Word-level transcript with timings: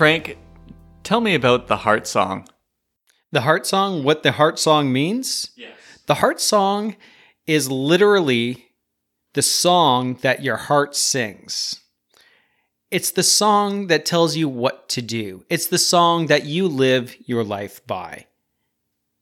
Frank, 0.00 0.38
tell 1.02 1.20
me 1.20 1.34
about 1.34 1.66
the 1.66 1.76
heart 1.76 2.06
song. 2.06 2.48
The 3.32 3.42
heart 3.42 3.66
song, 3.66 4.02
what 4.02 4.22
the 4.22 4.32
heart 4.32 4.58
song 4.58 4.90
means? 4.90 5.50
Yes. 5.56 5.76
The 6.06 6.14
heart 6.14 6.40
song 6.40 6.96
is 7.46 7.70
literally 7.70 8.70
the 9.34 9.42
song 9.42 10.14
that 10.22 10.42
your 10.42 10.56
heart 10.56 10.96
sings. 10.96 11.80
It's 12.90 13.10
the 13.10 13.22
song 13.22 13.88
that 13.88 14.06
tells 14.06 14.36
you 14.36 14.48
what 14.48 14.88
to 14.88 15.02
do. 15.02 15.44
It's 15.50 15.66
the 15.66 15.76
song 15.76 16.28
that 16.28 16.46
you 16.46 16.66
live 16.66 17.14
your 17.26 17.44
life 17.44 17.86
by. 17.86 18.24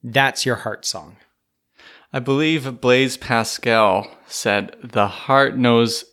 That's 0.01 0.47
your 0.47 0.55
heart 0.55 0.85
song. 0.85 1.17
I 2.13 2.21
believe 2.21 2.81
Blaise 2.81 3.17
Pascal 3.17 4.09
said, 4.29 4.77
The 4.85 5.09
heart 5.09 5.57
knows 5.57 6.05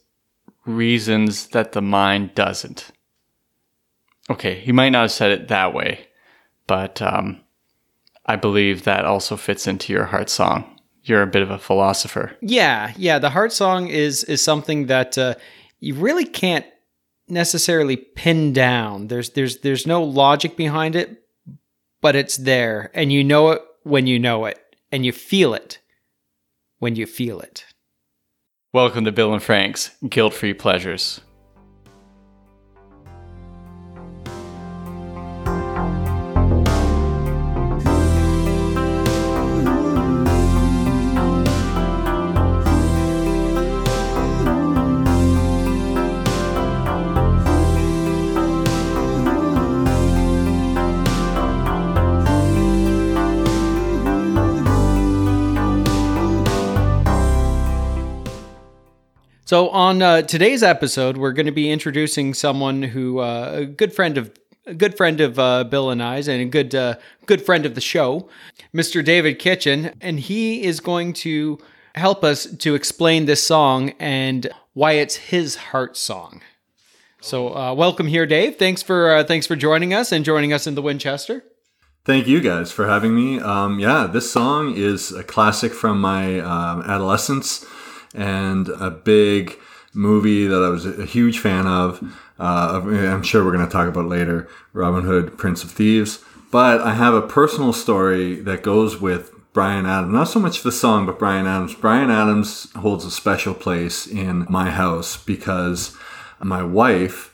reasons 0.66 1.50
that 1.50 1.74
the 1.74 1.84
mind 1.84 2.34
doesn't. 2.34 2.92
Okay, 4.30 4.60
he 4.60 4.72
might 4.72 4.90
not 4.90 5.04
have 5.04 5.12
said 5.12 5.32
it 5.32 5.48
that 5.50 5.74
way, 5.74 6.08
but 6.68 7.02
um, 7.02 7.42
I 8.26 8.36
believe 8.36 8.84
that 8.84 9.06
also 9.06 9.38
fits 9.38 9.68
into 9.68 9.94
your 9.94 10.06
heart 10.06 10.30
song. 10.30 10.80
You're 11.04 11.22
a 11.22 11.28
bit 11.28 11.44
of 11.44 11.52
a 11.52 11.60
philosopher. 11.60 12.36
Yeah, 12.42 12.94
yeah. 12.98 13.20
The 13.20 13.30
heart 13.30 13.54
song 13.54 13.88
is 13.88 14.24
is 14.24 14.44
something 14.44 14.88
that 14.88 15.18
uh, 15.18 15.36
you 15.80 15.94
really 15.94 16.26
can't 16.26 16.66
necessarily 17.28 17.96
pin 17.96 18.54
down. 18.54 19.08
There's 19.08 19.32
there's 19.32 19.60
there's 19.60 19.86
no 19.86 20.04
logic 20.04 20.58
behind 20.58 20.96
it, 20.96 21.24
but 22.02 22.16
it's 22.16 22.38
there, 22.38 22.90
and 22.96 23.14
you 23.14 23.24
know 23.24 23.52
it 23.52 23.62
when 23.84 24.08
you 24.08 24.18
know 24.18 24.46
it, 24.46 24.60
and 24.92 25.06
you 25.06 25.12
feel 25.12 25.54
it 25.54 25.80
when 26.80 26.96
you 26.96 27.06
feel 27.06 27.40
it. 27.40 27.66
Welcome 28.74 29.06
to 29.06 29.12
Bill 29.12 29.34
and 29.34 29.44
Frank's 29.44 29.92
Guilt 30.10 30.34
Free 30.34 30.56
Pleasures. 30.56 31.22
So 59.48 59.70
on 59.70 60.02
uh, 60.02 60.24
today's 60.24 60.64
episode, 60.64 61.18
we're 61.18 61.32
going 61.32 61.46
to 61.46 61.52
be 61.52 61.70
introducing 61.70 62.34
someone 62.34 62.82
who 62.82 63.20
uh, 63.20 63.52
a 63.54 63.66
good 63.68 63.94
friend 63.94 64.18
of 64.18 64.32
a 64.66 64.74
good 64.74 64.98
friend 64.98 65.22
of 65.22 65.38
uh, 65.38 65.66
Bill 65.66 65.92
and 65.92 66.02
I's, 66.02 66.28
and 66.28 66.42
a 66.42 66.46
good 66.46 66.74
uh, 66.74 66.96
good 67.28 67.46
friend 67.46 67.64
of 67.64 67.76
the 67.76 67.82
show, 67.82 68.28
Mr. 68.74 69.06
David 69.06 69.38
Kitchen, 69.38 69.94
and 70.02 70.20
he 70.20 70.64
is 70.64 70.80
going 70.80 71.14
to 71.14 71.60
help 71.94 72.24
us 72.24 72.48
to 72.48 72.74
explain 72.74 73.26
this 73.26 73.44
song 73.44 73.92
and 74.00 74.52
why 74.74 74.94
it's 74.94 75.16
his 75.16 75.56
heart 75.58 75.96
song. 75.96 76.42
So 77.22 77.56
uh, 77.56 77.76
welcome 77.76 78.08
here, 78.08 78.26
Dave. 78.26 78.56
Thanks 78.56 78.82
for 78.82 79.14
uh, 79.14 79.24
thanks 79.24 79.46
for 79.46 79.56
joining 79.56 79.94
us 79.94 80.12
and 80.12 80.26
joining 80.26 80.54
us 80.54 80.66
in 80.66 80.74
the 80.74 80.82
Winchester. 80.82 81.44
Thank 82.04 82.26
you 82.26 82.42
guys 82.42 82.72
for 82.72 82.88
having 82.88 83.16
me. 83.16 83.40
Um, 83.40 83.78
yeah, 83.78 84.08
this 84.08 84.32
song 84.32 84.76
is 84.76 85.12
a 85.12 85.24
classic 85.24 85.72
from 85.72 86.02
my 86.02 86.40
um, 86.40 86.82
adolescence 86.82 87.64
and 88.16 88.70
a 88.70 88.90
big 88.90 89.58
movie 89.94 90.48
that 90.48 90.62
I 90.62 90.70
was 90.70 90.86
a 90.86 91.06
huge 91.06 91.40
fan 91.40 91.68
of. 91.68 92.02
Uh, 92.38 92.82
I'm 92.84 93.24
sure 93.24 93.46
we're 93.46 93.54
going 93.54 93.66
to 93.66 93.72
talk 93.72 93.88
about 93.88 94.08
later 94.08 94.48
Robin 94.74 95.04
Hood, 95.04 95.38
Prince 95.38 95.64
of 95.64 95.72
Thieves. 95.72 96.24
But 96.52 96.82
I 96.82 96.94
have 96.94 97.14
a 97.14 97.22
personal 97.22 97.74
story 97.74 98.36
that 98.42 98.64
goes 98.64 99.00
with 99.00 99.32
Bryan 99.54 99.86
Adams. 99.86 100.14
Not 100.14 100.28
so 100.28 100.40
much 100.40 100.64
the 100.64 100.72
song, 100.72 101.06
but 101.06 101.18
Bryan 101.18 101.48
Adams. 101.48 101.76
Bryan 101.76 102.12
Adams 102.12 102.72
holds 102.74 103.06
a 103.06 103.12
special 103.12 103.54
place 103.54 104.06
in 104.06 104.46
my 104.50 104.70
house 104.70 105.16
because 105.18 105.98
my 106.42 106.62
wife 106.62 107.34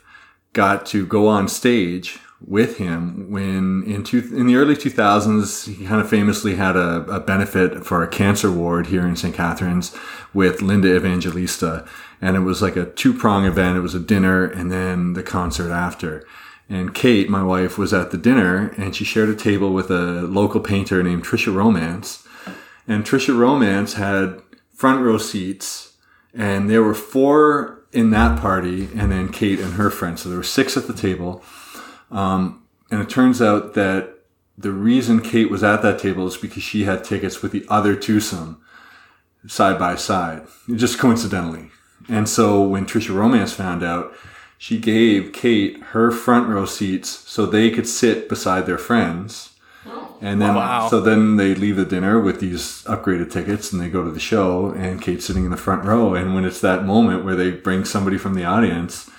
got 0.52 0.86
to 0.86 1.04
go 1.06 1.26
on 1.26 1.48
stage 1.48 2.20
with 2.46 2.78
him 2.78 3.30
when 3.30 3.82
in 3.84 4.04
two, 4.04 4.18
in 4.34 4.46
the 4.46 4.56
early 4.56 4.74
2000s 4.74 5.74
he 5.74 5.86
kind 5.86 6.00
of 6.00 6.08
famously 6.08 6.56
had 6.56 6.76
a, 6.76 7.02
a 7.04 7.20
benefit 7.20 7.84
for 7.84 8.02
a 8.02 8.08
cancer 8.08 8.50
ward 8.50 8.88
here 8.88 9.06
in 9.06 9.16
St. 9.16 9.34
Catharines 9.34 9.96
with 10.34 10.62
Linda 10.62 10.94
Evangelista. 10.94 11.86
And 12.20 12.36
it 12.36 12.40
was 12.40 12.62
like 12.62 12.76
a 12.76 12.86
two-prong 12.86 13.46
event. 13.46 13.76
It 13.76 13.80
was 13.80 13.94
a 13.94 14.00
dinner 14.00 14.44
and 14.44 14.70
then 14.70 15.12
the 15.12 15.22
concert 15.22 15.70
after. 15.70 16.26
And 16.68 16.94
Kate 16.94 17.28
my 17.28 17.42
wife 17.42 17.78
was 17.78 17.92
at 17.92 18.10
the 18.10 18.18
dinner 18.18 18.74
and 18.76 18.94
she 18.94 19.04
shared 19.04 19.28
a 19.28 19.36
table 19.36 19.72
with 19.72 19.90
a 19.90 20.22
local 20.22 20.60
painter 20.60 21.02
named 21.02 21.24
Trisha 21.24 21.54
Romance. 21.54 22.26
And 22.88 23.04
Trisha 23.04 23.36
Romance 23.36 23.94
had 23.94 24.40
front 24.74 25.02
row 25.02 25.18
seats 25.18 25.94
and 26.34 26.68
there 26.68 26.82
were 26.82 26.94
four 26.94 27.84
in 27.92 28.10
that 28.10 28.40
party 28.40 28.88
and 28.96 29.12
then 29.12 29.28
Kate 29.28 29.60
and 29.60 29.74
her 29.74 29.90
friends. 29.90 30.22
So 30.22 30.28
there 30.28 30.38
were 30.38 30.44
six 30.44 30.76
at 30.76 30.86
the 30.86 30.94
table 30.94 31.44
um, 32.12 32.62
and 32.90 33.00
it 33.00 33.08
turns 33.08 33.40
out 33.42 33.74
that 33.74 34.10
the 34.56 34.70
reason 34.70 35.20
Kate 35.20 35.50
was 35.50 35.64
at 35.64 35.82
that 35.82 35.98
table 35.98 36.26
is 36.26 36.36
because 36.36 36.62
she 36.62 36.84
had 36.84 37.02
tickets 37.04 37.42
with 37.42 37.52
the 37.52 37.64
other 37.68 37.96
twosome 37.96 38.60
side 39.46 39.78
by 39.78 39.96
side, 39.96 40.46
just 40.76 40.98
coincidentally. 40.98 41.70
And 42.08 42.28
so 42.28 42.62
when 42.62 42.84
Trisha 42.86 43.14
Romance 43.14 43.52
found 43.52 43.82
out, 43.82 44.12
she 44.58 44.78
gave 44.78 45.32
Kate 45.32 45.80
her 45.92 46.12
front 46.12 46.48
row 46.48 46.66
seats 46.66 47.08
so 47.08 47.46
they 47.46 47.70
could 47.70 47.88
sit 47.88 48.28
beside 48.28 48.66
their 48.66 48.78
friends. 48.78 49.48
And 50.20 50.40
then, 50.40 50.54
Wow. 50.54 50.86
so 50.88 51.00
then 51.00 51.36
they 51.36 51.52
leave 51.56 51.74
the 51.74 51.84
dinner 51.84 52.20
with 52.20 52.38
these 52.38 52.84
upgraded 52.84 53.32
tickets 53.32 53.72
and 53.72 53.82
they 53.82 53.88
go 53.88 54.04
to 54.04 54.10
the 54.12 54.20
show 54.20 54.72
and 54.76 55.02
Kate's 55.02 55.24
sitting 55.24 55.44
in 55.44 55.50
the 55.50 55.56
front 55.56 55.84
row. 55.84 56.14
And 56.14 56.32
when 56.36 56.44
it's 56.44 56.60
that 56.60 56.84
moment 56.84 57.24
where 57.24 57.34
they 57.34 57.50
bring 57.50 57.84
somebody 57.84 58.18
from 58.18 58.34
the 58.34 58.44
audience, 58.44 59.10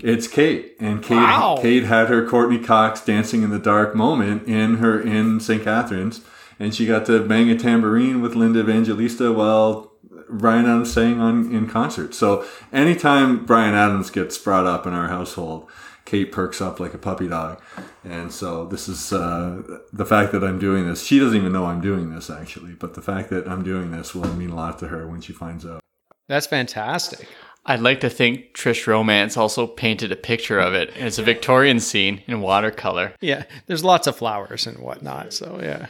it's 0.00 0.28
Kate, 0.28 0.76
and 0.78 1.02
Kate. 1.02 1.16
Wow. 1.16 1.58
Kate 1.60 1.84
had 1.84 2.08
her 2.08 2.26
Courteney 2.26 2.62
Cox 2.62 3.04
dancing 3.04 3.42
in 3.42 3.50
the 3.50 3.58
dark 3.58 3.94
moment 3.94 4.46
in 4.46 4.76
her 4.76 5.00
in 5.00 5.40
St. 5.40 5.62
Catharines, 5.62 6.20
and 6.58 6.74
she 6.74 6.86
got 6.86 7.06
to 7.06 7.26
bang 7.26 7.50
a 7.50 7.58
tambourine 7.58 8.20
with 8.20 8.34
Linda 8.34 8.60
Evangelista 8.60 9.32
while 9.32 9.92
Bryan 10.28 10.66
Adams 10.66 10.92
sang 10.92 11.20
on 11.20 11.52
in 11.52 11.68
concert. 11.68 12.14
So 12.14 12.44
anytime 12.72 13.44
Bryan 13.44 13.74
Adams 13.74 14.10
gets 14.10 14.38
brought 14.38 14.66
up 14.66 14.86
in 14.86 14.92
our 14.92 15.08
household, 15.08 15.68
Kate 16.04 16.32
perks 16.32 16.60
up 16.60 16.80
like 16.80 16.94
a 16.94 16.98
puppy 16.98 17.28
dog. 17.28 17.60
And 18.04 18.32
so 18.32 18.66
this 18.66 18.88
is 18.88 19.12
uh, 19.12 19.62
the 19.92 20.06
fact 20.06 20.32
that 20.32 20.42
I'm 20.42 20.58
doing 20.58 20.86
this. 20.86 21.04
She 21.04 21.18
doesn't 21.18 21.36
even 21.36 21.52
know 21.52 21.66
I'm 21.66 21.80
doing 21.80 22.14
this 22.14 22.30
actually, 22.30 22.72
but 22.72 22.94
the 22.94 23.02
fact 23.02 23.30
that 23.30 23.48
I'm 23.48 23.62
doing 23.62 23.90
this 23.90 24.14
will 24.14 24.32
mean 24.34 24.50
a 24.50 24.56
lot 24.56 24.78
to 24.80 24.88
her 24.88 25.06
when 25.06 25.20
she 25.20 25.32
finds 25.32 25.66
out. 25.66 25.80
That's 26.28 26.46
fantastic. 26.46 27.28
I'd 27.66 27.80
like 27.80 28.00
to 28.00 28.10
think 28.10 28.54
Trish 28.54 28.86
Romance 28.86 29.36
also 29.36 29.66
painted 29.66 30.10
a 30.12 30.16
picture 30.16 30.58
of 30.58 30.74
it. 30.74 30.92
It's 30.96 31.18
a 31.18 31.22
Victorian 31.22 31.80
scene 31.80 32.22
in 32.26 32.40
watercolor. 32.40 33.14
Yeah, 33.20 33.44
there's 33.66 33.84
lots 33.84 34.06
of 34.06 34.16
flowers 34.16 34.66
and 34.66 34.78
whatnot. 34.78 35.32
So 35.32 35.60
yeah. 35.62 35.86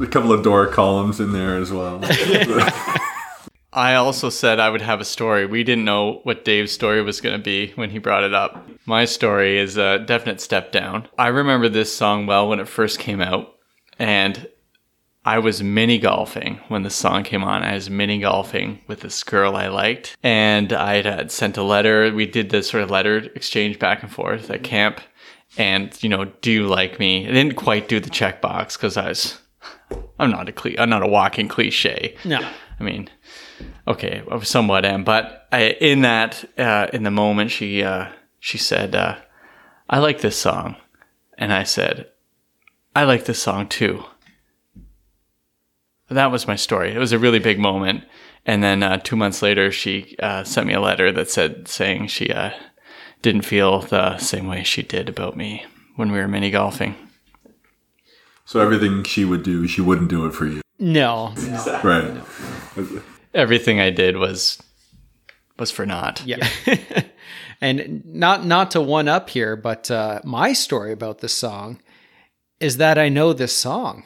A 0.00 0.06
couple 0.06 0.32
of 0.32 0.44
door 0.44 0.66
columns 0.66 1.18
in 1.18 1.32
there 1.32 1.56
as 1.56 1.72
well. 1.72 2.00
I 3.72 3.94
also 3.94 4.30
said 4.30 4.58
I 4.58 4.70
would 4.70 4.82
have 4.82 5.00
a 5.00 5.04
story. 5.04 5.46
We 5.46 5.64
didn't 5.64 5.84
know 5.84 6.20
what 6.24 6.44
Dave's 6.44 6.72
story 6.72 7.02
was 7.02 7.20
going 7.20 7.36
to 7.36 7.42
be 7.42 7.72
when 7.76 7.90
he 7.90 7.98
brought 7.98 8.24
it 8.24 8.34
up. 8.34 8.68
My 8.84 9.04
story 9.04 9.58
is 9.58 9.76
a 9.76 10.00
definite 10.00 10.40
step 10.40 10.72
down. 10.72 11.08
I 11.18 11.28
remember 11.28 11.68
this 11.68 11.94
song 11.94 12.26
well 12.26 12.48
when 12.48 12.60
it 12.60 12.68
first 12.68 12.98
came 12.98 13.20
out, 13.20 13.54
and 13.98 14.48
I 15.24 15.38
was 15.38 15.62
mini 15.62 15.98
golfing 15.98 16.60
when 16.68 16.82
the 16.82 16.90
song 16.90 17.24
came 17.24 17.44
on. 17.44 17.62
I 17.62 17.74
was 17.74 17.90
mini 17.90 18.20
golfing 18.20 18.80
with 18.86 19.00
this 19.00 19.22
girl 19.22 19.54
I 19.54 19.68
liked, 19.68 20.16
and 20.22 20.72
I 20.72 21.02
had 21.02 21.30
sent 21.30 21.58
a 21.58 21.62
letter. 21.62 22.12
We 22.12 22.26
did 22.26 22.50
this 22.50 22.70
sort 22.70 22.82
of 22.82 22.90
letter 22.90 23.18
exchange 23.34 23.78
back 23.78 24.02
and 24.02 24.10
forth 24.10 24.50
at 24.50 24.62
camp, 24.62 25.00
and 25.58 26.02
you 26.02 26.08
know, 26.08 26.24
do 26.40 26.50
you 26.50 26.66
like 26.66 26.98
me? 26.98 27.28
I 27.28 27.32
didn't 27.32 27.56
quite 27.56 27.88
do 27.88 28.00
the 28.00 28.10
checkbox 28.10 28.74
because 28.74 28.96
I 28.96 29.08
was, 29.08 29.38
I'm 30.18 30.30
not 30.30 30.48
a 30.48 30.52
cli- 30.52 30.78
I'm 30.78 30.88
not 30.88 31.02
a 31.02 31.08
walking 31.08 31.48
cliche. 31.48 32.16
No. 32.24 32.40
I 32.78 32.82
mean, 32.82 33.10
okay, 33.86 34.22
I 34.30 34.40
somewhat 34.40 34.86
am, 34.86 35.04
but 35.04 35.46
I, 35.52 35.72
in 35.80 36.00
that, 36.00 36.44
uh, 36.58 36.86
in 36.94 37.02
the 37.02 37.10
moment, 37.10 37.50
she, 37.50 37.82
uh, 37.82 38.08
she 38.38 38.56
said, 38.56 38.94
uh, 38.94 39.16
I 39.88 39.98
like 39.98 40.22
this 40.22 40.38
song. 40.38 40.76
And 41.36 41.52
I 41.52 41.64
said, 41.64 42.06
I 42.96 43.04
like 43.04 43.26
this 43.26 43.42
song 43.42 43.68
too. 43.68 44.04
That 46.10 46.32
was 46.32 46.46
my 46.46 46.56
story. 46.56 46.92
It 46.92 46.98
was 46.98 47.12
a 47.12 47.18
really 47.18 47.38
big 47.38 47.58
moment. 47.58 48.04
And 48.46 48.62
then 48.62 48.82
uh, 48.82 48.98
two 48.98 49.16
months 49.16 49.42
later, 49.42 49.70
she 49.70 50.16
uh, 50.20 50.44
sent 50.44 50.66
me 50.66 50.74
a 50.74 50.80
letter 50.80 51.12
that 51.12 51.30
said, 51.30 51.68
saying 51.68 52.08
she 52.08 52.30
uh, 52.30 52.50
didn't 53.22 53.42
feel 53.42 53.80
the 53.80 54.18
same 54.18 54.46
way 54.46 54.64
she 54.64 54.82
did 54.82 55.08
about 55.08 55.36
me 55.36 55.64
when 55.96 56.10
we 56.10 56.18
were 56.18 56.28
mini 56.28 56.50
golfing. 56.50 56.96
So 58.44 58.60
everything 58.60 59.04
she 59.04 59.24
would 59.24 59.42
do, 59.42 59.66
she 59.68 59.80
wouldn't 59.80 60.10
do 60.10 60.26
it 60.26 60.32
for 60.32 60.46
you. 60.46 60.60
No. 60.78 61.34
Right. 61.84 62.12
Everything 63.34 63.80
I 63.80 63.90
did 63.90 64.16
was 64.16 64.60
was 65.58 65.70
for 65.70 65.84
naught. 65.86 66.22
Yeah. 66.24 66.48
And 67.60 68.02
not 68.06 68.46
not 68.46 68.70
to 68.70 68.80
one 68.80 69.06
up 69.06 69.28
here, 69.28 69.54
but 69.54 69.90
uh, 69.90 70.20
my 70.24 70.52
story 70.54 70.92
about 70.92 71.18
this 71.18 71.34
song 71.34 71.80
is 72.58 72.78
that 72.78 72.96
I 72.96 73.10
know 73.10 73.32
this 73.32 73.54
song. 73.54 74.04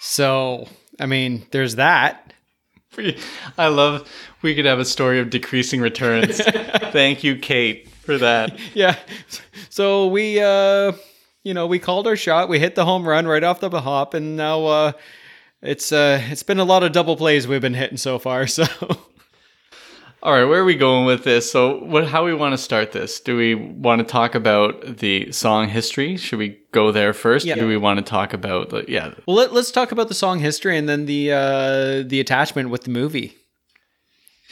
So 0.00 0.66
I 1.00 1.06
mean, 1.06 1.46
there's 1.50 1.76
that. 1.76 2.32
I 3.58 3.68
love 3.68 4.08
we 4.42 4.54
could 4.54 4.64
have 4.64 4.78
a 4.78 4.84
story 4.84 5.20
of 5.20 5.28
decreasing 5.30 5.80
returns. 5.80 6.40
Thank 6.92 7.22
you, 7.24 7.36
Kate, 7.36 7.88
for 7.90 8.16
that. 8.18 8.58
Yeah. 8.74 8.96
So 9.68 10.06
we 10.06 10.40
uh 10.40 10.92
you 11.44 11.54
know, 11.54 11.66
we 11.66 11.78
called 11.78 12.06
our 12.06 12.16
shot, 12.16 12.48
we 12.48 12.58
hit 12.58 12.74
the 12.74 12.84
home 12.84 13.06
run 13.06 13.26
right 13.26 13.44
off 13.44 13.60
the 13.60 13.68
hop, 13.68 14.14
and 14.14 14.36
now 14.36 14.64
uh 14.64 14.92
it's 15.62 15.92
uh 15.92 16.20
it's 16.30 16.42
been 16.42 16.58
a 16.58 16.64
lot 16.64 16.82
of 16.82 16.92
double 16.92 17.16
plays 17.16 17.46
we've 17.46 17.60
been 17.60 17.74
hitting 17.74 17.98
so 17.98 18.18
far, 18.18 18.46
so 18.46 18.64
All 20.22 20.32
right, 20.32 20.44
where 20.44 20.60
are 20.60 20.64
we 20.64 20.74
going 20.74 21.04
with 21.04 21.24
this? 21.24 21.50
So, 21.50 21.84
what 21.84 22.08
how 22.08 22.24
we 22.24 22.34
want 22.34 22.52
to 22.52 22.58
start 22.58 22.92
this? 22.92 23.20
Do 23.20 23.36
we 23.36 23.54
want 23.54 24.00
to 24.00 24.04
talk 24.04 24.34
about 24.34 24.98
the 24.98 25.30
song 25.30 25.68
history? 25.68 26.16
Should 26.16 26.38
we 26.38 26.58
go 26.72 26.90
there 26.90 27.12
first? 27.12 27.46
Yeah. 27.46 27.54
Do 27.54 27.68
we 27.68 27.76
want 27.76 27.98
to 27.98 28.04
talk 28.04 28.32
about 28.32 28.70
the 28.70 28.84
yeah, 28.88 29.14
well 29.26 29.36
let, 29.36 29.52
let's 29.52 29.70
talk 29.70 29.92
about 29.92 30.08
the 30.08 30.14
song 30.14 30.40
history 30.40 30.76
and 30.76 30.88
then 30.88 31.06
the 31.06 31.32
uh 31.32 32.02
the 32.08 32.18
attachment 32.18 32.70
with 32.70 32.84
the 32.84 32.90
movie. 32.90 33.36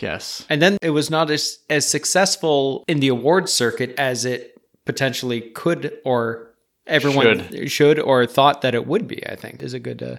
yes. 0.00 0.44
And 0.48 0.60
then 0.62 0.76
it 0.82 0.90
was 0.90 1.10
not 1.10 1.30
as 1.30 1.58
as 1.70 1.88
successful 1.88 2.84
in 2.86 3.00
the 3.00 3.08
awards 3.08 3.52
circuit 3.52 3.94
as 3.98 4.24
it 4.24 4.60
potentially 4.84 5.40
could 5.40 5.98
or 6.04 6.54
everyone 6.86 7.66
should, 7.66 7.98
or 7.98 8.26
thought 8.26 8.60
that 8.60 8.74
it 8.74 8.86
would 8.86 9.08
be, 9.08 9.26
I 9.26 9.34
think 9.34 9.62
is 9.62 9.72
a 9.74 9.80
good 9.80 10.02
uh, 10.02 10.16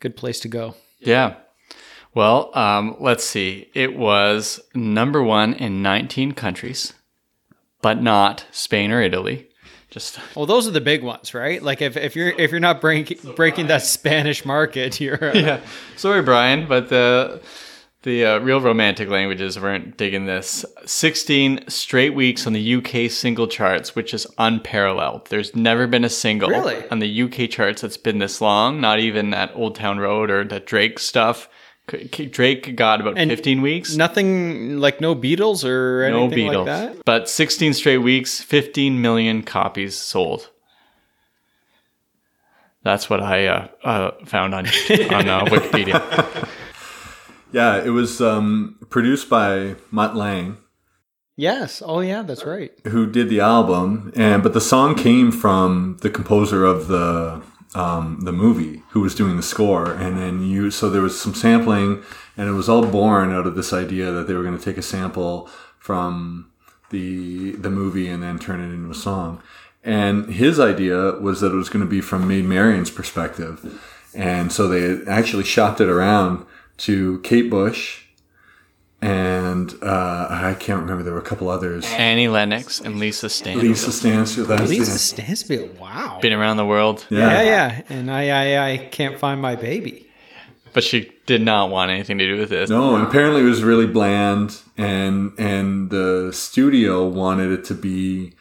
good 0.00 0.16
place 0.16 0.38
to 0.40 0.48
go. 0.48 0.74
Yeah. 0.98 1.36
Well, 2.16 2.50
um, 2.56 2.96
let's 2.98 3.24
see. 3.24 3.68
It 3.74 3.94
was 3.94 4.58
number 4.74 5.22
one 5.22 5.52
in 5.52 5.82
19 5.82 6.32
countries, 6.32 6.94
but 7.82 8.00
not 8.02 8.46
Spain 8.50 8.90
or 8.90 9.02
Italy. 9.02 9.50
Just 9.90 10.18
Well, 10.34 10.46
those 10.46 10.66
are 10.66 10.70
the 10.70 10.80
big 10.80 11.02
ones, 11.02 11.34
right? 11.34 11.62
Like 11.62 11.82
if, 11.82 11.94
if 11.94 12.16
you're 12.16 12.30
if 12.30 12.50
you're 12.52 12.58
not 12.58 12.80
break, 12.80 13.22
breaking 13.36 13.66
that 13.66 13.82
Spanish 13.82 14.46
market, 14.46 14.98
you're 15.00 15.22
uh, 15.22 15.34
yeah. 15.34 15.60
Sorry, 15.96 16.22
Bryan, 16.22 16.66
but 16.66 16.88
the 16.88 17.42
the 18.02 18.24
uh, 18.24 18.38
real 18.38 18.62
romantic 18.62 19.10
languages 19.10 19.60
weren't 19.60 19.98
digging 19.98 20.24
this. 20.24 20.64
16 20.86 21.68
straight 21.68 22.14
weeks 22.14 22.46
on 22.46 22.54
the 22.54 22.76
UK 22.76 23.10
single 23.10 23.46
charts, 23.46 23.94
which 23.94 24.14
is 24.14 24.26
unparalleled. 24.38 25.26
There's 25.26 25.54
never 25.54 25.86
been 25.86 26.04
a 26.04 26.08
single 26.08 26.48
Really? 26.48 26.88
on 26.88 27.00
the 27.00 27.22
UK 27.24 27.50
charts 27.50 27.82
that's 27.82 27.98
been 27.98 28.20
this 28.20 28.40
long. 28.40 28.80
Not 28.80 29.00
even 29.00 29.30
that 29.30 29.50
Old 29.54 29.74
Town 29.74 29.98
Road 29.98 30.30
or 30.30 30.44
that 30.44 30.64
Drake 30.64 30.98
stuff. 30.98 31.50
C- 31.90 32.08
C- 32.12 32.26
Drake 32.26 32.74
got 32.76 33.00
about 33.00 33.16
And 33.18 33.30
15 33.30 33.62
weeks. 33.62 33.94
nothing 33.96 34.78
like 34.80 35.00
no 35.00 35.14
Beatles 35.14 35.64
or 35.64 36.08
no 36.10 36.24
anything 36.24 36.48
Beatles. 36.50 36.66
like 36.66 36.94
that. 36.96 37.04
But 37.04 37.28
16 37.28 37.74
straight 37.74 37.98
weeks, 37.98 38.40
15 38.40 39.00
million 39.00 39.42
copies 39.42 39.94
sold. 39.96 40.50
That's 42.82 43.10
what 43.10 43.20
I 43.20 43.46
uh, 43.46 43.68
uh, 43.82 44.10
found 44.26 44.54
on 44.54 44.66
on 44.66 45.28
uh, 45.28 45.44
Wikipedia. 45.50 46.48
Yeah, 47.52 47.82
it 47.82 47.90
was 47.90 48.20
um, 48.20 48.78
produced 48.90 49.28
by 49.28 49.74
Mutt 49.90 50.14
Lange, 50.16 50.58
Yes. 51.38 51.82
Oh 51.84 52.00
yeah, 52.00 52.22
that's 52.22 52.44
right. 52.46 52.70
who 52.86 53.06
did 53.10 53.28
the 53.28 53.40
album, 53.40 54.12
and 54.16 54.42
but 54.42 54.54
the 54.54 54.60
song 54.60 54.94
came 54.94 55.30
from 55.30 55.98
the 56.00 56.08
composer 56.10 56.64
of 56.64 56.88
the 56.88 57.42
um, 57.74 58.20
the 58.20 58.32
movie, 58.32 58.82
who 58.90 59.00
was 59.00 59.14
doing 59.14 59.36
the 59.36 59.42
score, 59.42 59.92
and 59.92 60.18
then 60.18 60.42
you. 60.42 60.70
So 60.70 60.88
there 60.88 61.02
was 61.02 61.20
some 61.20 61.34
sampling, 61.34 62.02
and 62.36 62.48
it 62.48 62.52
was 62.52 62.68
all 62.68 62.86
born 62.86 63.32
out 63.32 63.46
of 63.46 63.54
this 63.54 63.72
idea 63.72 64.12
that 64.12 64.26
they 64.26 64.34
were 64.34 64.42
going 64.42 64.56
to 64.56 64.64
take 64.64 64.78
a 64.78 64.82
sample 64.82 65.48
from 65.78 66.50
the 66.90 67.52
the 67.52 67.70
movie 67.70 68.08
and 68.08 68.22
then 68.22 68.38
turn 68.38 68.60
it 68.60 68.72
into 68.72 68.90
a 68.90 68.94
song. 68.94 69.42
And 69.84 70.32
his 70.32 70.58
idea 70.58 71.12
was 71.12 71.40
that 71.40 71.52
it 71.52 71.56
was 71.56 71.68
going 71.68 71.84
to 71.84 71.90
be 71.90 72.00
from 72.00 72.26
Maid 72.26 72.44
Marian's 72.44 72.90
perspective, 72.90 73.80
and 74.14 74.52
so 74.52 74.66
they 74.68 75.08
actually 75.10 75.44
shopped 75.44 75.80
it 75.80 75.88
around 75.88 76.44
to 76.78 77.20
Kate 77.20 77.50
Bush. 77.50 78.05
And 79.06 79.72
uh, 79.82 80.26
I 80.30 80.54
can't 80.58 80.80
remember. 80.80 81.04
There 81.04 81.12
were 81.12 81.20
a 81.20 81.24
couple 81.24 81.48
others. 81.48 81.84
Annie 81.92 82.26
Lennox 82.28 82.80
and 82.80 82.98
Lisa 82.98 83.28
Stan. 83.28 83.58
Lisa 83.60 83.92
Stansfield. 83.92 84.48
That's 84.48 84.68
Lisa 84.68 84.92
the- 84.92 84.98
Stansfield. 84.98 85.78
Wow. 85.78 86.18
Been 86.20 86.32
around 86.32 86.56
the 86.56 86.66
world, 86.66 87.06
Yeah, 87.08 87.42
yeah. 87.42 87.82
And 87.88 88.10
I, 88.10 88.30
I, 88.58 88.72
I 88.72 88.76
can't 88.78 89.18
find 89.18 89.40
my 89.40 89.54
baby. 89.54 90.08
but 90.72 90.82
she 90.82 91.12
did 91.26 91.40
not 91.42 91.70
want 91.70 91.90
anything 91.92 92.18
to 92.18 92.26
do 92.26 92.36
with 92.38 92.50
this. 92.50 92.68
No, 92.68 92.96
and 92.96 93.06
apparently 93.06 93.42
it 93.42 93.44
was 93.44 93.62
really 93.62 93.86
bland, 93.86 94.60
and 94.76 95.32
and 95.38 95.90
the 95.90 96.30
studio 96.32 97.06
wanted 97.08 97.50
it 97.52 97.64
to 97.66 97.74
be 97.74 98.32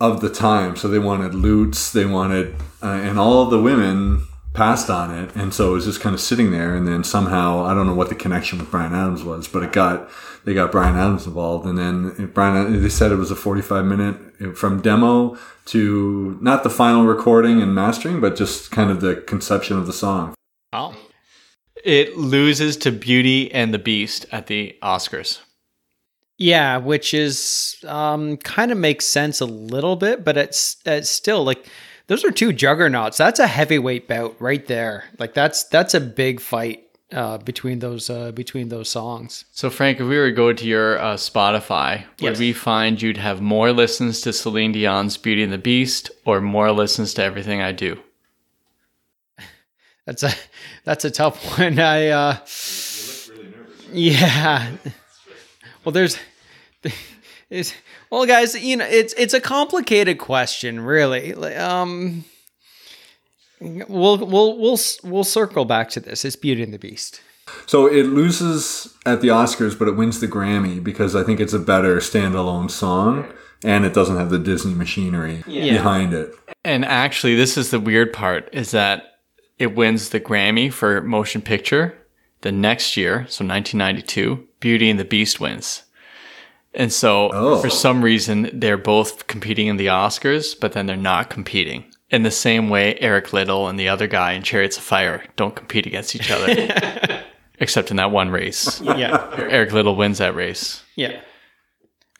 of 0.00 0.20
the 0.20 0.28
time, 0.30 0.76
so 0.76 0.88
they 0.88 0.98
wanted 0.98 1.34
lutes, 1.34 1.92
they 1.92 2.04
wanted, 2.06 2.54
uh, 2.82 2.86
and 2.86 3.18
all 3.18 3.42
of 3.44 3.50
the 3.50 3.60
women 3.60 4.22
passed 4.52 4.90
on 4.90 5.16
it, 5.16 5.34
and 5.36 5.54
so 5.54 5.70
it 5.70 5.74
was 5.74 5.84
just 5.84 6.00
kind 6.00 6.14
of 6.14 6.20
sitting 6.20 6.50
there, 6.50 6.74
and 6.74 6.86
then 6.86 7.04
somehow 7.04 7.64
I 7.64 7.74
don't 7.74 7.86
know 7.86 7.94
what 7.94 8.08
the 8.08 8.14
connection 8.14 8.58
with 8.58 8.70
Bryan 8.70 8.94
Adams 8.94 9.22
was, 9.22 9.48
but 9.48 9.62
it 9.62 9.72
got 9.72 10.10
they 10.44 10.54
got 10.54 10.72
Bryan 10.72 10.96
Adams 10.96 11.26
involved, 11.26 11.66
and 11.66 11.78
then 11.78 12.26
Bryan 12.34 12.82
they 12.82 12.88
said 12.88 13.12
it 13.12 13.16
was 13.16 13.30
a 13.30 13.36
forty 13.36 13.62
five 13.62 13.84
minute 13.84 14.56
from 14.56 14.80
demo 14.80 15.38
to 15.66 16.38
not 16.40 16.64
the 16.64 16.70
final 16.70 17.04
recording 17.04 17.62
and 17.62 17.74
mastering, 17.74 18.20
but 18.20 18.36
just 18.36 18.70
kind 18.70 18.90
of 18.90 19.00
the 19.00 19.16
conception 19.16 19.78
of 19.78 19.86
the 19.86 19.92
song. 19.92 20.34
Wow. 20.72 20.94
It 21.84 22.16
loses 22.16 22.76
to 22.78 22.92
Beauty 22.92 23.52
and 23.52 23.72
the 23.72 23.78
Beast 23.78 24.26
at 24.32 24.48
the 24.48 24.76
Oscars. 24.82 25.40
Yeah, 26.36 26.78
which 26.78 27.14
is 27.14 27.76
um, 27.86 28.36
kind 28.38 28.72
of 28.72 28.78
makes 28.78 29.06
sense 29.06 29.40
a 29.40 29.46
little 29.46 29.96
bit, 29.96 30.24
but 30.24 30.36
it's, 30.36 30.76
it's 30.84 31.08
still 31.08 31.44
like 31.44 31.66
those 32.10 32.24
are 32.24 32.32
two 32.32 32.52
juggernauts. 32.52 33.16
That's 33.18 33.38
a 33.38 33.46
heavyweight 33.46 34.08
bout 34.08 34.34
right 34.40 34.66
there. 34.66 35.04
Like 35.20 35.32
that's 35.32 35.62
that's 35.62 35.94
a 35.94 36.00
big 36.00 36.40
fight 36.40 36.82
uh, 37.12 37.38
between 37.38 37.78
those 37.78 38.10
uh, 38.10 38.32
between 38.32 38.68
those 38.68 38.88
songs. 38.88 39.44
So, 39.52 39.70
Frank, 39.70 40.00
if 40.00 40.08
we 40.08 40.18
were 40.18 40.30
to 40.30 40.34
go 40.34 40.52
to 40.52 40.66
your 40.66 40.98
uh, 40.98 41.14
Spotify, 41.14 42.02
would 42.20 42.30
Yes. 42.32 42.38
we 42.40 42.52
find 42.52 43.00
you'd 43.00 43.16
have 43.16 43.40
more 43.40 43.72
listens 43.72 44.20
to 44.22 44.32
Celine 44.32 44.72
Dion's 44.72 45.16
Beauty 45.16 45.44
and 45.44 45.52
the 45.52 45.58
Beast 45.58 46.10
or 46.24 46.40
more 46.40 46.72
listens 46.72 47.14
to 47.14 47.22
Everything 47.22 47.62
I 47.62 47.70
Do? 47.70 48.00
That's 50.04 50.24
a 50.24 50.32
that's 50.84 51.04
a 51.04 51.10
tough 51.12 51.58
one. 51.58 51.78
I 51.78 52.08
uh, 52.08 52.36
yeah. 53.92 54.72
Well, 55.84 55.92
there's 55.92 56.18
is 57.48 57.72
well, 58.10 58.26
guys. 58.26 58.54
You 58.54 58.76
know, 58.76 58.86
it's 58.86 59.14
it's 59.14 59.34
a 59.34 59.40
complicated 59.40 60.18
question, 60.18 60.80
really. 60.80 61.34
Um, 61.34 62.24
we'll 63.60 64.18
we'll 64.18 64.58
we'll 64.58 64.78
we'll 65.02 65.24
circle 65.24 65.64
back 65.64 65.90
to 65.90 66.00
this. 66.00 66.24
It's 66.24 66.36
Beauty 66.36 66.62
and 66.62 66.74
the 66.74 66.78
Beast. 66.78 67.20
So 67.66 67.86
it 67.86 68.04
loses 68.04 68.96
at 69.06 69.20
the 69.20 69.28
Oscars, 69.28 69.78
but 69.78 69.88
it 69.88 69.96
wins 69.96 70.20
the 70.20 70.28
Grammy 70.28 70.82
because 70.82 71.16
I 71.16 71.24
think 71.24 71.40
it's 71.40 71.52
a 71.52 71.58
better 71.58 71.96
standalone 71.96 72.70
song 72.70 73.26
and 73.64 73.84
it 73.84 73.92
doesn't 73.92 74.16
have 74.16 74.30
the 74.30 74.38
Disney 74.38 74.74
machinery 74.74 75.42
behind 75.46 76.12
it. 76.12 76.32
And 76.64 76.84
actually, 76.84 77.36
this 77.36 77.56
is 77.56 77.70
the 77.70 77.80
weird 77.80 78.12
part 78.12 78.48
is 78.52 78.70
that 78.70 79.20
it 79.58 79.74
wins 79.74 80.10
the 80.10 80.20
Grammy 80.20 80.72
for 80.72 81.00
motion 81.02 81.42
picture. 81.42 81.96
The 82.42 82.52
next 82.52 82.96
year, 82.96 83.26
so 83.28 83.44
1992, 83.44 84.46
Beauty 84.60 84.88
and 84.88 84.98
the 84.98 85.04
Beast 85.04 85.40
wins. 85.40 85.82
And 86.74 86.92
so, 86.92 87.30
Oh. 87.32 87.58
for 87.58 87.68
some 87.70 88.02
reason, 88.02 88.48
they're 88.52 88.76
both 88.78 89.26
competing 89.26 89.66
in 89.66 89.76
the 89.76 89.86
Oscars, 89.86 90.54
but 90.58 90.72
then 90.72 90.86
they're 90.86 90.96
not 90.96 91.28
competing. 91.30 91.84
In 92.10 92.22
the 92.22 92.30
same 92.30 92.68
way, 92.68 92.96
Eric 93.00 93.32
Liddell 93.32 93.68
and 93.68 93.78
the 93.78 93.88
other 93.88 94.06
guy 94.06 94.32
in 94.32 94.42
Chariots 94.42 94.76
of 94.76 94.82
Fire 94.82 95.24
don't 95.36 95.54
compete 95.56 95.86
against 95.86 96.14
each 96.14 96.30
other. 96.30 97.22
Except 97.58 97.90
in 97.90 97.96
that 97.98 98.10
one 98.10 98.30
race. 98.30 98.80
Yeah, 98.80 99.28
Eric 99.36 99.72
Liddell 99.72 99.94
wins 99.96 100.18
that 100.18 100.34
race. 100.34 100.82
yeah. 100.96 101.20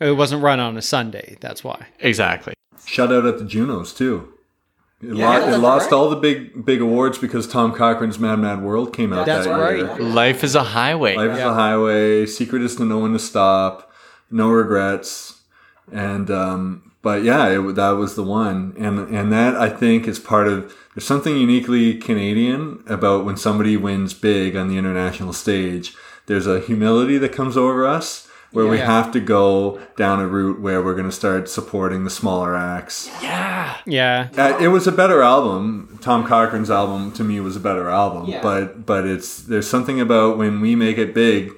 It 0.01 0.17
wasn't 0.17 0.43
run 0.43 0.61
on 0.61 0.79
a 0.79 0.83
Sunday. 0.83 1.37
That's 1.41 1.63
why. 1.63 1.87
Exactly. 1.99 2.55
Shut 2.87 3.13
out 3.13 3.27
at 3.27 3.39
the 3.39 3.45
Junos 3.45 3.93
too. 3.93 4.33
It, 5.03 5.15
Yeah, 5.15 5.39
lo- 5.39 5.53
it 5.55 5.59
lost 5.59 5.91
right. 5.91 5.97
all 5.97 6.09
the 6.09 6.17
big 6.17 6.65
big 6.65 6.81
awards 6.81 7.19
because 7.19 7.47
Tom 7.47 7.75
Cochrane's 7.75 8.19
Mad 8.19 8.39
Mad 8.39 8.63
World 8.63 8.95
came 8.97 9.13
out 9.13 9.27
That's 9.27 9.47
that 9.47 9.57
year. 9.77 9.87
right. 9.89 10.01
Life 10.01 10.43
is 10.43 10.55
a 10.55 10.63
highway. 10.63 11.17
Life 11.17 11.33
is 11.33 11.39
a 11.41 11.53
highway. 11.53 12.25
Secret 12.27 12.63
is 12.63 12.77
to 12.77 12.85
know 12.87 13.01
when 13.01 13.13
to 13.13 13.19
stop. 13.19 13.90
No 14.31 14.51
regrets. 14.51 15.41
And 15.93 16.31
um, 16.31 16.93
but 17.03 17.23
yeah, 17.25 17.49
it, 17.49 17.75
that 17.75 17.91
was 17.93 18.15
the 18.17 18.23
one. 18.23 18.75
And 18.79 18.99
and 19.15 19.33
that 19.33 19.57
I 19.57 19.69
think 19.69 20.07
is 20.07 20.19
part 20.19 20.49
of. 20.49 20.75
There's 20.95 21.07
something 21.07 21.37
uniquely 21.37 21.95
Canadian 21.99 22.83
about 22.89 23.25
when 23.25 23.37
somebody 23.37 23.77
wins 23.77 24.13
big 24.15 24.57
on 24.57 24.69
the 24.69 24.77
international 24.77 25.33
stage. 25.33 25.95
There's 26.27 26.47
a 26.47 26.61
humility 26.61 27.19
that 27.19 27.33
comes 27.33 27.57
over 27.57 27.87
us. 27.87 28.27
Where 28.53 28.67
we 28.67 28.79
have 28.79 29.13
to 29.13 29.21
go 29.21 29.79
down 29.97 30.19
a 30.19 30.27
route 30.27 30.61
where 30.61 30.83
we're 30.83 30.95
going 30.97 31.09
to 31.09 31.15
start 31.15 31.49
supporting 31.49 32.03
the 32.03 32.11
smaller 32.11 32.57
acts. 32.57 33.09
Yeah. 33.23 33.77
Yeah, 33.87 34.29
Uh, 34.37 34.59
it 34.61 34.69
was 34.69 34.89
a 34.89 34.93
better 34.93 35.23
album. 35.23 36.01
Tom 36.03 36.27
Cochrane's 36.27 36.69
album 36.69 37.13
to 37.13 37.23
me 37.23 37.39
was 37.39 37.55
a 37.55 37.61
better 37.61 37.89
album. 37.89 38.29
But 38.43 38.85
but 38.85 39.07
it's 39.07 39.43
there's 39.43 39.71
something 39.71 40.01
about 40.01 40.37
when 40.37 40.61
we 40.61 40.75
make 40.75 40.99
it 40.99 41.15
big, 41.15 41.53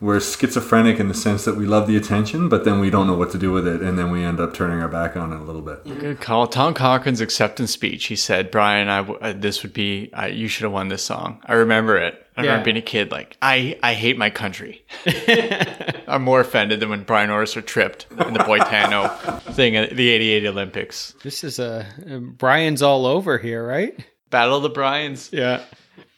we're 0.00 0.20
schizophrenic 0.20 0.98
in 1.00 1.08
the 1.08 1.14
sense 1.14 1.44
that 1.44 1.56
we 1.56 1.66
love 1.66 1.86
the 1.86 1.96
attention, 1.96 2.48
but 2.48 2.64
then 2.64 2.80
we 2.80 2.90
don't 2.90 3.06
know 3.06 3.16
what 3.16 3.30
to 3.32 3.38
do 3.38 3.52
with 3.52 3.66
it, 3.66 3.80
and 3.82 3.98
then 3.98 4.10
we 4.10 4.22
end 4.24 4.40
up 4.40 4.52
turning 4.54 4.80
our 4.80 4.88
back 4.88 5.16
on 5.16 5.32
it 5.32 5.36
a 5.36 5.42
little 5.44 5.62
bit. 5.62 5.84
Good 5.84 6.20
call. 6.20 6.46
Tom 6.46 6.74
Cochrane's 6.74 7.20
acceptance 7.20 7.70
speech. 7.72 8.06
He 8.06 8.16
said, 8.16 8.50
"Bryan, 8.50 8.88
I 8.88 8.98
w- 8.98 9.18
uh, 9.20 9.32
this 9.36 9.62
would 9.62 9.72
be 9.72 10.10
uh, 10.12 10.26
you 10.26 10.48
should 10.48 10.64
have 10.64 10.72
won 10.72 10.88
this 10.88 11.02
song." 11.02 11.40
I 11.46 11.54
remember 11.54 11.96
it. 11.96 12.20
I 12.36 12.42
Yeah. 12.42 12.50
remember 12.50 12.64
being 12.64 12.76
a 12.78 12.82
kid. 12.82 13.10
Like 13.12 13.36
I, 13.40 13.78
I 13.82 13.94
hate 13.94 14.18
my 14.18 14.28
country. 14.30 14.84
I'm 16.08 16.22
more 16.22 16.40
offended 16.40 16.80
than 16.80 16.90
when 16.90 17.02
Brian 17.04 17.30
Orser 17.30 17.64
tripped 17.64 18.06
in 18.10 18.34
the 18.34 18.40
Boitano 18.40 19.40
thing 19.54 19.76
at 19.76 19.96
the 19.96 20.08
'88 20.10 20.46
Olympics. 20.46 21.14
This 21.22 21.44
is 21.44 21.58
a 21.58 21.86
uh, 22.10 22.18
Brian's 22.18 22.82
all 22.82 23.06
over 23.06 23.38
here, 23.38 23.66
right? 23.66 23.98
Battle 24.30 24.56
of 24.56 24.62
the 24.62 24.68
Bryans. 24.70 25.30
Yeah. 25.32 25.62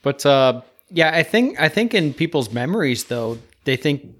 But 0.02 0.25
uh, 0.25 0.62
yeah, 0.90 1.11
I 1.14 1.23
think 1.23 1.61
I 1.61 1.68
think 1.68 1.92
in 1.95 2.14
people's 2.14 2.50
memories 2.52 3.04
though, 3.04 3.38
they 3.66 3.76
think 3.76 4.14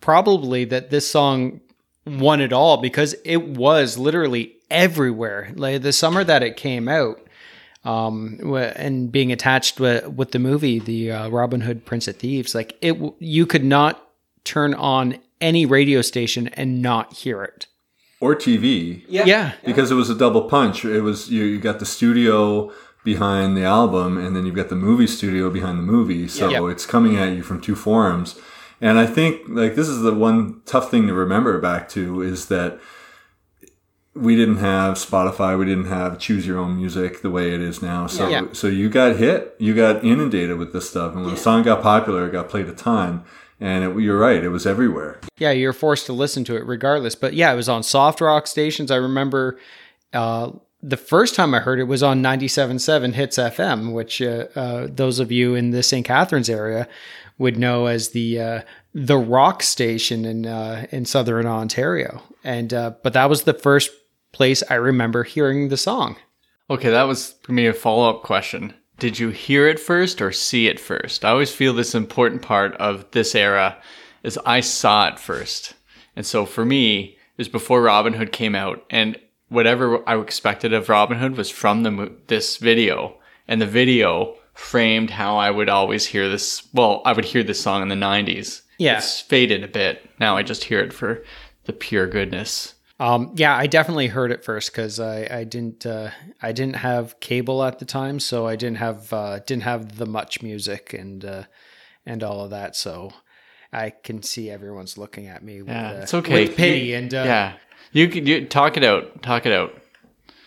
probably 0.00 0.64
that 0.64 0.90
this 0.90 1.08
song 1.08 1.60
won 2.06 2.40
it 2.40 2.52
all 2.52 2.78
because 2.78 3.14
it 3.24 3.46
was 3.48 3.98
literally 3.98 4.54
everywhere. 4.70 5.52
Like 5.54 5.82
the 5.82 5.92
summer 5.92 6.24
that 6.24 6.42
it 6.42 6.56
came 6.56 6.88
out, 6.88 7.20
um, 7.84 8.38
and 8.76 9.10
being 9.12 9.32
attached 9.32 9.78
with, 9.80 10.06
with 10.08 10.30
the 10.30 10.38
movie, 10.38 10.78
the 10.78 11.10
uh, 11.12 11.28
Robin 11.28 11.60
Hood 11.62 11.84
Prince 11.84 12.08
of 12.08 12.16
Thieves, 12.16 12.54
like 12.54 12.76
it, 12.80 12.96
you 13.18 13.44
could 13.44 13.64
not 13.64 14.08
turn 14.44 14.72
on 14.74 15.18
any 15.40 15.66
radio 15.66 16.00
station 16.02 16.48
and 16.48 16.80
not 16.80 17.12
hear 17.12 17.42
it. 17.42 17.66
Or 18.20 18.36
TV, 18.36 19.04
Yeah. 19.08 19.52
because 19.64 19.90
it 19.90 19.96
was 19.96 20.08
a 20.08 20.14
double 20.14 20.42
punch. 20.42 20.84
It 20.84 21.00
was 21.00 21.28
you, 21.28 21.42
you 21.42 21.58
got 21.58 21.80
the 21.80 21.86
studio 21.86 22.72
behind 23.04 23.56
the 23.56 23.64
album, 23.64 24.16
and 24.16 24.36
then 24.36 24.46
you've 24.46 24.54
got 24.54 24.68
the 24.68 24.76
movie 24.76 25.08
studio 25.08 25.50
behind 25.50 25.76
the 25.78 25.82
movie. 25.82 26.28
So 26.28 26.48
Yeah. 26.48 26.68
it's 26.70 26.86
coming 26.86 27.16
at 27.16 27.32
you 27.36 27.42
from 27.42 27.60
two 27.60 27.74
forums. 27.74 28.38
And 28.82 28.98
I 28.98 29.06
think 29.06 29.42
like 29.48 29.74
this 29.76 29.88
is 29.88 30.02
the 30.02 30.12
one 30.12 30.60
tough 30.66 30.90
thing 30.90 31.06
to 31.06 31.14
remember 31.14 31.58
back 31.60 31.88
to 31.90 32.20
is 32.20 32.48
that 32.48 32.78
we 34.14 34.36
didn't 34.36 34.58
have 34.58 34.96
Spotify, 34.96 35.58
we 35.58 35.64
didn't 35.64 35.86
have 35.86 36.18
choose 36.18 36.46
your 36.46 36.58
own 36.58 36.76
music 36.76 37.22
the 37.22 37.30
way 37.30 37.54
it 37.54 37.60
is 37.62 37.80
now. 37.80 38.06
So 38.06 38.28
Yeah. 38.28 38.46
so 38.52 38.66
you 38.66 38.90
got 38.90 39.16
hit, 39.16 39.54
you 39.58 39.72
got 39.74 40.04
inundated 40.04 40.58
with 40.58 40.72
this 40.74 40.90
stuff, 40.90 41.14
and 41.14 41.24
when 41.24 41.32
the 41.34 41.40
song 41.40 41.62
got 41.62 41.80
popular, 41.82 42.26
it 42.26 42.32
got 42.32 42.48
played 42.50 42.68
a 42.68 42.74
ton. 42.74 43.24
And 43.60 43.84
it, 43.84 44.02
you're 44.02 44.18
right, 44.18 44.42
it 44.42 44.48
was 44.48 44.66
everywhere. 44.66 45.20
yeah, 45.38 45.52
you're 45.52 45.72
forced 45.72 46.06
to 46.06 46.12
listen 46.12 46.42
to 46.44 46.56
it 46.56 46.66
regardless. 46.66 47.14
But 47.14 47.34
yeah, 47.34 47.52
it 47.52 47.56
was 47.56 47.68
on 47.68 47.84
soft 47.84 48.20
rock 48.20 48.48
stations. 48.48 48.90
I 48.90 48.96
remember 48.96 49.56
uh, 50.12 50.50
the 50.82 50.96
first 50.96 51.36
time 51.36 51.54
I 51.54 51.60
heard 51.60 51.78
it 51.78 51.84
was 51.84 52.02
on 52.02 52.20
97.7 52.20 53.12
Hits 53.12 53.38
FM, 53.38 53.92
which 53.92 54.20
uh, 54.20 54.48
uh, 54.56 54.88
those 54.90 55.20
of 55.20 55.30
you 55.30 55.54
in 55.54 55.70
the 55.70 55.84
St. 55.84 56.04
Catharines 56.04 56.50
area 56.50 56.88
would 57.38 57.58
know 57.58 57.86
as 57.86 58.10
the 58.10 58.40
uh, 58.40 58.62
the 58.94 59.18
rock 59.18 59.62
station 59.62 60.24
in 60.24 60.46
uh, 60.46 60.86
in 60.90 61.04
southern 61.04 61.46
Ontario. 61.46 62.22
And 62.44 62.72
uh, 62.72 62.92
but 63.02 63.12
that 63.12 63.28
was 63.28 63.42
the 63.42 63.54
first 63.54 63.90
place 64.32 64.62
I 64.68 64.74
remember 64.74 65.24
hearing 65.24 65.68
the 65.68 65.76
song. 65.76 66.16
Okay, 66.70 66.90
that 66.90 67.02
was 67.04 67.34
for 67.42 67.52
me 67.52 67.66
a 67.66 67.72
follow 67.72 68.08
up 68.08 68.22
question. 68.22 68.74
Did 68.98 69.18
you 69.18 69.30
hear 69.30 69.66
it 69.66 69.80
first 69.80 70.22
or 70.22 70.32
see 70.32 70.68
it 70.68 70.78
first? 70.78 71.24
I 71.24 71.30
always 71.30 71.54
feel 71.54 71.72
this 71.72 71.94
important 71.94 72.42
part 72.42 72.74
of 72.76 73.10
this 73.10 73.34
era 73.34 73.76
is 74.22 74.38
I 74.46 74.60
saw 74.60 75.08
it 75.08 75.18
first. 75.18 75.74
And 76.14 76.24
so 76.24 76.46
for 76.46 76.64
me, 76.64 77.00
it 77.02 77.38
was 77.38 77.48
before 77.48 77.82
Robin 77.82 78.12
Hood 78.12 78.32
came 78.32 78.54
out 78.54 78.84
and 78.90 79.18
whatever 79.48 80.08
I 80.08 80.18
expected 80.20 80.72
of 80.72 80.88
Robin 80.88 81.18
Hood 81.18 81.36
was 81.36 81.50
from 81.50 81.82
the 81.82 82.12
this 82.28 82.58
video. 82.58 83.16
And 83.48 83.60
the 83.60 83.66
video 83.66 84.36
framed 84.54 85.10
how 85.10 85.36
I 85.36 85.50
would 85.50 85.68
always 85.68 86.06
hear 86.06 86.28
this, 86.28 86.68
well, 86.72 87.02
I 87.04 87.12
would 87.12 87.24
hear 87.24 87.42
this 87.42 87.60
song 87.60 87.82
in 87.82 87.88
the 87.88 87.94
90s. 87.94 88.62
Yeah. 88.78 88.98
It's 88.98 89.20
faded 89.20 89.62
a 89.64 89.68
bit. 89.68 90.08
Now 90.18 90.36
I 90.36 90.42
just 90.42 90.64
hear 90.64 90.80
it 90.80 90.92
for 90.92 91.22
the 91.64 91.72
pure 91.72 92.06
goodness. 92.06 92.74
Um, 93.00 93.32
yeah, 93.34 93.56
I 93.56 93.66
definitely 93.66 94.08
heard 94.08 94.30
it 94.30 94.44
first 94.44 94.70
because 94.70 95.00
I, 95.00 95.26
I 95.28 95.44
didn't 95.44 95.84
uh, 95.84 96.10
I 96.40 96.52
didn't 96.52 96.76
have 96.76 97.18
cable 97.18 97.64
at 97.64 97.80
the 97.80 97.84
time, 97.84 98.20
so 98.20 98.46
I 98.46 98.54
didn't 98.54 98.76
have 98.76 99.12
uh, 99.12 99.40
didn't 99.40 99.64
have 99.64 99.98
the 99.98 100.06
much 100.06 100.40
music 100.40 100.94
and 100.94 101.24
uh, 101.24 101.42
and 102.06 102.22
all 102.22 102.44
of 102.44 102.50
that. 102.50 102.76
So 102.76 103.10
I 103.72 103.90
can 103.90 104.22
see 104.22 104.50
everyone's 104.50 104.96
looking 104.96 105.26
at 105.26 105.42
me. 105.42 105.62
With, 105.62 105.70
Yeah, 105.70 105.90
uh, 105.90 105.94
it's 106.02 106.14
okay. 106.14 106.46
with 106.46 106.56
pity, 106.56 106.94
and 106.94 107.12
uh, 107.12 107.24
yeah. 107.24 107.52
You 107.90 108.08
can 108.08 108.24
you, 108.24 108.46
talk 108.46 108.76
it 108.76 108.84
out. 108.84 109.20
Talk 109.22 109.46
it 109.46 109.52
out. 109.52 109.81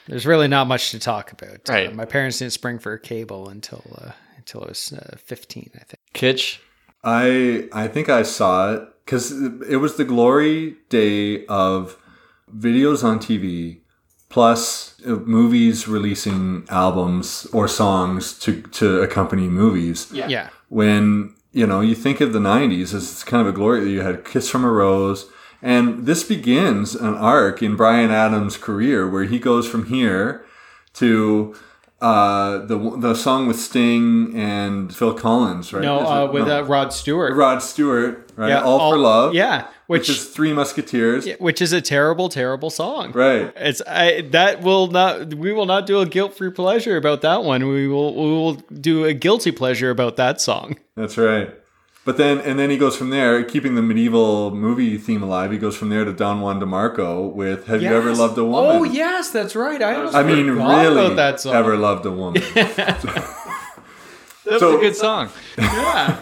There's 0.07 0.25
really 0.25 0.47
not 0.47 0.67
much 0.67 0.91
to 0.91 0.99
talk 0.99 1.31
about. 1.31 1.67
Right. 1.67 1.89
Uh, 1.89 1.91
my 1.91 2.05
parents 2.05 2.39
didn't 2.39 2.53
spring 2.53 2.79
for 2.79 2.93
a 2.93 2.99
cable 2.99 3.49
until 3.49 3.83
uh, 3.97 4.11
until 4.37 4.63
I 4.63 4.67
was 4.67 4.93
uh, 4.93 5.17
15, 5.17 5.71
I 5.75 5.83
think. 5.83 5.99
Kitch. 6.13 6.61
I 7.03 7.67
I 7.71 7.87
think 7.87 8.09
I 8.09 8.23
saw 8.23 8.73
it 8.73 8.87
because 9.05 9.31
it 9.69 9.77
was 9.77 9.95
the 9.95 10.05
glory 10.05 10.75
day 10.89 11.45
of 11.45 11.97
videos 12.55 13.03
on 13.03 13.19
TV 13.19 13.79
plus 14.29 14.99
uh, 15.05 15.11
movies 15.11 15.87
releasing 15.87 16.65
albums 16.69 17.47
or 17.53 17.67
songs 17.67 18.37
to 18.39 18.61
to 18.63 19.01
accompany 19.01 19.47
movies. 19.47 20.11
Yeah. 20.11 20.49
When 20.69 21.35
you 21.51 21.67
know 21.67 21.81
you 21.81 21.95
think 21.95 22.21
of 22.21 22.33
the 22.33 22.39
'90s 22.39 22.93
as 22.93 23.11
it's 23.11 23.23
kind 23.23 23.41
of 23.41 23.47
a 23.47 23.55
glory, 23.55 23.83
that 23.83 23.89
you 23.89 24.01
had 24.01 24.25
"Kiss 24.25 24.49
from 24.49 24.65
a 24.65 24.71
Rose," 24.71 25.29
and 25.65 26.05
this 26.05 26.23
begins 26.23 26.95
an 26.95 27.15
arc 27.15 27.61
in 27.61 27.75
Bryan 27.75 28.11
Adams' 28.11 28.55
career 28.55 29.09
where 29.09 29.25
he 29.25 29.39
goes 29.39 29.67
from 29.67 29.87
here 29.87 30.45
to. 30.93 31.55
Uh, 32.01 32.65
the 32.65 32.77
the 32.97 33.15
song 33.15 33.47
with 33.47 33.57
Sting 33.57 34.35
and 34.35 34.93
Phil 34.93 35.13
Collins, 35.13 35.71
right? 35.73 35.81
No, 35.81 36.05
uh, 36.05 36.25
it? 36.25 36.33
with 36.33 36.47
No. 36.47 36.59
Uh, 36.59 36.63
Rod 36.63 36.91
Stewart. 36.91 37.33
Rod 37.33 37.59
Stewart, 37.63 38.29
right? 38.35 38.49
Yeah, 38.49 38.61
All, 38.61 38.91
for 38.91 38.97
Love. 38.97 39.33
Yeah, 39.33 39.65
Which, 39.87 40.01
which 40.01 40.09
is 40.09 40.25
Three 40.25 40.51
Musketeers. 40.51 41.25
which 41.39 41.61
is 41.61 41.71
a 41.71 41.81
terrible, 41.81 42.27
terrible 42.27 42.69
song. 42.69 43.13
Right. 43.13 43.51
It's 43.55 43.81
I 43.87 44.21
that 44.31 44.61
will 44.61 44.87
not 44.87 45.33
we 45.35 45.53
will 45.53 45.65
not 45.65 45.87
do 45.87 45.99
a 45.99 46.05
guilt 46.05 46.35
free 46.37 46.51
pleasure 46.51 46.97
about 46.97 47.21
that 47.21 47.43
one. 47.45 47.65
We 47.69 47.87
will 47.87 48.13
we 48.13 48.29
will 48.29 48.55
do 48.55 49.05
a 49.05 49.13
guilty 49.13 49.51
pleasure 49.51 49.89
about 49.89 50.17
that 50.17 50.41
song. 50.41 50.77
That's 50.97 51.17
right. 51.17 51.49
But 52.05 52.17
then, 52.17 52.39
and 52.39 52.59
then 52.59 52.69
he 52.69 52.77
goes 52.77 52.95
from 52.95 53.09
there, 53.09 53.43
keeping 53.43 53.73
the 53.73 53.81
medieval 53.81 54.51
movie 54.51 54.95
theme 54.99 55.23
alive. 55.23 55.51
He 55.51 55.57
goes 55.57 55.75
from 55.75 55.89
there 55.89 56.05
to 56.05 56.13
Don 56.13 56.39
Juan 56.39 56.59
DeMarco 56.59 57.33
with 57.33 57.65
"Have 57.65 57.81
You 57.81 57.89
Ever 57.89 58.13
Loved 58.13 58.37
a 58.37 58.41
oh, 58.41 58.45
Woman?" 58.45 58.75
Oh 58.77 58.83
yes, 58.83 59.31
that's 59.31 59.55
right. 59.55 59.81
I, 59.81 60.19
I 60.19 60.23
mean, 60.23 60.51
really, 60.51 61.05
about 61.05 61.15
that 61.15 61.39
song. 61.41 61.55
ever 61.55 61.75
loved 61.75 62.05
a 62.05 62.11
woman? 62.11 62.43
That's 64.45 64.59
So- 64.59 64.77
a 64.77 64.79
good 64.79 64.95
song. 64.95 65.29
Yeah. 65.57 66.19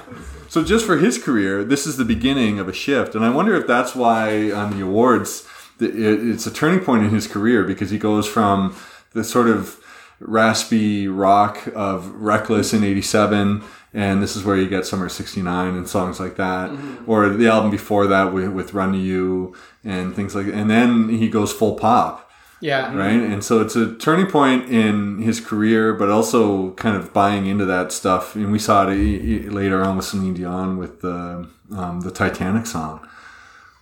so, 0.48 0.64
just 0.64 0.86
for 0.86 0.98
his 0.98 1.18
career, 1.22 1.66
this 1.66 1.86
is 1.86 1.98
the 1.98 2.06
beginning 2.06 2.58
of 2.58 2.70
a 2.70 2.74
shift, 2.74 3.16
and 3.16 3.26
I 3.26 3.30
wonder 3.30 3.54
if 3.56 3.68
that's 3.68 3.94
why 3.94 4.50
on 4.54 4.72
the 4.72 4.82
awards, 4.86 5.46
it's 5.82 6.48
a 6.48 6.52
turning 6.52 6.80
point 6.80 7.04
in 7.04 7.10
his 7.10 7.28
career 7.28 7.66
because 7.66 7.90
he 7.90 7.98
goes 7.98 8.26
from 8.26 8.74
the 9.12 9.26
sort 9.26 9.50
of 9.50 9.78
raspy 10.22 11.10
rock 11.10 11.68
of 11.76 12.10
Reckless 12.12 12.74
in 12.74 12.86
'87. 12.86 13.62
And 13.96 14.24
this 14.24 14.36
is 14.36 14.44
where 14.44 14.56
you 14.58 14.68
get 14.68 14.86
Summer 14.88 15.08
'69 15.08 15.76
and 15.76 15.88
songs 15.88 16.20
like 16.20 16.36
that, 16.38 16.72
or 17.06 17.30
the 17.30 17.48
album 17.48 17.70
before 17.70 18.08
that 18.08 18.34
with, 18.34 18.50
with 18.50 18.74
"Run 18.74 18.92
to 18.94 18.98
You" 18.98 19.54
and 19.84 20.16
things 20.16 20.34
like. 20.34 20.48
that. 20.48 20.56
And 20.56 20.70
then 20.70 21.10
he 21.10 21.30
goes 21.30 21.54
full 21.54 21.76
pop, 21.76 22.28
Yeah. 22.60 22.96
right? 22.96 23.22
And 23.22 23.44
so 23.44 23.62
it's 23.62 23.76
a 23.76 23.94
turning 23.94 24.26
point 24.26 24.68
in 24.70 25.20
his 25.22 25.40
career, 25.40 25.94
but 25.94 26.10
also 26.10 26.72
kind 26.72 26.96
of 26.98 27.14
buying 27.14 27.46
into 27.46 27.66
that 27.66 27.92
stuff. 27.92 28.36
And 28.36 28.52
we 28.52 28.58
saw 28.58 28.88
it 28.90 29.52
later 29.52 29.84
on 29.84 29.98
with 29.98 30.06
Celine 30.06 30.34
Dion 30.34 30.78
with 30.78 31.02
the 31.02 31.48
um, 31.76 32.02
the 32.02 32.10
Titanic 32.12 32.66
song, 32.66 33.00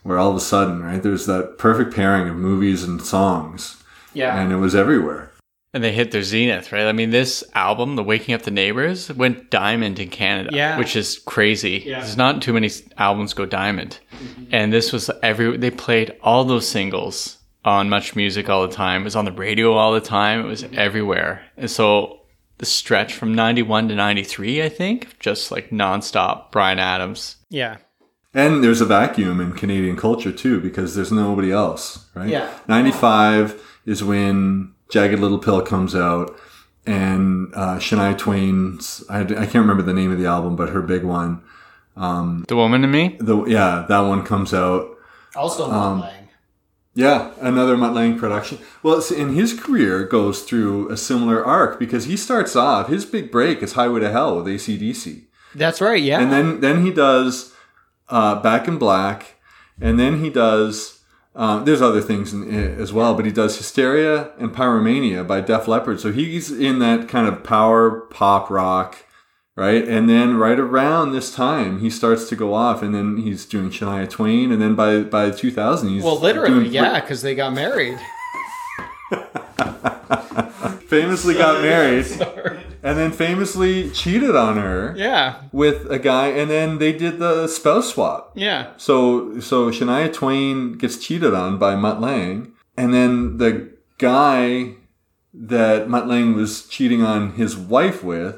where 0.03 0.17
all 0.17 0.29
of 0.31 0.35
a 0.35 0.41
sudden, 0.41 0.83
right, 0.83 1.01
there's 1.01 1.25
that 1.25 1.57
perfect 1.57 1.95
pairing 1.95 2.27
of 2.27 2.35
movies 2.35 2.83
and 2.83 3.01
songs, 3.01 3.81
Yeah. 4.13 4.37
and 4.37 4.51
it 4.51 4.57
was 4.57 4.75
everywhere. 4.75 5.30
And 5.73 5.81
they 5.83 5.93
hit 5.93 6.11
their 6.11 6.23
zenith, 6.23 6.73
right? 6.73 6.85
I 6.85 6.91
mean, 6.91 7.11
this 7.11 7.45
album, 7.55 7.95
The 7.95 8.03
Waking 8.03 8.35
Up 8.35 8.41
the 8.41 8.51
Neighbors, 8.51 9.09
went 9.13 9.49
diamond 9.49 9.99
in 9.99 10.09
Canada, 10.09 10.49
Yeah. 10.51 10.77
which 10.77 10.97
is 10.97 11.19
crazy. 11.19 11.83
Yeah. 11.85 12.01
There's 12.01 12.17
not 12.17 12.41
too 12.41 12.51
many 12.51 12.69
albums 12.97 13.33
go 13.33 13.45
diamond. 13.45 13.99
Mm-hmm. 14.13 14.43
And 14.51 14.73
this 14.73 14.91
was 14.91 15.09
every, 15.23 15.55
they 15.55 15.71
played 15.71 16.13
all 16.21 16.43
those 16.43 16.67
singles 16.67 17.37
on 17.63 17.89
Much 17.89 18.17
Music 18.17 18.49
all 18.49 18.67
the 18.67 18.73
time. 18.73 19.01
It 19.01 19.05
was 19.05 19.15
on 19.15 19.23
the 19.23 19.31
radio 19.31 19.73
all 19.73 19.93
the 19.93 20.01
time. 20.01 20.41
It 20.41 20.47
was 20.47 20.63
mm-hmm. 20.63 20.77
everywhere. 20.77 21.41
And 21.55 21.71
so 21.71 22.19
the 22.57 22.65
stretch 22.65 23.13
from 23.13 23.33
91 23.33 23.87
to 23.87 23.95
93, 23.95 24.61
I 24.63 24.67
think, 24.69 25.19
just 25.19 25.51
like 25.51 25.69
nonstop 25.69 26.51
Bryan 26.51 26.79
Adams. 26.79 27.37
yeah. 27.49 27.77
And 28.33 28.63
there's 28.63 28.79
a 28.79 28.85
vacuum 28.85 29.41
in 29.41 29.51
Canadian 29.51 29.97
culture 29.97 30.31
too, 30.31 30.61
because 30.61 30.95
there's 30.95 31.11
nobody 31.11 31.51
else, 31.51 32.05
right? 32.15 32.29
Yeah. 32.29 32.49
95 32.69 33.61
is 33.85 34.03
when 34.05 34.73
Jagged 34.91 35.19
Little 35.19 35.39
Pill 35.39 35.61
comes 35.61 35.95
out, 35.95 36.35
and 36.85 37.51
uh, 37.55 37.77
Shania 37.77 38.17
Twain's, 38.17 39.03
I, 39.09 39.21
I 39.21 39.25
can't 39.25 39.55
remember 39.55 39.83
the 39.83 39.93
name 39.93 40.11
of 40.11 40.19
the 40.19 40.25
album, 40.25 40.55
but 40.55 40.69
her 40.69 40.81
big 40.81 41.03
one. 41.03 41.41
The 42.47 42.55
Woman 42.55 42.83
in 42.83 42.91
Me? 42.91 43.17
The, 43.19 43.45
yeah, 43.45 43.85
that 43.87 43.99
one 43.99 44.23
comes 44.23 44.53
out. 44.53 44.97
Also 45.35 45.69
Um, 45.71 46.03
Yeah, 46.93 47.31
another 47.39 47.77
Mutt 47.77 47.93
Lange 47.93 48.19
production. 48.19 48.57
Well, 48.83 48.97
it's, 48.97 49.11
and 49.11 49.33
his 49.33 49.57
career 49.57 50.03
goes 50.03 50.43
through 50.43 50.89
a 50.89 50.97
similar 50.97 51.43
arc 51.45 51.79
because 51.79 52.05
he 52.05 52.17
starts 52.17 52.55
off, 52.55 52.89
his 52.89 53.05
big 53.05 53.31
break 53.31 53.63
is 53.63 53.73
Highway 53.73 54.01
to 54.01 54.11
Hell 54.11 54.35
with 54.37 54.45
ACDC. 54.45 55.23
That's 55.55 55.79
right. 55.79 56.01
Yeah. 56.01 56.19
And 56.19 56.31
then, 56.31 56.59
then 56.59 56.85
he 56.85 56.91
does 56.91 57.53
uh, 58.09 58.41
Back 58.41 58.67
in 58.67 58.77
Black, 58.77 59.35
and 59.79 59.99
then 59.99 60.21
he 60.23 60.29
does. 60.29 61.00
Uh, 61.33 61.63
there's 61.63 61.81
other 61.81 62.01
things 62.01 62.33
in, 62.33 62.43
in, 62.43 62.79
as 62.79 62.91
well, 62.91 63.13
but 63.15 63.25
he 63.25 63.31
does 63.31 63.57
Hysteria 63.57 64.31
and 64.37 64.53
Pyromania 64.53 65.25
by 65.25 65.39
Def 65.41 65.67
Leppard. 65.67 65.99
So 66.01 66.11
he's 66.11 66.51
in 66.51 66.79
that 66.79 67.07
kind 67.07 67.25
of 67.27 67.41
power 67.43 68.01
pop 68.01 68.49
rock, 68.49 69.05
right? 69.55 69.87
And 69.87 70.09
then 70.09 70.35
right 70.37 70.59
around 70.59 71.13
this 71.13 71.33
time, 71.33 71.79
he 71.79 71.89
starts 71.89 72.27
to 72.29 72.35
go 72.35 72.53
off, 72.53 72.81
and 72.81 72.93
then 72.93 73.15
he's 73.17 73.45
doing 73.45 73.69
Shania 73.69 74.09
Twain, 74.09 74.51
and 74.51 74.61
then 74.61 74.75
by 74.75 75.01
by 75.03 75.31
2000, 75.31 75.87
he's 75.89 76.03
Well, 76.03 76.19
literally, 76.19 76.63
doing- 76.65 76.71
yeah, 76.73 76.99
because 76.99 77.21
they 77.21 77.33
got 77.33 77.53
married. 77.53 77.97
famously 80.87 81.33
got 81.35 81.61
married, 81.63 82.05
and 82.83 82.97
then 82.97 83.11
famously 83.11 83.89
cheated 83.91 84.35
on 84.35 84.57
her 84.57 84.93
Yeah, 84.97 85.41
with 85.51 85.89
a 85.91 85.99
guy, 85.99 86.27
and 86.27 86.49
then 86.49 86.77
they 86.79 86.91
did 86.93 87.19
the 87.19 87.47
spouse 87.47 87.93
swap. 87.93 88.31
yeah. 88.35 88.71
So 88.77 89.39
so 89.39 89.69
Shania 89.71 90.11
Twain 90.13 90.73
gets 90.73 90.97
cheated 90.97 91.33
on 91.33 91.57
by 91.57 91.75
Mutt 91.75 92.01
Lange, 92.01 92.51
and 92.77 92.93
then 92.93 93.37
the 93.37 93.69
guy 93.97 94.75
that 95.33 95.87
Mutt 95.89 96.07
Lange 96.07 96.33
was 96.35 96.67
cheating 96.67 97.03
on 97.03 97.33
his 97.33 97.55
wife 97.55 98.03
with 98.03 98.37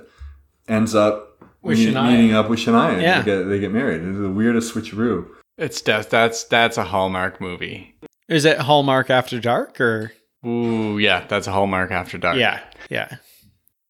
ends 0.67 0.93
up 0.93 1.41
With 1.61 1.77
meet- 1.79 1.93
Shania. 1.95 2.11
meeting 2.11 2.33
up 2.33 2.49
with 2.49 2.59
Shania. 2.59 3.01
Yeah. 3.01 3.21
They 3.21 3.25
get, 3.25 3.43
they 3.49 3.59
get 3.59 3.71
married. 3.71 4.01
It's 4.03 4.19
the 4.19 4.29
weirdest 4.29 4.73
switcheroo. 4.73 5.25
It's 5.57 5.81
death. 5.81 6.09
that's 6.09 6.43
that's 6.45 6.77
a 6.77 6.83
Hallmark 6.83 7.39
movie. 7.39 7.95
Is 8.27 8.45
it 8.45 8.57
Hallmark 8.59 9.09
After 9.09 9.39
Dark 9.39 9.79
or? 9.81 10.11
Ooh, 10.45 10.97
yeah, 10.97 11.25
that's 11.27 11.47
a 11.47 11.51
Hallmark 11.51 11.91
After 11.91 12.17
Dark. 12.17 12.37
Yeah, 12.37 12.59
yeah, 12.89 13.17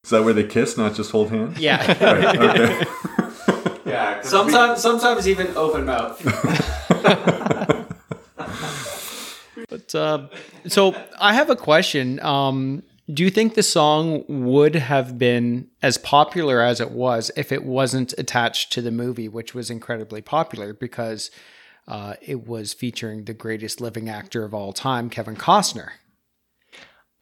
Is 0.03 0.09
that 0.09 0.25
where 0.25 0.33
they 0.33 0.43
kiss, 0.43 0.77
not 0.77 0.95
just 0.95 1.11
hold 1.11 1.29
hands? 1.29 1.57
yeah. 1.59 1.77
Right, 1.87 2.37
okay. 2.37 2.85
yeah. 3.85 4.19
sometimes, 4.21 4.81
sometimes 4.81 5.29
even 5.29 5.47
open 5.55 5.85
mouth. 5.85 6.21
but 9.69 9.95
uh, 9.95 10.27
so 10.67 10.93
I 11.19 11.33
have 11.33 11.49
a 11.49 11.55
question. 11.55 12.19
Um, 12.19 12.83
do 13.13 13.23
you 13.23 13.29
think 13.29 13.55
the 13.55 13.63
song 13.63 14.25
would 14.27 14.75
have 14.75 15.17
been 15.17 15.69
as 15.81 15.97
popular 15.97 16.61
as 16.61 16.81
it 16.81 16.91
was 16.91 17.31
if 17.37 17.53
it 17.53 17.63
wasn't 17.63 18.13
attached 18.17 18.73
to 18.73 18.81
the 18.81 18.91
movie, 18.91 19.29
which 19.29 19.53
was 19.53 19.69
incredibly 19.69 20.21
popular 20.21 20.73
because 20.73 21.31
uh, 21.87 22.15
it 22.21 22.45
was 22.45 22.73
featuring 22.73 23.23
the 23.23 23.33
greatest 23.33 23.79
living 23.79 24.09
actor 24.09 24.43
of 24.43 24.53
all 24.53 24.73
time, 24.73 25.09
Kevin 25.09 25.37
Costner? 25.37 25.91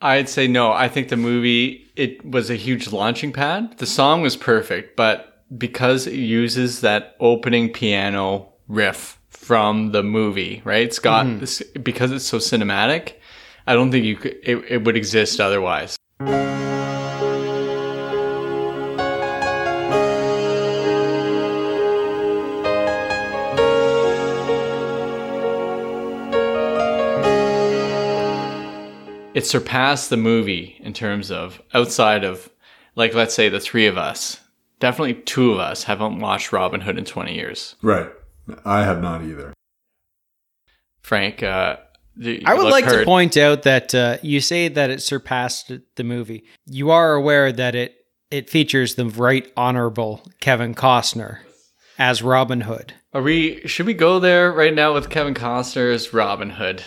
I'd 0.02 0.30
say 0.30 0.48
no. 0.48 0.72
I 0.72 0.88
think 0.90 1.10
the 1.10 1.18
movie 1.18 1.92
it 1.96 2.26
was 2.26 2.50
a 2.50 2.56
huge 2.56 2.92
launching 2.92 3.32
pad. 3.32 3.78
The 3.78 3.86
song 3.86 4.22
was 4.22 4.36
perfect, 4.36 4.96
but 4.96 5.44
because 5.58 6.08
it 6.08 6.16
uses 6.16 6.82
that 6.82 7.16
opening 7.20 7.72
piano 7.72 8.54
riff 8.68 9.20
from 9.30 9.92
the 9.92 10.02
movie, 10.02 10.62
right? 10.64 10.84
It's 10.84 11.00
got 11.00 11.26
mm-hmm. 11.26 11.40
this 11.40 11.62
because 11.84 12.12
it's 12.12 12.26
so 12.26 12.38
cinematic. 12.38 13.14
I 13.68 13.74
don't 13.74 13.92
think 13.92 14.06
you 14.06 14.16
could 14.16 14.38
it, 14.44 14.58
it 14.68 14.84
would 14.84 14.98
exist 14.98 15.40
otherwise. 15.40 15.98
It 29.42 29.48
surpassed 29.48 30.12
the 30.12 30.18
movie 30.18 30.78
in 30.82 30.94
terms 30.94 31.32
of 31.32 31.64
outside 31.74 32.24
of 32.24 32.52
like 32.96 33.16
let's 33.16 33.34
say 33.34 33.50
the 33.50 33.60
three 33.60 33.88
of 33.88 33.98
us. 33.98 34.40
Definitely 34.80 35.16
two 35.16 35.52
of 35.52 35.58
us 35.60 35.86
haven't 35.86 36.20
watched 36.20 36.54
Robin 36.54 36.80
Hood 36.80 37.00
in 37.00 37.06
20 37.06 37.34
years. 37.34 37.76
right. 37.82 38.12
I 38.64 38.84
have 38.84 39.02
not 39.02 39.24
either. 39.24 39.52
Frank, 41.02 41.42
uh, 41.42 41.78
I 42.46 42.54
would 42.54 42.66
look 42.66 42.72
like 42.72 42.88
to 42.88 43.04
point 43.04 43.36
out 43.36 43.64
that 43.64 43.96
uh, 43.96 44.18
you 44.22 44.42
say 44.42 44.68
that 44.68 44.92
it 44.92 45.02
surpassed 45.02 45.72
the 45.96 46.04
movie. 46.04 46.44
You 46.68 46.92
are 46.92 47.16
aware 47.16 47.52
that 47.52 47.74
it 47.74 47.96
it 48.30 48.48
features 48.48 48.94
the 48.94 49.08
right 49.08 49.52
honorable 49.58 50.22
Kevin 50.40 50.76
Costner 50.76 51.40
as 51.98 52.22
Robin 52.22 52.62
Hood. 52.62 52.94
Are 53.12 53.24
we? 53.24 53.66
Should 53.66 53.88
we 53.88 53.96
go 53.96 54.20
there 54.20 54.52
right 54.52 54.76
now 54.76 54.94
with 54.94 55.10
Kevin 55.10 55.34
Costner's 55.34 56.14
Robin 56.14 56.52
Hood? 56.52 56.84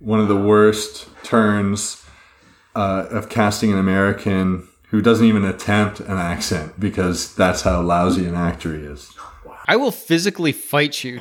One 0.00 0.20
of 0.20 0.28
the 0.28 0.36
worst 0.36 1.08
turns 1.24 2.04
uh, 2.76 3.06
of 3.10 3.28
casting 3.28 3.72
an 3.72 3.78
American 3.78 4.68
who 4.90 5.02
doesn't 5.02 5.26
even 5.26 5.44
attempt 5.44 6.00
an 6.00 6.16
accent 6.18 6.78
because 6.78 7.34
that's 7.34 7.62
how 7.62 7.80
lousy 7.82 8.26
an 8.26 8.34
actor 8.34 8.76
he 8.76 8.84
is. 8.84 9.10
I 9.66 9.76
will 9.76 9.90
physically 9.90 10.52
fight 10.52 11.02
you 11.02 11.20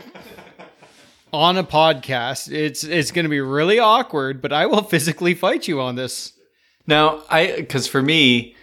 on 1.33 1.57
a 1.57 1.63
podcast. 1.63 2.51
It's 2.51 2.83
it's 2.83 3.11
going 3.11 3.25
to 3.25 3.29
be 3.29 3.41
really 3.41 3.79
awkward, 3.79 4.41
but 4.41 4.53
I 4.53 4.65
will 4.67 4.83
physically 4.83 5.33
fight 5.33 5.67
you 5.67 5.81
on 5.81 5.95
this. 5.95 6.33
Now, 6.85 7.23
I 7.29 7.55
because 7.57 7.87
for 7.87 8.01
me, 8.01 8.55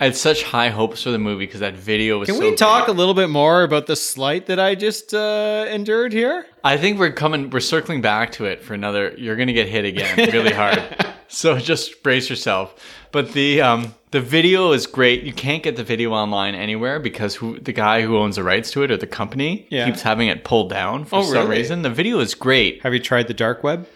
I 0.00 0.04
had 0.04 0.16
such 0.16 0.44
high 0.44 0.68
hopes 0.68 1.02
for 1.02 1.10
the 1.10 1.18
movie 1.18 1.44
because 1.46 1.60
that 1.60 1.74
video 1.74 2.18
was. 2.20 2.28
Can 2.28 2.36
so 2.36 2.50
we 2.50 2.54
talk 2.54 2.86
a 2.86 2.92
little 2.92 3.14
bit 3.14 3.28
more 3.30 3.64
about 3.64 3.86
the 3.86 3.96
slight 3.96 4.46
that 4.46 4.60
I 4.60 4.76
just 4.76 5.12
uh, 5.12 5.66
endured 5.68 6.12
here? 6.12 6.46
I 6.62 6.76
think 6.76 6.98
we're 7.00 7.10
coming. 7.12 7.50
We're 7.50 7.58
circling 7.60 8.00
back 8.00 8.30
to 8.32 8.44
it 8.44 8.62
for 8.62 8.74
another. 8.74 9.12
You're 9.18 9.34
gonna 9.36 9.52
get 9.52 9.68
hit 9.68 9.84
again, 9.84 10.30
really 10.32 10.52
hard. 10.52 10.82
so 11.28 11.58
just 11.58 12.02
brace 12.04 12.30
yourself. 12.30 12.74
But 13.10 13.32
the 13.32 13.60
um 13.60 13.94
the 14.12 14.20
video 14.20 14.70
is 14.72 14.86
great. 14.86 15.24
You 15.24 15.32
can't 15.32 15.64
get 15.64 15.74
the 15.74 15.82
video 15.84 16.12
online 16.12 16.54
anywhere 16.54 17.00
because 17.00 17.34
who 17.34 17.58
the 17.58 17.72
guy 17.72 18.02
who 18.02 18.18
owns 18.18 18.36
the 18.36 18.44
rights 18.44 18.70
to 18.72 18.84
it 18.84 18.92
or 18.92 18.96
the 18.96 19.06
company 19.08 19.66
Yeah. 19.70 19.84
keeps 19.86 20.02
having 20.02 20.28
it 20.28 20.44
pulled 20.44 20.70
down 20.70 21.06
for 21.06 21.16
Oh, 21.16 21.22
some 21.22 21.32
really? 21.32 21.58
reason. 21.58 21.82
The 21.82 21.90
video 21.90 22.20
is 22.20 22.34
great. 22.36 22.82
Have 22.82 22.94
you 22.94 23.00
tried 23.00 23.26
the 23.26 23.34
dark 23.34 23.64
web? 23.64 23.88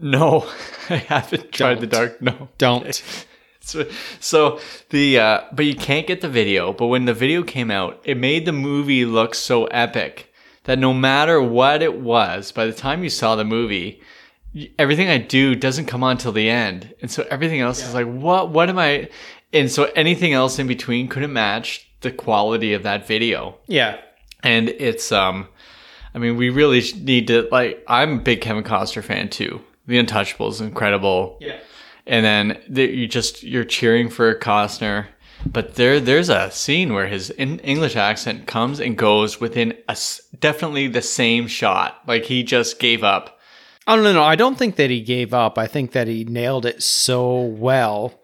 No, 0.00 0.48
I 0.88 0.96
haven't 0.98 1.50
tried 1.50 1.80
the 1.80 1.86
dark. 1.88 2.22
No. 2.22 2.48
Don't. 2.58 3.02
So, 3.72 3.88
so 4.20 4.60
the 4.90 5.18
uh, 5.18 5.40
but 5.52 5.64
you 5.64 5.74
can't 5.74 6.06
get 6.06 6.20
the 6.20 6.28
video. 6.28 6.72
But 6.72 6.86
when 6.86 7.04
the 7.04 7.14
video 7.14 7.42
came 7.42 7.70
out, 7.70 8.00
it 8.04 8.16
made 8.16 8.44
the 8.46 8.52
movie 8.52 9.04
look 9.04 9.34
so 9.34 9.64
epic 9.66 10.32
that 10.64 10.78
no 10.78 10.94
matter 10.94 11.42
what 11.42 11.82
it 11.82 11.98
was, 12.00 12.52
by 12.52 12.66
the 12.66 12.72
time 12.72 13.02
you 13.02 13.10
saw 13.10 13.34
the 13.36 13.44
movie, 13.44 14.00
everything 14.78 15.08
I 15.08 15.18
do 15.18 15.54
doesn't 15.54 15.86
come 15.86 16.02
on 16.04 16.16
till 16.16 16.32
the 16.32 16.48
end, 16.48 16.94
and 17.02 17.10
so 17.10 17.26
everything 17.30 17.60
else 17.60 17.82
is 17.86 17.92
like, 17.94 18.06
what? 18.06 18.50
What 18.50 18.68
am 18.68 18.78
I? 18.78 19.08
And 19.52 19.70
so 19.70 19.84
anything 19.96 20.32
else 20.32 20.58
in 20.58 20.66
between 20.66 21.08
couldn't 21.08 21.32
match 21.32 21.88
the 22.02 22.10
quality 22.12 22.72
of 22.74 22.82
that 22.84 23.06
video 23.06 23.56
Yeah. 23.66 23.96
and 24.42 24.68
it's 24.68 25.10
um 25.12 25.48
i 26.14 26.18
mean 26.18 26.36
we 26.36 26.50
really 26.50 26.82
need 27.00 27.26
to 27.28 27.48
like 27.50 27.82
i'm 27.88 28.18
a 28.18 28.20
big 28.20 28.42
kevin 28.42 28.62
costner 28.64 29.02
fan 29.02 29.28
too 29.30 29.60
the 29.86 29.96
Untouchables, 30.02 30.50
is 30.52 30.60
incredible 30.60 31.38
Yeah. 31.40 31.58
And 32.06 32.24
then 32.24 32.62
the, 32.68 32.84
you 32.84 33.08
just 33.08 33.42
you're 33.42 33.64
cheering 33.64 34.08
for 34.08 34.34
costner 34.38 35.06
but 35.44 35.74
there 35.74 36.00
there's 36.00 36.28
a 36.28 36.50
scene 36.50 36.92
where 36.92 37.06
his 37.06 37.32
english 37.38 37.96
accent 37.96 38.46
comes 38.46 38.80
and 38.80 38.96
goes 38.96 39.40
within 39.40 39.74
a, 39.88 39.96
definitely 40.40 40.88
the 40.88 41.02
same 41.02 41.46
shot. 41.46 42.00
Like 42.06 42.24
he 42.24 42.42
just 42.42 42.78
gave 42.78 43.04
up. 43.04 43.38
Oh 43.86 43.96
no, 43.96 44.12
no, 44.12 44.22
I 44.22 44.34
don't 44.34 44.58
think 44.58 44.76
that 44.76 44.90
he 44.90 45.00
gave 45.00 45.32
up. 45.32 45.58
I 45.58 45.66
think 45.66 45.92
that 45.92 46.08
he 46.08 46.24
nailed 46.24 46.66
it 46.66 46.82
so 46.82 47.40
well 47.40 48.20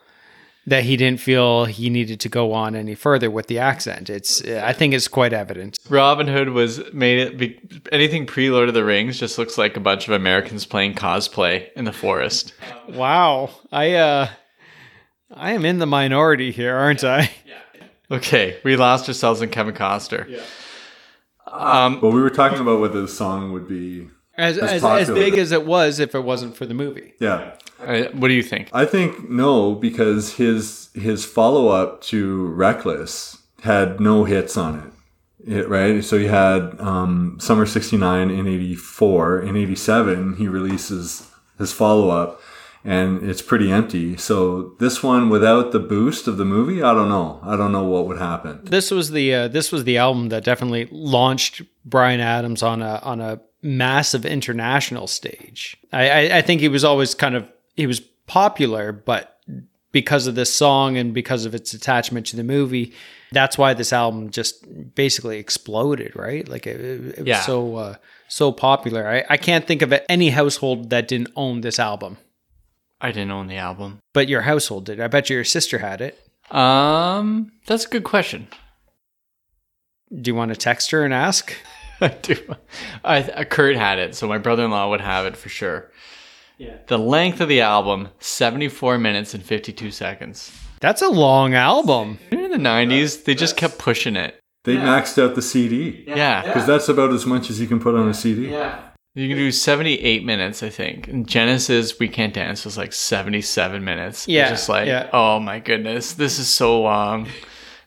that 0.66 0.84
he 0.84 0.96
didn't 0.96 1.18
feel 1.20 1.64
he 1.64 1.90
needed 1.90 2.20
to 2.20 2.28
go 2.28 2.52
on 2.52 2.76
any 2.76 2.94
further 2.94 3.30
with 3.30 3.48
the 3.48 3.58
accent. 3.58 4.08
It's 4.08 4.42
I 4.46 4.72
think 4.72 4.94
it's 4.94 5.08
quite 5.08 5.32
evident. 5.32 5.78
robin 5.88 6.28
hood 6.28 6.50
was 6.50 6.80
made 6.92 7.18
it 7.18 7.36
be, 7.38 7.58
anything 7.90 8.26
pre-lord 8.26 8.68
of 8.68 8.74
the 8.74 8.84
rings 8.84 9.18
just 9.18 9.38
looks 9.38 9.58
like 9.58 9.76
a 9.76 9.80
bunch 9.80 10.06
of 10.08 10.14
americans 10.14 10.64
playing 10.66 10.94
cosplay 10.94 11.66
in 11.74 11.84
the 11.84 11.92
forest 11.92 12.54
Wow. 12.88 13.50
I 13.72 13.94
uh 13.94 14.28
I 15.34 15.52
am 15.52 15.64
in 15.64 15.78
the 15.78 15.86
minority 15.86 16.50
here, 16.52 16.76
aren't 16.76 17.02
I? 17.04 17.30
okay 18.10 18.58
we 18.62 18.76
lost 18.76 19.08
ourselves 19.08 19.40
in 19.42 19.48
kevin 19.48 19.74
costner 19.74 20.28
Yeah. 20.28 20.42
um 21.50 22.00
Well, 22.00 22.12
we 22.12 22.20
were 22.22 22.30
talking 22.30 22.60
about 22.60 22.80
whether 22.80 23.00
the 23.00 23.08
song 23.08 23.52
would 23.52 23.66
be. 23.68 24.08
As 24.36 24.56
That's 24.56 24.72
as, 24.82 24.84
as 24.84 25.10
big 25.10 25.36
as 25.36 25.52
it 25.52 25.66
was 25.66 25.98
if 25.98 26.14
it 26.14 26.20
wasn't 26.20 26.56
for 26.56 26.64
the 26.64 26.74
movie. 26.74 27.12
Yeah. 27.20 27.54
Uh, 27.80 28.04
what 28.12 28.28
do 28.28 28.34
you 28.34 28.42
think? 28.42 28.70
I 28.72 28.86
think 28.86 29.28
no, 29.28 29.74
because 29.74 30.34
his 30.34 30.88
his 30.94 31.24
follow 31.24 31.68
up 31.68 32.00
to 32.02 32.46
Reckless 32.48 33.38
had 33.62 34.00
no 34.00 34.24
hits 34.24 34.56
on 34.56 34.78
it. 34.78 35.54
It- 35.58 35.68
right? 35.68 36.02
So 36.02 36.18
he 36.18 36.26
had 36.26 36.80
um, 36.80 37.36
Summer 37.40 37.66
'69 37.66 38.30
in 38.30 38.46
'84. 38.46 39.42
In 39.42 39.56
'87, 39.56 40.36
he 40.36 40.48
releases 40.48 41.28
his 41.58 41.72
follow 41.72 42.08
up, 42.10 42.40
and 42.84 43.22
it's 43.28 43.42
pretty 43.42 43.70
empty. 43.70 44.16
So 44.16 44.74
this 44.78 45.02
one, 45.02 45.28
without 45.28 45.72
the 45.72 45.80
boost 45.80 46.26
of 46.26 46.36
the 46.38 46.44
movie, 46.44 46.82
I 46.82 46.94
don't 46.94 47.08
know. 47.08 47.40
I 47.42 47.56
don't 47.56 47.72
know 47.72 47.84
what 47.84 48.06
would 48.06 48.18
happen. 48.18 48.60
This 48.64 48.90
was 48.90 49.10
the 49.10 49.34
uh, 49.34 49.48
this 49.48 49.70
was 49.72 49.84
the 49.84 49.98
album 49.98 50.28
that 50.30 50.44
definitely 50.44 50.88
launched 50.90 51.62
Bryan 51.84 52.20
Adams 52.20 52.62
on 52.62 52.80
a 52.80 53.00
on 53.02 53.20
a 53.20 53.40
massive 53.62 54.24
international 54.26 55.06
stage. 55.06 55.76
I, 55.92 56.08
I, 56.10 56.38
I 56.38 56.42
think 56.42 56.60
he 56.60 56.68
was 56.68 56.84
always 56.84 57.14
kind 57.14 57.34
of 57.34 57.48
he 57.76 57.86
was 57.86 58.00
popular, 58.26 58.92
but 58.92 59.38
because 59.92 60.26
of 60.26 60.34
this 60.34 60.52
song 60.52 60.96
and 60.96 61.12
because 61.14 61.44
of 61.44 61.54
its 61.54 61.74
attachment 61.74 62.26
to 62.26 62.36
the 62.36 62.44
movie, 62.44 62.92
That's 63.32 63.56
why 63.58 63.74
this 63.74 63.92
album 63.92 64.30
just 64.30 64.64
basically 64.94 65.38
exploded, 65.38 66.14
right? 66.16 66.46
Like 66.48 66.66
it, 66.66 66.80
it 66.80 67.18
was 67.18 67.26
Yeah. 67.26 67.40
so 67.42 67.76
uh, 67.76 67.94
so 68.28 68.52
popular. 68.52 69.06
I, 69.08 69.24
I 69.34 69.36
can't 69.36 69.66
think 69.66 69.82
of 69.82 69.92
any 70.08 70.30
household 70.30 70.90
that 70.90 71.08
didn't 71.08 71.30
own 71.36 71.60
this 71.60 71.78
album. 71.78 72.16
I 73.00 73.10
didn't 73.12 73.32
own 73.32 73.48
the 73.48 73.56
album. 73.56 73.98
But 74.12 74.28
your 74.28 74.42
household 74.42 74.84
did. 74.86 75.00
I 75.00 75.08
bet 75.08 75.28
you 75.30 75.36
your 75.36 75.44
sister 75.44 75.78
had 75.78 76.00
it. 76.00 76.18
Um, 76.54 77.52
that's 77.66 77.84
a 77.86 77.88
good 77.88 78.04
question. 78.04 78.48
Do 80.14 80.30
you 80.30 80.34
want 80.34 80.50
to 80.50 80.56
text 80.56 80.90
her 80.90 81.04
and 81.04 81.12
ask? 81.14 81.54
I 82.06 82.08
do. 82.22 82.36
I, 83.04 83.16
I 83.36 83.44
Kurt 83.44 83.76
had 83.76 83.98
it, 83.98 84.14
so 84.14 84.26
my 84.28 84.38
brother-in-law 84.38 84.90
would 84.90 85.00
have 85.00 85.26
it 85.26 85.36
for 85.36 85.48
sure. 85.48 85.90
Yeah. 86.58 86.76
The 86.86 86.98
length 86.98 87.40
of 87.40 87.48
the 87.48 87.60
album, 87.60 88.08
74 88.20 88.98
minutes 88.98 89.34
and 89.34 89.42
52 89.44 89.90
seconds. 89.90 90.52
That's 90.80 91.02
a 91.02 91.08
long 91.08 91.54
album. 91.54 92.18
In 92.30 92.50
the 92.50 92.56
90s, 92.58 93.24
they 93.24 93.34
just 93.34 93.56
kept 93.56 93.78
pushing 93.78 94.16
it. 94.16 94.38
They 94.64 94.76
maxed 94.76 95.20
out 95.20 95.34
the 95.34 95.42
CD 95.42 96.04
Yeah. 96.06 96.42
because 96.42 96.66
that's 96.66 96.88
about 96.88 97.12
as 97.12 97.26
much 97.26 97.50
as 97.50 97.60
you 97.60 97.66
can 97.66 97.80
put 97.80 97.94
on 97.96 98.08
a 98.08 98.14
CD. 98.14 98.48
Yeah. 98.50 98.80
You 99.14 99.28
can 99.28 99.36
do 99.36 99.50
78 99.52 100.24
minutes, 100.24 100.62
I 100.62 100.70
think. 100.70 101.06
And 101.08 101.26
Genesis 101.28 101.98
We 101.98 102.08
Can't 102.08 102.32
Dance 102.32 102.64
was 102.64 102.78
like 102.78 102.92
77 102.92 103.84
minutes. 103.84 104.26
Yeah, 104.26 104.42
It's 104.42 104.50
just 104.60 104.68
like, 104.68 104.86
yeah. 104.86 105.10
oh 105.12 105.38
my 105.40 105.58
goodness, 105.58 106.14
this 106.14 106.38
is 106.38 106.48
so 106.48 106.80
long. 106.80 107.28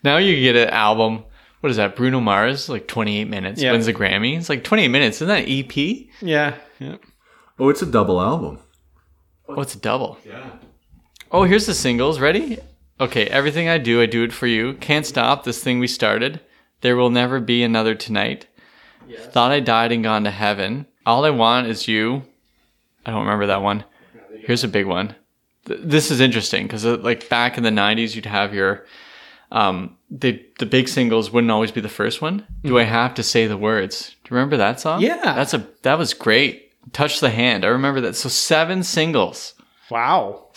Now 0.04 0.18
you 0.18 0.40
get 0.40 0.56
an 0.56 0.70
album. 0.70 1.24
What 1.66 1.72
is 1.72 1.78
that? 1.78 1.96
Bruno 1.96 2.20
Mars, 2.20 2.70
like 2.70 2.88
28 2.88 3.24
minutes, 3.28 3.60
Yeah. 3.60 3.72
wins 3.72 3.88
a 3.88 3.94
Grammy. 3.94 4.38
It's 4.38 4.50
like 4.50 4.64
28 4.64 4.90
minutes. 4.90 5.18
Isn't 5.18 5.30
that 5.30 5.46
an 5.46 5.50
EP? 5.50 6.08
Yeah. 6.22 6.54
Yeah. 6.78 6.98
Oh, 7.58 7.70
it's 7.70 7.82
a 7.82 7.88
double 7.88 8.22
album. 8.22 8.60
Oh, 9.50 9.56
What's 9.56 9.74
a 9.74 9.80
double? 9.80 10.20
Yeah. 10.24 10.52
Oh, 11.32 11.42
here's 11.42 11.66
the 11.66 11.74
singles. 11.74 12.20
Ready? 12.20 12.60
Okay, 13.02 13.26
everything 13.26 13.68
I 13.68 13.80
do, 13.80 14.00
I 14.00 14.06
do 14.06 14.22
it 14.22 14.32
for 14.32 14.46
you. 14.46 14.76
Can't 14.76 15.08
stop 15.08 15.44
this 15.44 15.64
thing 15.64 15.80
we 15.80 15.88
started. 15.88 16.40
There 16.82 16.96
will 16.96 17.10
never 17.10 17.40
be 17.40 17.64
another 17.64 17.96
tonight. 17.96 18.46
Thought 19.32 19.52
I 19.52 19.60
died 19.60 19.92
and 19.92 20.04
gone 20.04 20.24
to 20.26 20.30
heaven. 20.32 20.86
All 21.04 21.26
I 21.26 21.32
want 21.32 21.66
is 21.66 21.88
you. 21.88 22.26
I 23.08 23.10
don't 23.10 23.22
remember 23.22 23.48
that 23.48 23.64
one. 23.64 23.86
Here's 24.46 24.64
a 24.64 24.68
big 24.68 24.86
one. 24.86 25.16
Th- 25.66 25.80
This 25.82 26.12
is 26.12 26.20
interesting 26.22 26.68
because 26.68 26.86
uh, 26.86 26.98
like 26.98 27.28
back 27.28 27.58
in 27.58 27.64
the 27.64 27.72
'90s, 27.72 28.14
you'd 28.14 28.28
have 28.28 28.54
your 28.54 28.86
um 29.52 29.98
the 30.10 30.44
the 30.60 30.66
big 30.66 30.88
singles 30.88 31.32
wouldn't 31.32 31.52
always 31.52 31.72
be 31.72 31.82
the 31.82 31.90
first 31.90 32.22
one. 32.22 32.46
Do 32.64 32.78
I 32.80 32.84
have 32.84 33.14
to 33.16 33.24
say 33.24 33.48
the 33.48 33.58
words? 33.58 34.16
Do 34.24 34.30
you 34.30 34.36
remember 34.36 34.58
that 34.58 34.80
song? 34.80 35.02
Yeah. 35.02 35.34
that's 35.34 35.54
a 35.54 35.68
that 35.84 35.98
was 35.98 36.14
great. 36.14 36.72
Touch 36.94 37.20
the 37.20 37.30
hand. 37.30 37.66
I 37.66 37.70
remember 37.70 38.02
that. 38.02 38.16
So 38.16 38.30
seven 38.30 38.84
singles. 38.84 39.54
Wow. 39.90 40.50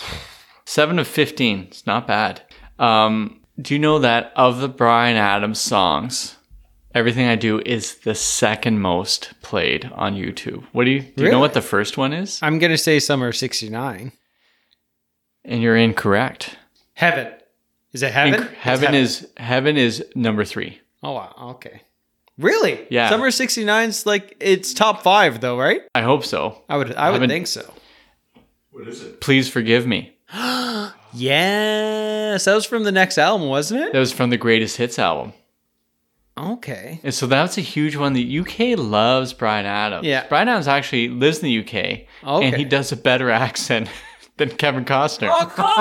Seven 0.64 0.98
of 0.98 1.08
15. 1.08 1.60
It's 1.68 1.86
not 1.86 2.06
bad. 2.06 2.42
Um, 2.78 3.40
do 3.60 3.74
you 3.74 3.80
know 3.80 3.98
that 4.00 4.32
of 4.36 4.60
the 4.60 4.68
Bryan 4.68 5.16
Adams 5.16 5.58
songs, 5.58 6.36
Everything 6.94 7.26
I 7.28 7.36
Do 7.36 7.60
is 7.64 7.96
the 7.96 8.14
second 8.14 8.80
most 8.80 9.34
played 9.42 9.90
on 9.94 10.14
YouTube? 10.14 10.64
What 10.72 10.84
do 10.84 10.90
you, 10.90 11.02
do 11.02 11.24
you 11.24 11.30
know 11.30 11.38
what 11.38 11.52
the 11.54 11.60
first 11.62 11.98
one 11.98 12.12
is? 12.12 12.40
I'm 12.42 12.58
going 12.58 12.72
to 12.72 12.78
say 12.78 12.98
Summer 12.98 13.30
69. 13.30 14.10
And 15.44 15.62
you're 15.62 15.76
incorrect. 15.76 16.56
Heaven. 16.94 17.32
Is 17.92 18.02
it 18.02 18.12
heaven? 18.12 18.40
Inc- 18.42 18.50
It's 18.50 18.58
heaven 18.58 18.94
is 18.94 19.28
heaven 19.36 19.76
is 19.76 20.04
number 20.14 20.44
three. 20.44 20.80
Oh, 21.02 21.12
wow. 21.12 21.34
Okay. 21.56 21.82
Really? 22.38 22.86
Yeah. 22.90 23.08
Summer 23.08 23.28
69's 23.30 24.04
like, 24.06 24.36
it's 24.40 24.72
top 24.74 25.02
five, 25.02 25.40
though, 25.40 25.58
right? 25.58 25.82
I 25.94 26.02
hope 26.02 26.24
so. 26.24 26.62
I 26.68 26.76
would, 26.76 26.94
I 26.94 27.08
would 27.10 27.14
haven't- 27.14 27.30
think 27.30 27.46
so. 27.46 27.72
What 28.70 28.86
is 28.86 29.02
it? 29.02 29.20
Please 29.20 29.48
forgive 29.48 29.86
me. 29.86 30.14
Yes. 31.14 32.44
That 32.44 32.54
was 32.54 32.66
from 32.66 32.84
the 32.84 32.92
next 32.92 33.16
album, 33.18 33.48
wasn't 33.48 33.80
it? 33.82 33.92
That 33.92 33.98
was 33.98 34.12
from 34.12 34.30
the 34.30 34.36
Greatest 34.36 34.76
Hits 34.76 34.98
album. 34.98 35.32
Okay. 36.36 37.00
And 37.02 37.12
so 37.14 37.26
that's 37.26 37.58
a 37.58 37.62
huge 37.62 37.96
one. 37.96 38.12
The 38.12 38.38
UK 38.40 38.78
loves 38.78 39.32
Bryan 39.32 39.66
Adams. 39.66 40.06
Yeah. 40.06 40.26
Bryan 40.28 40.48
Adams 40.48 40.68
actually 40.68 41.08
lives 41.08 41.38
in 41.38 41.46
the 41.46 41.58
UK, 41.60 41.74
Okay. 42.24 42.46
and 42.46 42.54
he 42.56 42.64
does 42.64 42.92
a 42.92 42.96
better 42.96 43.30
accent 43.46 43.88
than 44.38 44.50
Kevin 44.50 44.84
Costner. 44.84 45.30
Oh, 45.30 45.46
come 45.46 45.66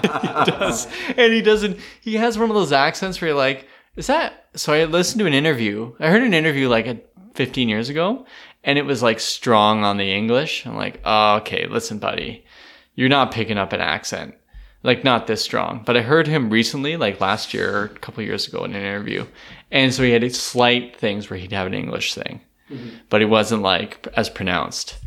on. 0.00 0.44
he 0.44 0.50
does. 0.50 0.86
And 1.16 1.32
he 1.32 1.42
doesn't 1.42 1.78
he 2.00 2.14
has 2.14 2.38
one 2.38 2.50
of 2.50 2.54
those 2.56 2.72
accents 2.72 3.20
where 3.20 3.28
you're 3.28 3.38
like, 3.38 3.68
is 3.96 4.08
that 4.08 4.46
so 4.54 4.72
I 4.72 4.84
listened 4.84 5.20
to 5.20 5.26
an 5.26 5.34
interview. 5.34 5.94
I 6.00 6.08
heard 6.08 6.22
an 6.22 6.34
interview 6.34 6.68
like 6.68 6.86
a 6.86 7.00
15 7.34 7.68
years 7.68 7.88
ago 7.88 8.26
and 8.64 8.78
it 8.78 8.84
was 8.84 9.02
like 9.02 9.20
strong 9.20 9.84
on 9.84 9.96
the 9.96 10.12
English. 10.12 10.66
I'm 10.66 10.76
like, 10.76 11.00
oh, 11.04 11.36
okay, 11.36 11.66
listen, 11.66 11.98
buddy. 11.98 12.44
You're 12.94 13.08
not 13.08 13.32
picking 13.32 13.58
up 13.58 13.72
an 13.72 13.80
accent. 13.80 14.34
Like 14.82 15.04
not 15.04 15.26
this 15.26 15.42
strong. 15.42 15.82
But 15.86 15.96
I 15.96 16.02
heard 16.02 16.26
him 16.26 16.50
recently, 16.50 16.96
like 16.96 17.20
last 17.20 17.54
year 17.54 17.76
or 17.76 17.84
a 17.84 17.88
couple 17.88 18.22
years 18.24 18.48
ago 18.48 18.64
in 18.64 18.74
an 18.74 18.82
interview. 18.82 19.26
And 19.70 19.94
so 19.94 20.02
he 20.02 20.10
had 20.10 20.34
slight 20.34 20.96
things 20.96 21.30
where 21.30 21.38
he'd 21.38 21.52
have 21.52 21.66
an 21.66 21.74
English 21.74 22.14
thing. 22.14 22.40
Mm-hmm. 22.70 22.88
But 23.08 23.20
he 23.20 23.26
wasn't 23.26 23.62
like 23.62 24.06
as 24.16 24.28
pronounced. 24.28 24.98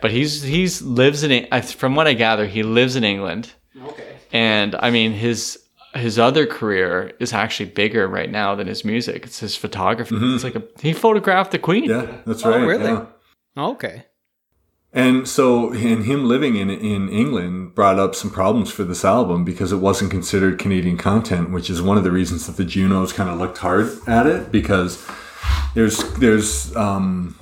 But 0.00 0.10
he's 0.10 0.42
he's 0.42 0.82
lives 0.82 1.22
in 1.22 1.46
from 1.62 1.94
what 1.94 2.06
I 2.06 2.14
gather, 2.14 2.46
he 2.46 2.62
lives 2.62 2.96
in 2.96 3.04
England 3.04 3.52
okay. 3.90 4.16
and 4.32 4.74
I 4.76 4.90
mean 4.90 5.12
his 5.12 5.58
his 5.94 6.18
other 6.18 6.46
career 6.46 7.12
is 7.20 7.32
actually 7.32 7.70
bigger 7.70 8.08
right 8.08 8.30
now 8.30 8.54
than 8.54 8.66
his 8.66 8.84
music. 8.84 9.24
It's 9.26 9.40
his 9.40 9.56
photography. 9.56 10.16
It's 10.18 10.44
like 10.44 10.56
a 10.56 10.62
he 10.80 10.92
photographed 10.92 11.50
the 11.52 11.58
Queen. 11.58 11.84
Yeah, 11.84 12.06
that's 12.26 12.44
Oh, 12.44 12.50
right. 12.50 12.64
really? 12.66 12.84
yeah. 12.84 13.06
Okay. 13.56 14.04
And 14.94 15.26
so, 15.26 15.72
and 15.72 16.04
him 16.04 16.28
living 16.28 16.56
in 16.56 16.68
in 16.70 17.08
England 17.08 17.74
brought 17.74 17.98
up 17.98 18.14
some 18.14 18.30
problems 18.30 18.70
for 18.70 18.84
this 18.84 19.04
album 19.04 19.42
because 19.44 19.72
it 19.72 19.78
wasn't 19.78 20.10
considered 20.10 20.58
Canadian 20.58 20.98
content, 20.98 21.50
which 21.50 21.70
is 21.70 21.80
one 21.80 21.96
of 21.96 22.04
the 22.04 22.10
reasons 22.10 22.46
that 22.46 22.56
the 22.56 22.64
Junos 22.64 23.12
kind 23.12 23.30
of 23.30 23.38
looked 23.38 23.58
hard 23.58 23.90
at 24.06 24.26
it 24.26 24.52
because 24.52 25.02
there's 25.74 26.02
there's 26.18 26.76
um 26.76 27.36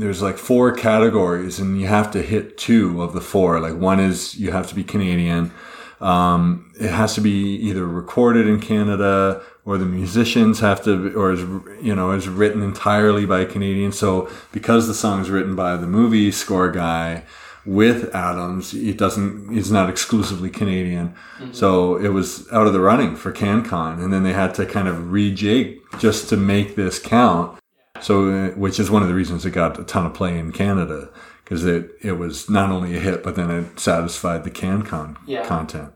there's 0.00 0.22
like 0.22 0.38
four 0.38 0.72
categories 0.72 1.58
and 1.58 1.80
you 1.80 1.86
have 1.86 2.10
to 2.12 2.22
hit 2.22 2.58
two 2.58 3.02
of 3.02 3.12
the 3.12 3.20
four. 3.20 3.60
Like 3.60 3.74
one 3.74 4.00
is 4.00 4.36
you 4.36 4.52
have 4.52 4.66
to 4.68 4.74
be 4.74 4.84
Canadian. 4.84 5.52
Um, 6.00 6.72
it 6.78 6.90
has 6.90 7.14
to 7.14 7.20
be 7.20 7.54
either 7.56 7.86
recorded 7.86 8.46
in 8.46 8.60
Canada 8.60 9.42
or 9.64 9.78
the 9.78 9.86
musicians 9.86 10.60
have 10.60 10.84
to, 10.84 11.14
or 11.18 11.32
is, 11.32 11.40
you 11.82 11.94
know, 11.94 12.10
is 12.10 12.28
written 12.28 12.62
entirely 12.62 13.24
by 13.24 13.40
a 13.40 13.46
Canadian. 13.46 13.92
So 13.92 14.28
because 14.52 14.86
the 14.86 14.94
song 14.94 15.22
is 15.22 15.30
written 15.30 15.56
by 15.56 15.76
the 15.76 15.86
movie 15.86 16.30
score 16.30 16.70
guy 16.70 17.24
with 17.64 18.14
Adams, 18.14 18.74
it 18.74 18.98
doesn't, 18.98 19.56
it's 19.56 19.70
not 19.70 19.88
exclusively 19.88 20.50
Canadian. 20.50 21.14
So 21.52 21.96
it 21.96 22.08
was 22.08 22.46
out 22.52 22.66
of 22.66 22.74
the 22.74 22.80
running 22.80 23.16
for 23.16 23.32
CanCon. 23.32 24.02
And 24.02 24.12
then 24.12 24.22
they 24.22 24.34
had 24.34 24.54
to 24.56 24.66
kind 24.66 24.88
of 24.88 24.96
rejig 24.96 25.80
just 25.98 26.28
to 26.28 26.36
make 26.36 26.74
this 26.74 26.98
count. 26.98 27.58
So, 28.00 28.28
uh, 28.28 28.48
which 28.50 28.80
is 28.80 28.90
one 28.90 29.02
of 29.02 29.08
the 29.08 29.14
reasons 29.14 29.46
it 29.46 29.52
got 29.52 29.78
a 29.78 29.84
ton 29.84 30.06
of 30.06 30.14
play 30.14 30.38
in 30.38 30.52
Canada 30.52 31.08
because 31.44 31.64
it, 31.64 31.90
it 32.02 32.12
was 32.12 32.50
not 32.50 32.70
only 32.70 32.96
a 32.96 33.00
hit, 33.00 33.22
but 33.22 33.36
then 33.36 33.50
it 33.50 33.78
satisfied 33.78 34.44
the 34.44 34.50
CanCon 34.50 35.16
Yeah. 35.26 35.44
content. 35.46 35.92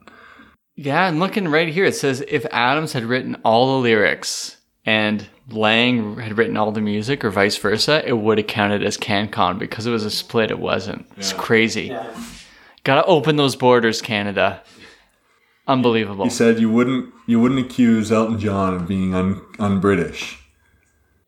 Yeah, 0.76 1.08
and 1.08 1.18
looking 1.18 1.48
right 1.48 1.68
here, 1.68 1.84
it 1.84 1.96
says 1.96 2.22
if 2.28 2.46
Adams 2.52 2.92
had 2.92 3.04
written 3.04 3.36
all 3.44 3.66
the 3.74 3.82
lyrics 3.82 4.58
and 4.86 5.26
Lange 5.50 6.18
had 6.18 6.38
written 6.38 6.56
all 6.56 6.70
the 6.70 6.80
music, 6.80 7.24
or 7.24 7.30
vice 7.30 7.56
versa, 7.56 8.06
it 8.06 8.12
would 8.12 8.38
have 8.38 8.46
counted 8.46 8.84
as 8.84 8.96
CanCon 8.96 9.58
because 9.58 9.86
it 9.86 9.90
was 9.90 10.04
a 10.04 10.10
split. 10.10 10.50
It 10.50 10.58
wasn't. 10.60 11.06
It's 11.16 11.32
crazy. 11.32 11.96
Gotta 12.84 13.04
open 13.06 13.36
those 13.36 13.56
borders, 13.56 14.00
Canada. 14.00 14.62
Unbelievable. 15.66 16.24
He 16.24 16.30
said 16.30 16.60
you 16.60 16.70
wouldn't 16.70 17.12
you 17.26 17.40
wouldn't 17.40 17.60
accuse 17.60 18.12
Elton 18.12 18.38
John 18.38 18.74
of 18.74 18.86
being 18.86 19.14
un, 19.14 19.40
un-British. 19.58 20.37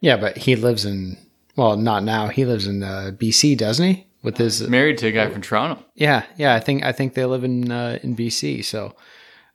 Yeah, 0.01 0.17
but 0.17 0.37
he 0.39 0.57
lives 0.57 0.85
in, 0.85 1.19
well, 1.57 1.77
not 1.77 2.03
now. 2.05 2.29
He 2.29 2.45
lives 2.45 2.67
in 2.67 2.83
uh, 2.83 3.13
BC, 3.15 3.57
doesn't 3.59 3.87
he? 3.87 4.07
With 4.23 4.37
his, 4.37 4.67
Married 4.69 4.99
to 4.99 5.07
a 5.09 5.13
guy 5.13 5.29
from 5.31 5.41
Toronto. 5.43 5.83
yeah, 5.95 6.25
yeah. 6.37 6.55
I 6.55 6.61
think 6.61 6.85
I 6.85 6.93
think 6.93 7.15
they 7.15 7.25
live 7.25 7.43
in 7.43 7.71
uh, 7.73 7.99
in 8.03 8.15
BC. 8.15 8.63
So, 8.65 8.95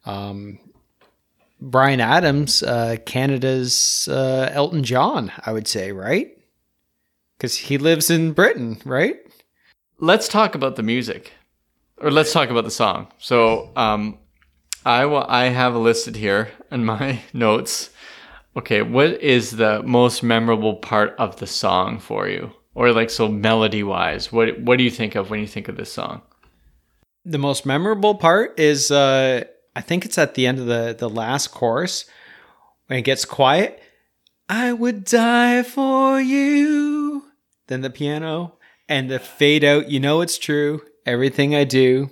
um, 0.06 0.58
Bryan 1.62 2.02
Adams, 2.02 2.64
uh, 2.64 2.96
Canada's 3.06 4.08
uh, 4.12 4.50
Elton 4.52 4.84
John, 4.84 5.32
I 5.46 5.52
would 5.52 5.68
say, 5.68 5.92
right? 5.92 6.32
Because 7.38 7.56
he 7.58 7.78
lives 7.78 8.10
in 8.10 8.32
Britain, 8.34 8.80
right? 8.86 9.18
let's 10.00 10.28
talk 10.28 10.56
about 10.56 10.76
the 10.76 10.84
music 10.84 11.32
or 12.00 12.12
let's 12.12 12.34
talk 12.34 12.50
about 12.50 12.66
the 12.66 12.70
song 12.70 13.08
so 13.18 13.72
um 13.78 14.20
i 14.86 15.06
wa- 15.06 15.26
i 15.30 15.46
have 15.46 15.74
a 15.74 15.80
listed 15.80 16.18
here 16.18 16.52
in 16.70 16.84
my 16.84 17.18
notes 17.34 17.92
okay 18.56 18.82
what 18.82 19.22
is 19.22 19.52
the 19.52 19.82
most 19.84 20.24
memorable 20.24 20.76
part 20.76 21.16
of 21.18 21.38
the 21.38 21.48
song 21.48 22.00
for 22.00 22.28
you 22.28 22.52
or 22.74 22.92
like 22.92 23.10
so 23.10 23.28
melody 23.28 23.84
wise 23.84 24.32
what 24.32 24.60
what 24.62 24.78
do 24.78 24.84
you 24.84 24.92
think 24.92 25.16
of 25.16 25.30
when 25.30 25.40
you 25.40 25.48
think 25.48 25.68
of 25.68 25.78
this 25.78 25.92
song 25.92 26.22
The 27.26 27.40
most 27.40 27.66
memorable 27.66 28.14
part 28.16 28.60
is, 28.60 28.92
uh, 28.92 29.44
I 29.76 29.82
think 29.82 30.06
it's 30.06 30.18
at 30.20 30.36
the 30.36 30.46
end 30.46 30.60
of 30.60 30.68
the 30.68 30.96
the 30.98 31.10
last 31.10 31.48
chorus 31.50 32.06
when 32.88 33.00
it 33.00 33.02
gets 33.06 33.26
quiet. 33.26 33.82
I 34.48 34.74
would 34.74 35.06
die 35.06 35.64
for 35.64 36.22
you. 36.22 37.24
Then 37.66 37.82
the 37.82 37.90
piano 37.90 38.58
and 38.88 39.10
the 39.10 39.18
fade 39.18 39.64
out. 39.64 39.90
You 39.90 40.00
know 40.00 40.22
it's 40.22 40.38
true. 40.38 40.82
Everything 41.06 41.56
I 41.56 41.64
do, 41.66 42.12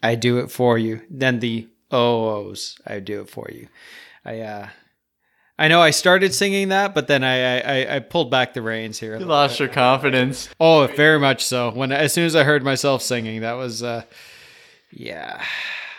I 0.00 0.14
do 0.14 0.38
it 0.38 0.50
for 0.50 0.78
you. 0.78 1.00
Then 1.10 1.40
the 1.40 1.66
oh 1.90 2.46
ohs, 2.46 2.78
I 2.86 3.00
do 3.00 3.22
it 3.22 3.30
for 3.30 3.48
you. 3.50 3.66
I 4.24 4.40
uh, 4.40 4.68
I 5.58 5.68
know 5.68 5.80
I 5.82 5.90
started 5.90 6.34
singing 6.34 6.70
that, 6.70 6.94
but 6.94 7.06
then 7.08 7.22
I 7.22 7.60
I, 7.60 7.96
I 7.96 7.98
pulled 8.00 8.30
back 8.30 8.54
the 8.54 8.62
reins 8.62 8.98
here. 8.98 9.18
You 9.18 9.26
lost 9.26 9.60
your 9.60 9.68
confidence. 9.68 10.48
Oh, 10.58 10.86
very 10.86 11.18
much 11.18 11.44
so. 11.44 11.70
When 11.70 11.92
as 11.92 12.12
soon 12.12 12.24
as 12.24 12.34
I 12.34 12.44
heard 12.44 12.64
myself 12.64 13.02
singing, 13.02 13.42
that 13.42 13.52
was 13.54 13.82
uh, 13.82 14.02
yeah. 14.90 15.42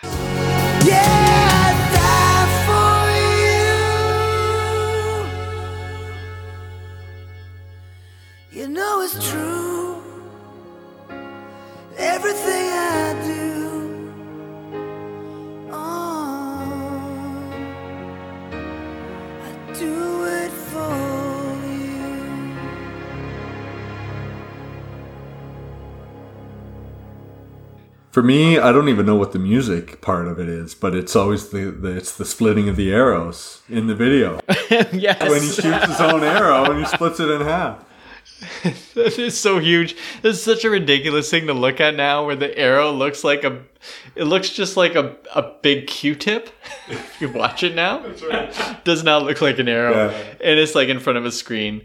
Yeah, 0.02 0.10
I'd 1.66 1.90
for 2.66 3.10
you. 8.52 8.60
You 8.60 8.68
know 8.68 9.02
it's 9.02 9.30
true. 9.30 10.02
Everything 11.96 12.53
For 28.14 28.22
me, 28.22 28.60
I 28.60 28.70
don't 28.70 28.88
even 28.88 29.06
know 29.06 29.16
what 29.16 29.32
the 29.32 29.40
music 29.40 30.00
part 30.00 30.28
of 30.28 30.38
it 30.38 30.48
is, 30.48 30.72
but 30.72 30.94
it's 30.94 31.16
always 31.16 31.48
the, 31.48 31.72
the 31.72 31.96
it's 31.96 32.16
the 32.16 32.24
splitting 32.24 32.68
of 32.68 32.76
the 32.76 32.92
arrows 32.92 33.60
in 33.68 33.88
the 33.88 33.94
video 33.96 34.38
yes. 34.92 35.20
when 35.28 35.42
he 35.42 35.48
shoots 35.48 35.86
his 35.86 36.00
own 36.00 36.22
arrow 36.22 36.70
and 36.70 36.78
he 36.78 36.86
splits 36.86 37.18
it 37.18 37.28
in 37.28 37.40
half. 37.40 37.84
That 38.94 39.18
is 39.18 39.36
so 39.36 39.58
huge. 39.58 39.96
It's 40.22 40.40
such 40.40 40.64
a 40.64 40.70
ridiculous 40.70 41.28
thing 41.28 41.48
to 41.48 41.54
look 41.54 41.80
at 41.80 41.96
now 41.96 42.24
where 42.24 42.36
the 42.36 42.56
arrow 42.56 42.92
looks 42.92 43.24
like 43.24 43.42
a 43.42 43.64
it 44.14 44.24
looks 44.24 44.50
just 44.50 44.76
like 44.76 44.94
a, 44.94 45.16
a 45.34 45.42
big 45.62 45.88
Q-tip. 45.88 46.50
if 46.86 47.16
you 47.20 47.32
watch 47.32 47.64
it 47.64 47.74
now. 47.74 47.98
Does 48.84 49.02
not 49.02 49.24
look 49.24 49.40
like 49.40 49.58
an 49.58 49.68
arrow. 49.68 50.10
Yeah. 50.10 50.16
And 50.40 50.60
it's 50.60 50.76
like 50.76 50.88
in 50.88 51.00
front 51.00 51.18
of 51.18 51.24
a 51.24 51.32
screen. 51.32 51.84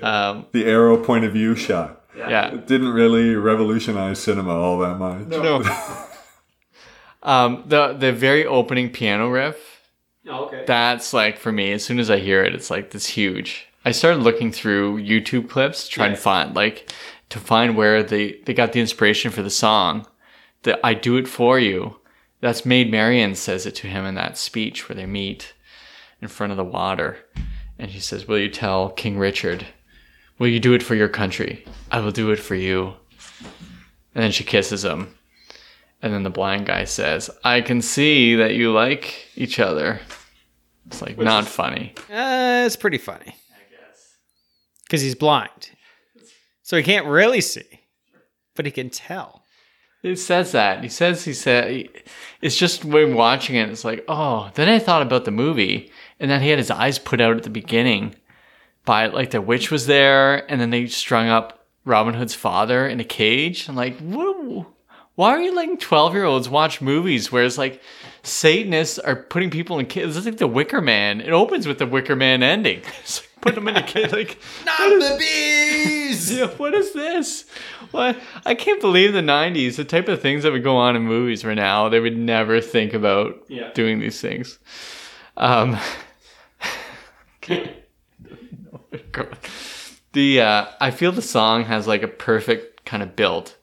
Um, 0.00 0.46
The 0.52 0.64
arrow 0.64 0.96
point 1.04 1.26
of 1.26 1.34
view 1.34 1.54
shot. 1.54 1.99
Yeah. 2.16 2.54
It 2.54 2.66
didn't 2.66 2.92
really 2.92 3.34
revolutionize 3.34 4.18
cinema 4.18 4.54
all 4.54 4.78
that 4.78 4.98
much. 4.98 5.26
No. 5.26 5.62
um, 7.22 7.64
the 7.66 7.94
the 7.94 8.12
very 8.12 8.46
opening 8.46 8.90
piano 8.90 9.28
riff. 9.28 9.82
okay. 10.26 10.64
That's 10.66 11.12
like 11.12 11.38
for 11.38 11.52
me. 11.52 11.72
As 11.72 11.84
soon 11.84 11.98
as 11.98 12.10
I 12.10 12.18
hear 12.18 12.42
it, 12.42 12.54
it's 12.54 12.70
like 12.70 12.90
this 12.90 13.06
huge. 13.06 13.66
I 13.84 13.92
started 13.92 14.22
looking 14.22 14.52
through 14.52 15.02
YouTube 15.02 15.48
clips, 15.48 15.88
trying 15.88 16.10
to 16.12 16.16
find 16.16 16.54
like 16.54 16.92
to 17.30 17.38
find 17.38 17.76
where 17.76 18.02
they 18.02 18.40
they 18.44 18.54
got 18.54 18.72
the 18.72 18.80
inspiration 18.80 19.30
for 19.30 19.42
the 19.42 19.50
song. 19.50 20.06
That 20.62 20.80
"I 20.84 20.94
Do 20.94 21.16
It 21.16 21.28
For 21.28 21.58
You." 21.58 21.96
That's 22.40 22.64
Maid 22.64 22.90
Marian 22.90 23.34
says 23.34 23.66
it 23.66 23.74
to 23.76 23.86
him 23.86 24.06
in 24.06 24.14
that 24.14 24.38
speech 24.38 24.88
where 24.88 24.96
they 24.96 25.06
meet 25.06 25.52
in 26.22 26.28
front 26.28 26.52
of 26.52 26.56
the 26.56 26.64
water, 26.64 27.18
and 27.78 27.90
she 27.90 28.00
says, 28.00 28.28
"Will 28.28 28.38
you 28.38 28.48
tell 28.48 28.90
King 28.90 29.18
Richard? 29.18 29.66
Will 30.40 30.48
you 30.48 30.58
do 30.58 30.72
it 30.72 30.82
for 30.82 30.96
your 30.96 31.08
country? 31.08 31.64
I 31.92 32.00
will 32.00 32.10
do 32.10 32.32
it 32.32 32.40
for 32.40 32.56
you." 32.56 32.94
And 34.14 34.24
then 34.24 34.32
she 34.32 34.42
kisses 34.42 34.84
him. 34.84 35.14
And 36.02 36.12
then 36.12 36.22
the 36.22 36.30
blind 36.30 36.66
guy 36.66 36.84
says, 36.84 37.30
I 37.44 37.60
can 37.60 37.82
see 37.82 38.34
that 38.36 38.54
you 38.54 38.72
like 38.72 39.28
each 39.36 39.60
other. 39.60 40.00
It's 40.86 41.02
like 41.02 41.18
not 41.18 41.46
funny. 41.46 41.94
Uh, 42.10 42.64
it's 42.66 42.76
pretty 42.76 42.98
funny. 42.98 43.36
I 43.52 43.60
guess. 43.70 44.16
Because 44.84 45.02
he's 45.02 45.14
blind. 45.14 45.70
So 46.62 46.76
he 46.76 46.82
can't 46.82 47.06
really 47.06 47.40
see, 47.40 47.80
but 48.56 48.64
he 48.64 48.72
can 48.72 48.90
tell. 48.90 49.44
He 50.02 50.16
says 50.16 50.52
that. 50.52 50.82
He 50.82 50.88
says 50.88 51.24
he 51.24 51.34
said 51.34 51.88
it's 52.40 52.56
just 52.56 52.84
when 52.84 53.14
watching 53.14 53.56
it, 53.56 53.68
it's 53.68 53.84
like, 53.84 54.04
oh. 54.08 54.50
Then 54.54 54.68
I 54.68 54.78
thought 54.78 55.02
about 55.02 55.26
the 55.26 55.30
movie, 55.30 55.92
and 56.18 56.30
that 56.30 56.40
he 56.40 56.48
had 56.48 56.58
his 56.58 56.70
eyes 56.70 56.98
put 56.98 57.20
out 57.20 57.36
at 57.36 57.42
the 57.42 57.50
beginning 57.50 58.14
by 58.84 59.06
like 59.06 59.30
the 59.30 59.40
witch 59.40 59.70
was 59.70 59.86
there, 59.86 60.50
and 60.50 60.60
then 60.60 60.70
they 60.70 60.86
strung 60.86 61.28
up 61.28 61.66
Robin 61.84 62.14
Hood's 62.14 62.34
father 62.34 62.86
in 62.86 63.00
a 63.00 63.04
cage. 63.04 63.68
I'm 63.68 63.76
like, 63.76 63.98
what? 63.98 64.66
Why 65.16 65.30
are 65.30 65.40
you 65.40 65.54
letting 65.54 65.76
twelve 65.76 66.14
year 66.14 66.24
olds 66.24 66.48
watch 66.48 66.80
movies 66.80 67.30
where 67.30 67.44
it's 67.44 67.58
like 67.58 67.82
Satanists 68.22 68.98
are 68.98 69.16
putting 69.16 69.50
people 69.50 69.78
in 69.78 69.86
cages? 69.86 70.16
It's 70.16 70.24
like 70.24 70.38
the 70.38 70.46
Wicker 70.46 70.80
Man. 70.80 71.20
It 71.20 71.30
opens 71.30 71.66
with 71.66 71.78
the 71.78 71.86
Wicker 71.86 72.16
Man 72.16 72.42
ending. 72.42 72.80
It's 73.02 73.20
like, 73.20 73.28
put 73.42 73.54
them 73.54 73.68
in 73.68 73.76
a 73.76 73.82
cage, 73.82 74.12
like 74.20 74.38
Not 74.64 74.78
the 74.78 75.16
bees! 75.18 76.32
yeah, 76.32 76.46
what 76.48 76.72
is 76.74 76.92
this? 76.94 77.44
What? 77.90 78.18
I 78.46 78.54
can't 78.54 78.80
believe 78.80 79.12
the 79.12 79.20
'90s. 79.20 79.76
The 79.76 79.84
type 79.84 80.08
of 80.08 80.22
things 80.22 80.42
that 80.44 80.52
would 80.52 80.64
go 80.64 80.76
on 80.76 80.96
in 80.96 81.02
movies 81.02 81.44
were 81.44 81.54
now 81.54 81.88
they 81.90 82.00
would 82.00 82.16
never 82.16 82.60
think 82.62 82.94
about 82.94 83.44
Yeah. 83.48 83.72
doing 83.72 83.98
these 83.98 84.20
things. 84.22 84.58
Um, 85.36 85.78
the 90.12 90.40
uh, 90.40 90.66
I 90.80 90.90
feel 90.90 91.12
the 91.12 91.22
song 91.22 91.64
has 91.64 91.86
like 91.86 92.02
a 92.02 92.08
perfect 92.08 92.84
kind 92.84 93.02
of 93.02 93.16
build, 93.16 93.54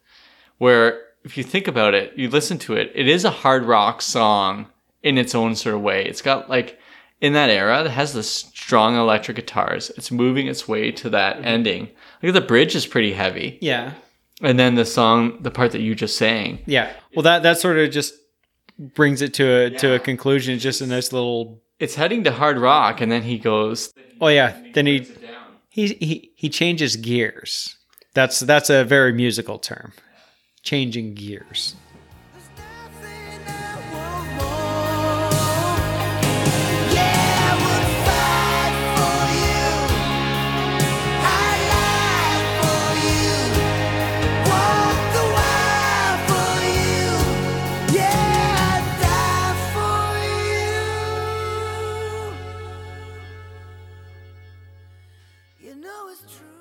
where 0.57 1.01
if 1.23 1.37
you 1.37 1.43
think 1.43 1.67
about 1.67 1.93
it, 1.93 2.13
you 2.17 2.29
listen 2.29 2.57
to 2.59 2.75
it, 2.75 2.91
it 2.95 3.07
is 3.07 3.25
a 3.25 3.29
hard 3.29 3.63
rock 3.65 4.01
song 4.01 4.67
in 5.03 5.17
its 5.17 5.35
own 5.35 5.55
sort 5.55 5.75
of 5.75 5.81
way. 5.81 6.05
It's 6.05 6.21
got 6.21 6.49
like 6.49 6.79
in 7.19 7.33
that 7.33 7.49
era, 7.49 7.83
it 7.83 7.91
has 7.91 8.13
the 8.13 8.23
strong 8.23 8.95
electric 8.95 9.35
guitars. 9.37 9.89
It's 9.97 10.11
moving 10.11 10.47
its 10.47 10.67
way 10.67 10.91
to 10.93 11.09
that 11.09 11.43
ending. 11.43 11.89
Like 12.23 12.33
the 12.33 12.41
bridge 12.41 12.75
is 12.75 12.85
pretty 12.85 13.13
heavy, 13.13 13.57
Yeah. 13.61 13.93
and 14.41 14.57
then 14.59 14.75
the 14.75 14.85
song, 14.85 15.41
the 15.41 15.51
part 15.51 15.71
that 15.71 15.81
you 15.81 15.95
just 15.95 16.17
sang, 16.17 16.59
Yeah. 16.65 16.91
Well, 17.15 17.23
that, 17.23 17.43
that 17.43 17.57
sort 17.57 17.77
of 17.79 17.89
just 17.91 18.13
brings 18.79 19.21
it 19.23 19.33
to 19.35 19.45
a, 19.47 19.69
to 19.71 19.95
a 19.95 19.99
conclusion. 19.99 20.59
Just 20.59 20.81
a 20.81 20.87
nice 20.87 21.11
little. 21.11 21.61
It's 21.79 21.95
heading 21.95 22.23
to 22.23 22.31
hard 22.31 22.57
rock, 22.57 23.01
and 23.01 23.11
then 23.11 23.23
he 23.23 23.37
goes. 23.37 23.93
Oh, 24.19 24.27
yeah. 24.27 24.55
Then 24.73 24.87
he, 24.87 25.07
he, 25.69 25.87
he, 25.93 26.31
he 26.35 26.49
changes 26.49 26.95
gears. 26.95 27.75
That's, 28.13 28.39
that's 28.39 28.69
a 28.69 28.83
very 28.83 29.13
musical 29.13 29.59
term. 29.59 29.93
Changing 30.63 31.13
gears. 31.13 31.75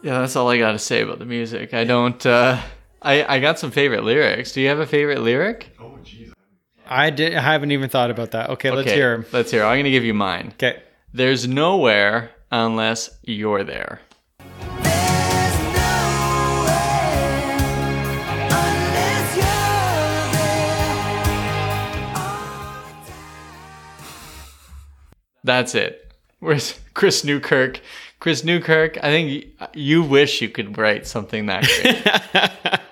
Yeah, 0.02 0.20
that's 0.20 0.36
all 0.36 0.48
I 0.48 0.58
got 0.58 0.72
to 0.72 0.78
say 0.78 1.02
about 1.02 1.18
the 1.18 1.24
music. 1.24 1.74
I 1.74 1.84
don't. 1.84 2.24
uh 2.24 2.60
I 3.02 3.36
I 3.36 3.38
got 3.40 3.58
some 3.58 3.70
favorite 3.70 4.04
lyrics. 4.04 4.52
Do 4.52 4.60
you 4.60 4.68
have 4.68 4.78
a 4.78 4.86
favorite 4.86 5.20
lyric? 5.20 5.70
Oh 5.80 5.98
jeez. 6.04 6.32
I, 6.88 7.10
did, 7.10 7.34
I 7.34 7.40
haven't 7.40 7.72
even 7.72 7.88
thought 7.88 8.12
about 8.12 8.30
that. 8.30 8.50
Okay, 8.50 8.70
let's 8.70 8.92
hear 8.92 9.14
him. 9.14 9.26
Let's 9.32 9.50
hear. 9.50 9.64
I'm 9.64 9.78
gonna 9.78 9.90
give 9.90 10.04
you 10.04 10.14
mine. 10.14 10.52
Okay. 10.54 10.80
There's 11.12 11.48
nowhere 11.48 12.30
unless 12.52 13.10
you're 13.22 13.64
there. 13.64 14.00
There's 14.58 15.58
nowhere 15.74 16.76
unless 18.28 19.36
you're 19.36 20.30
there. 20.32 22.14
All 22.14 22.94
the 23.04 23.10
That's 25.42 25.74
it. 25.74 26.12
Where's 26.38 26.78
Chris 26.94 27.24
Newkirk? 27.24 27.80
Chris 28.18 28.44
Newkirk, 28.44 28.98
I 28.98 29.11
think 29.11 29.46
you 29.74 30.02
wish 30.02 30.40
you 30.40 30.48
could 30.48 30.79
write 30.79 31.07
something 31.07 31.46
that 31.46 31.64
great 31.64 32.90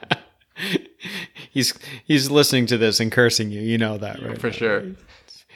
he's 1.51 1.73
he's 2.05 2.31
listening 2.31 2.67
to 2.67 2.77
this 2.77 3.01
and 3.01 3.11
cursing 3.11 3.51
you. 3.51 3.61
You 3.61 3.79
know 3.79 3.97
that, 3.99 4.23
right? 4.23 4.39
for 4.39 4.53
sure. 4.53 4.85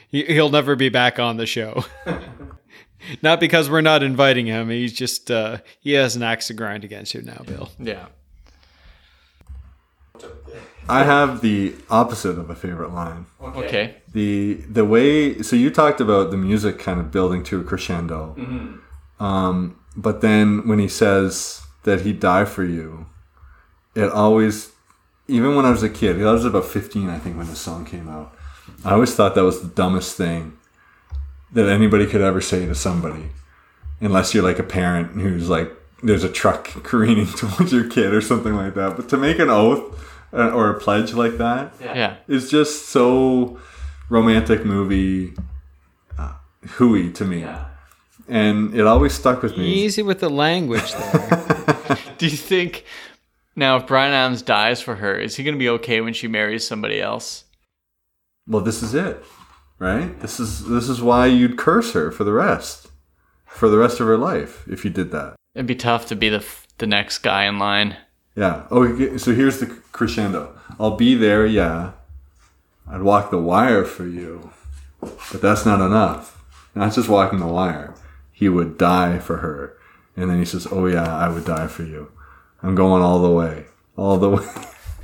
He, 0.07 0.23
he'll 0.23 0.49
never 0.49 0.75
be 0.75 0.89
back 0.89 1.19
on 1.19 1.37
the 1.37 1.45
show. 1.45 1.85
not 3.21 3.39
because 3.39 3.69
we're 3.69 3.81
not 3.81 4.01
inviting 4.01 4.47
him. 4.47 4.69
He's 4.69 4.93
just 4.93 5.29
uh, 5.29 5.59
he 5.79 5.93
has 5.93 6.15
an 6.15 6.23
axe 6.23 6.47
to 6.47 6.53
grind 6.53 6.83
against 6.83 7.13
you 7.13 7.21
now, 7.21 7.43
Bill. 7.45 7.69
Yeah. 7.77 8.07
I 10.89 11.03
have 11.03 11.41
the 11.41 11.75
opposite 11.91 12.39
of 12.39 12.49
a 12.49 12.55
favorite 12.55 12.91
line. 12.91 13.27
Okay. 13.39 13.97
the 14.11 14.55
the 14.67 14.83
way 14.83 15.41
so 15.43 15.55
you 15.55 15.69
talked 15.69 16.01
about 16.01 16.31
the 16.31 16.37
music 16.37 16.79
kind 16.79 16.99
of 16.99 17.11
building 17.11 17.43
to 17.43 17.61
a 17.61 17.63
crescendo 17.63 18.35
um, 19.19 19.75
but 19.95 20.21
then 20.21 20.67
when 20.67 20.79
he 20.79 20.87
says 20.87 21.61
that 21.83 22.01
he'd 22.01 22.19
die 22.19 22.45
for 22.45 22.63
you 22.63 23.05
it 23.95 24.09
always 24.11 24.71
even 25.27 25.55
when 25.55 25.65
i 25.65 25.71
was 25.71 25.83
a 25.83 25.89
kid 25.89 26.21
i 26.21 26.31
was 26.31 26.45
about 26.45 26.65
15 26.65 27.09
i 27.09 27.17
think 27.17 27.37
when 27.37 27.47
the 27.47 27.55
song 27.55 27.85
came 27.85 28.07
out 28.09 28.33
i 28.85 28.91
always 28.91 29.13
thought 29.15 29.35
that 29.35 29.43
was 29.43 29.61
the 29.61 29.67
dumbest 29.67 30.15
thing 30.15 30.53
that 31.51 31.67
anybody 31.67 32.05
could 32.05 32.21
ever 32.21 32.41
say 32.41 32.65
to 32.65 32.75
somebody 32.75 33.25
unless 34.01 34.33
you're 34.33 34.43
like 34.43 34.59
a 34.59 34.63
parent 34.63 35.11
who's 35.13 35.49
like 35.49 35.71
there's 36.03 36.23
a 36.23 36.31
truck 36.31 36.65
careening 36.83 37.25
towards 37.41 37.73
your 37.73 37.87
kid 37.89 38.13
or 38.13 38.21
something 38.21 38.55
like 38.55 38.75
that 38.75 38.95
but 38.95 39.09
to 39.09 39.17
make 39.17 39.39
an 39.39 39.49
oath 39.49 40.05
uh, 40.31 40.49
or 40.51 40.69
a 40.69 40.79
pledge 40.79 41.13
like 41.13 41.37
that 41.39 41.73
Yeah. 41.81 42.17
it's 42.27 42.49
just 42.49 42.89
so 42.89 43.59
romantic 44.09 44.63
movie. 44.65 45.33
Uh, 46.17 46.33
hooey 46.77 47.11
to 47.13 47.25
me, 47.25 47.43
and 48.29 48.73
it 48.75 48.85
always 48.85 49.13
stuck 49.13 49.41
with 49.41 49.57
me. 49.57 49.65
Easy 49.65 50.01
with 50.01 50.19
the 50.19 50.29
language 50.29 50.91
there. 50.93 51.97
Do 52.17 52.27
you 52.27 52.37
think 52.37 52.85
now 53.55 53.77
if 53.77 53.87
Bryan 53.87 54.13
Adams 54.13 54.41
dies 54.41 54.81
for 54.81 54.95
her, 54.95 55.15
is 55.15 55.35
he 55.35 55.43
going 55.43 55.55
to 55.55 55.59
be 55.59 55.69
okay 55.69 56.01
when 56.01 56.13
she 56.13 56.27
marries 56.27 56.67
somebody 56.67 57.01
else? 57.01 57.45
Well, 58.47 58.63
this 58.63 58.81
is 58.81 58.93
it, 58.93 59.23
right? 59.77 60.19
This 60.19 60.39
is 60.39 60.65
this 60.65 60.89
is 60.89 61.01
why 61.01 61.27
you'd 61.27 61.57
curse 61.57 61.93
her 61.93 62.11
for 62.11 62.23
the 62.23 62.33
rest, 62.33 62.87
for 63.45 63.69
the 63.69 63.77
rest 63.77 63.99
of 63.99 64.07
her 64.07 64.17
life 64.17 64.67
if 64.67 64.83
you 64.83 64.91
did 64.91 65.11
that. 65.11 65.35
It'd 65.55 65.67
be 65.67 65.75
tough 65.75 66.05
to 66.07 66.15
be 66.15 66.29
the 66.29 66.45
the 66.77 66.87
next 66.87 67.19
guy 67.19 67.45
in 67.45 67.59
line. 67.59 67.97
Yeah. 68.35 68.63
Oh, 68.71 69.17
so 69.17 69.33
here's 69.33 69.59
the 69.59 69.67
crescendo. 69.91 70.57
I'll 70.79 70.95
be 70.95 71.15
there, 71.15 71.45
yeah. 71.45 71.91
I'd 72.87 73.01
walk 73.01 73.31
the 73.31 73.37
wire 73.37 73.83
for 73.83 74.07
you, 74.07 74.51
but 75.01 75.41
that's 75.41 75.65
not 75.65 75.81
enough. 75.81 76.41
Not 76.73 76.93
just 76.93 77.09
walking 77.09 77.39
the 77.39 77.47
wire. 77.47 77.93
He 78.39 78.47
would 78.47 78.77
die 78.77 79.19
for 79.19 79.37
her, 79.39 79.75
and 80.15 80.29
then 80.29 80.39
he 80.39 80.45
says, 80.45 80.65
"Oh 80.71 80.85
yeah, 80.85 81.13
I 81.13 81.27
would 81.27 81.43
die 81.43 81.67
for 81.67 81.83
you. 81.83 82.09
I'm 82.63 82.73
going 82.73 83.03
all 83.03 83.21
the 83.21 83.29
way, 83.29 83.65
all 83.97 84.17
the 84.17 84.29
way." 84.29 84.45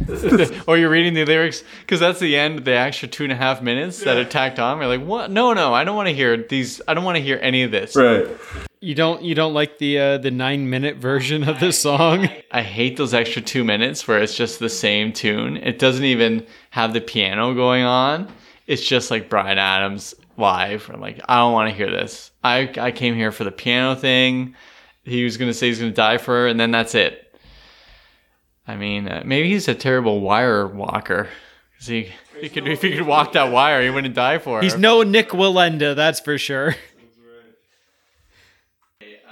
or 0.08 0.62
Oh, 0.69 0.74
you're 0.74 0.89
reading 0.89 1.13
the 1.15 1.26
lyrics 1.26 1.62
because 1.82 2.00
that's 2.00 2.19
the 2.19 2.38
end, 2.38 2.60
of 2.60 2.63
the 2.65 2.71
extra 2.71 3.10
two 3.10 3.24
and 3.24 3.34
a 3.34 3.36
half 3.36 3.62
minutes 3.62 4.06
that 4.06 4.15
are 4.15 4.24
tacked 4.24 4.58
on. 4.58 4.78
You're 4.78 4.88
like, 4.88 5.04
what? 5.06 5.32
No, 5.32 5.52
no, 5.52 5.74
I 5.74 5.84
don't 5.84 5.98
want 5.98 6.08
to 6.08 6.15
hear 6.15 6.38
these. 6.38 6.82
I 6.88 6.93
don't 6.93 7.04
want 7.04 7.17
to 7.17 7.21
hear 7.21 7.38
any 7.41 7.63
of 7.63 7.71
this. 7.71 7.93
right. 7.98 8.26
You 8.80 8.95
don't 8.95 9.21
you 9.21 9.36
don't 9.36 9.54
like 9.54 9.80
the 9.80 10.00
uh, 10.00 10.17
the 10.19 10.32
nine 10.32 10.69
minute 10.69 10.95
version 10.95 11.43
of 11.50 11.60
this 11.60 11.78
song? 11.78 12.30
I 12.52 12.62
hate 12.62 12.95
those 12.95 13.13
extra 13.13 13.41
two 13.41 13.65
minutes 13.65 14.08
where 14.08 14.21
it's 14.21 14.36
just 14.38 14.60
the 14.60 14.69
same 14.69 15.12
tune. 15.12 15.58
It 15.58 15.78
doesn't 15.78 16.06
even 16.06 16.45
have 16.69 16.93
the 16.93 17.02
piano 17.02 17.54
going 17.54 17.84
on. 17.84 18.32
It's 18.65 18.86
just 18.86 19.12
like 19.12 19.30
Bryan 19.30 19.58
Adams 19.58 20.15
live. 20.38 20.89
I'm 20.93 21.02
like, 21.02 21.19
I 21.28 21.38
don't 21.38 21.54
want 21.54 21.69
to 21.69 21.76
hear 21.76 21.89
this. 21.89 22.32
I, 22.43 22.71
I 22.78 22.91
came 22.91 23.15
here 23.15 23.32
for 23.32 23.43
the 23.43 23.52
piano 23.52 23.95
thing. 23.95 24.56
He 25.04 25.24
was 25.24 25.38
going 25.38 25.50
to 25.50 25.54
say 25.54 25.67
he's 25.67 25.80
going 25.80 25.91
to 25.91 25.95
die 25.95 26.17
for 26.17 26.34
her, 26.34 26.48
and 26.48 26.60
then 26.60 26.71
that's 26.71 26.95
it. 26.95 27.21
I 28.67 28.76
mean, 28.76 29.08
uh, 29.08 29.21
maybe 29.26 29.50
he's 29.50 29.67
a 29.67 29.76
terrible 29.76 30.19
wire 30.21 30.67
walker. 30.67 31.30
'Cause 31.78 31.88
he, 31.88 32.12
he 32.39 32.50
could, 32.50 32.67
if 32.67 32.82
he 32.82 32.91
could 32.93 33.06
walk 33.06 33.34
that 33.34 33.52
wire, 33.52 33.82
he 33.84 33.89
wouldn't 33.89 34.15
die 34.15 34.38
for 34.39 34.58
her. 34.58 34.63
He's 34.63 34.78
no 34.78 35.04
Nik 35.04 35.30
Wallenda, 35.30 35.95
that's 35.95 36.19
for 36.19 36.38
sure. 36.38 36.76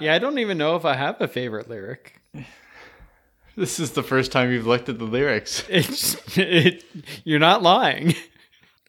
Yeah, 0.00 0.14
I 0.14 0.18
don't 0.18 0.38
even 0.38 0.58
know 0.58 0.76
if 0.76 0.84
I 0.84 0.94
have 0.94 1.20
a 1.20 1.28
favorite 1.28 1.68
lyric. 1.70 2.20
this 3.56 3.78
is 3.78 3.92
the 3.92 4.02
first 4.02 4.32
time 4.32 4.50
you've 4.50 4.66
looked 4.66 4.88
at 4.88 4.98
the 4.98 5.04
lyrics. 5.04 5.64
It's 5.68 6.16
it, 6.36 6.84
you're 7.24 7.38
not 7.38 7.62
lying. 7.62 8.14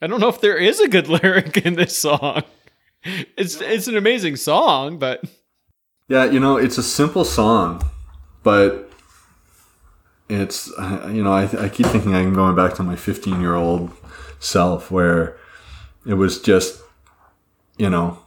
I 0.01 0.07
don't 0.07 0.19
know 0.19 0.29
if 0.29 0.41
there 0.41 0.57
is 0.57 0.79
a 0.79 0.87
good 0.87 1.07
lyric 1.15 1.57
in 1.57 1.75
this 1.75 1.97
song. 1.97 2.43
It's 3.37 3.61
it's 3.61 3.87
an 3.87 3.97
amazing 3.97 4.35
song, 4.35 4.97
but 4.99 5.23
Yeah, 6.07 6.25
you 6.25 6.39
know, 6.39 6.57
it's 6.57 6.77
a 6.77 6.83
simple 6.83 7.23
song, 7.23 7.83
but 8.43 8.89
it's 10.29 10.71
uh, 10.79 11.09
you 11.13 11.23
know, 11.23 11.31
I, 11.31 11.43
I 11.65 11.69
keep 11.69 11.85
thinking 11.87 12.15
I'm 12.15 12.33
going 12.33 12.55
back 12.55 12.73
to 12.75 12.83
my 12.83 12.95
15 12.95 13.39
year 13.41 13.55
old 13.55 13.91
self 14.39 14.89
where 14.91 15.37
it 16.05 16.15
was 16.15 16.41
just 16.41 16.81
you 17.77 17.89
know 17.89 18.19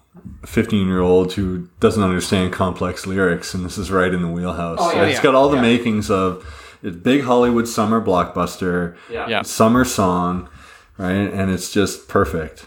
15 0.47 0.87
year 0.87 1.01
old 1.01 1.33
who 1.35 1.69
doesn't 1.81 2.03
understand 2.03 2.53
complex 2.53 3.07
lyrics 3.07 3.55
and 3.55 3.65
this 3.65 3.79
is 3.79 3.91
right 3.91 4.13
in 4.13 4.23
the 4.23 4.29
wheelhouse 4.29 4.79
Oh, 4.81 4.93
yeah, 4.93 5.05
it's 5.07 5.19
yeah. 5.19 5.23
got 5.23 5.35
all 5.35 5.49
the 5.49 5.61
makings 5.61 6.11
of 6.11 6.45
it's 6.83 6.97
big 6.97 7.23
hollywood 7.23 7.69
summer 7.69 8.01
blockbuster 8.01 8.97
Yeah. 9.11 9.43
summer 9.43 9.85
song 9.85 10.49
right 10.99 11.33
and 11.33 11.51
it's 11.51 11.73
just 11.73 12.09
perfect 12.09 12.67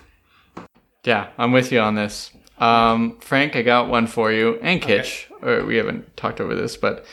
Yeah, 1.04 1.30
I'm 1.38 1.52
with 1.52 1.72
you 1.72 1.80
on 1.80 1.96
this. 1.96 2.32
Um, 2.60 3.18
Frank, 3.22 3.56
I 3.56 3.64
got 3.64 3.90
one 3.90 4.06
for 4.06 4.32
you, 4.32 4.60
and 4.62 4.80
Kitch. 4.80 5.28
Or 5.42 5.66
we 5.66 5.78
haven't 5.78 6.16
talked 6.16 6.40
over 6.40 6.54
this, 6.54 6.78
but 6.78 7.06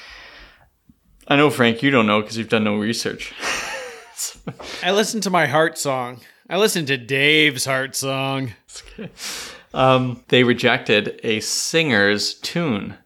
I 1.26 1.36
know 1.36 1.48
Frank, 1.48 1.82
you 1.82 1.90
don't 1.90 2.06
know 2.06 2.20
because 2.20 2.36
you've 2.36 2.50
done 2.50 2.64
no 2.64 2.76
research. 2.76 3.32
I 4.82 4.92
listened 4.92 5.22
to 5.22 5.30
my 5.30 5.46
heart 5.46 5.78
song. 5.78 6.20
I 6.50 6.58
listened 6.58 6.88
to 6.88 6.98
Dave's 6.98 7.64
heart 7.64 7.96
song. 7.96 8.52
um, 9.74 10.22
they 10.28 10.44
rejected 10.44 11.18
a 11.24 11.40
singer's 11.40 12.34
tune. 12.34 12.96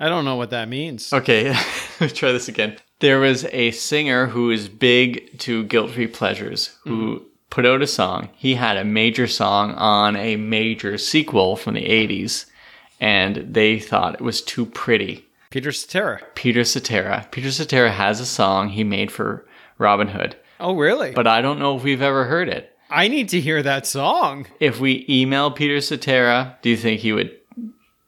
I 0.00 0.08
don't 0.08 0.24
know 0.24 0.36
what 0.36 0.50
that 0.50 0.68
means. 0.68 1.12
Okay, 1.12 1.50
let 2.00 2.00
me 2.00 2.08
try 2.08 2.32
this 2.32 2.48
again. 2.48 2.76
There 3.04 3.20
was 3.20 3.44
a 3.52 3.70
singer 3.72 4.28
who 4.28 4.50
is 4.50 4.66
big 4.70 5.38
to 5.40 5.64
guilt-free 5.64 6.06
pleasures 6.06 6.74
who 6.84 7.26
put 7.50 7.66
out 7.66 7.82
a 7.82 7.86
song. 7.86 8.30
He 8.34 8.54
had 8.54 8.78
a 8.78 8.84
major 8.84 9.26
song 9.26 9.72
on 9.74 10.16
a 10.16 10.36
major 10.36 10.96
sequel 10.96 11.54
from 11.56 11.74
the 11.74 11.84
80s, 11.84 12.46
and 12.98 13.36
they 13.52 13.78
thought 13.78 14.14
it 14.14 14.20
was 14.22 14.40
too 14.40 14.64
pretty. 14.64 15.26
Peter 15.50 15.70
Cetera. 15.70 16.22
Peter 16.34 16.64
Cetera. 16.64 17.28
Peter 17.30 17.50
Cetera 17.50 17.90
has 17.90 18.20
a 18.20 18.24
song 18.26 18.70
he 18.70 18.84
made 18.84 19.12
for 19.12 19.44
Robin 19.76 20.08
Hood, 20.08 20.36
Oh, 20.58 20.74
really? 20.74 21.10
but 21.10 21.26
I 21.26 21.42
don't 21.42 21.58
know 21.58 21.76
if 21.76 21.82
we've 21.84 22.00
ever 22.00 22.24
heard 22.24 22.48
it. 22.48 22.74
I 22.88 23.08
need 23.08 23.28
to 23.28 23.40
hear 23.42 23.62
that 23.62 23.86
song. 23.86 24.46
If 24.60 24.80
we 24.80 25.04
email 25.10 25.50
Peter 25.50 25.82
Cetera, 25.82 26.56
do 26.62 26.70
you 26.70 26.76
think 26.78 27.00
he 27.02 27.12
would 27.12 27.36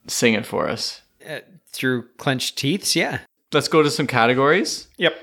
sing 0.06 0.32
it 0.32 0.46
for 0.46 0.70
us? 0.70 1.02
Uh, 1.28 1.40
through 1.68 2.08
clenched 2.16 2.56
teeth, 2.56 2.96
yeah. 2.96 3.18
Let's 3.52 3.68
go 3.68 3.82
to 3.82 3.90
some 3.90 4.06
categories. 4.06 4.88
Yep. 4.98 5.14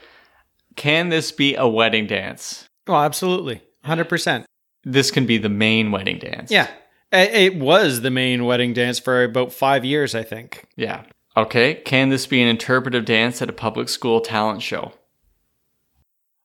Can 0.76 1.10
this 1.10 1.32
be 1.32 1.56
a 1.56 1.68
wedding 1.68 2.08
dance? 2.08 2.68
Oh, 2.88 2.96
absolutely. 2.96 3.62
100%. 3.86 4.46
This 4.84 5.12
can 5.12 5.26
be 5.26 5.38
the 5.38 5.50
main 5.50 5.92
wedding 5.92 6.20
dance. 6.20 6.52
Yeah. 6.52 6.68
It 7.12 7.54
it 7.54 7.56
was 7.60 8.02
the 8.02 8.10
main 8.10 8.46
wedding 8.46 8.74
dance 8.74 8.98
for 9.00 9.24
about 9.24 9.54
five 9.54 9.86
years, 9.86 10.16
I 10.16 10.24
think. 10.24 10.66
Yeah. 10.76 11.04
Okay. 11.38 11.76
Can 11.76 12.10
this 12.10 12.26
be 12.28 12.42
an 12.42 12.48
interpretive 12.48 13.06
dance 13.06 13.42
at 13.42 13.50
a 13.50 13.54
public 13.54 13.88
school 13.90 14.20
talent 14.20 14.62
show? 14.62 14.94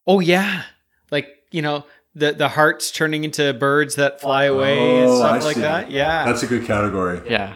Oh, 0.06 0.20
yeah. 0.20 0.64
Like, 1.10 1.28
you 1.50 1.62
know, 1.62 1.84
the, 2.14 2.32
the 2.32 2.48
hearts 2.48 2.90
turning 2.90 3.24
into 3.24 3.52
birds 3.54 3.94
that 3.96 4.20
fly 4.20 4.44
away 4.44 4.78
and 5.00 5.08
Oh, 5.10 5.18
stuff 5.18 5.42
I 5.42 5.44
like 5.44 5.54
see. 5.54 5.60
that. 5.62 5.90
Yeah. 5.90 6.24
that's 6.24 6.42
a 6.42 6.46
good 6.46 6.64
category 6.66 7.20
Yeah. 7.30 7.54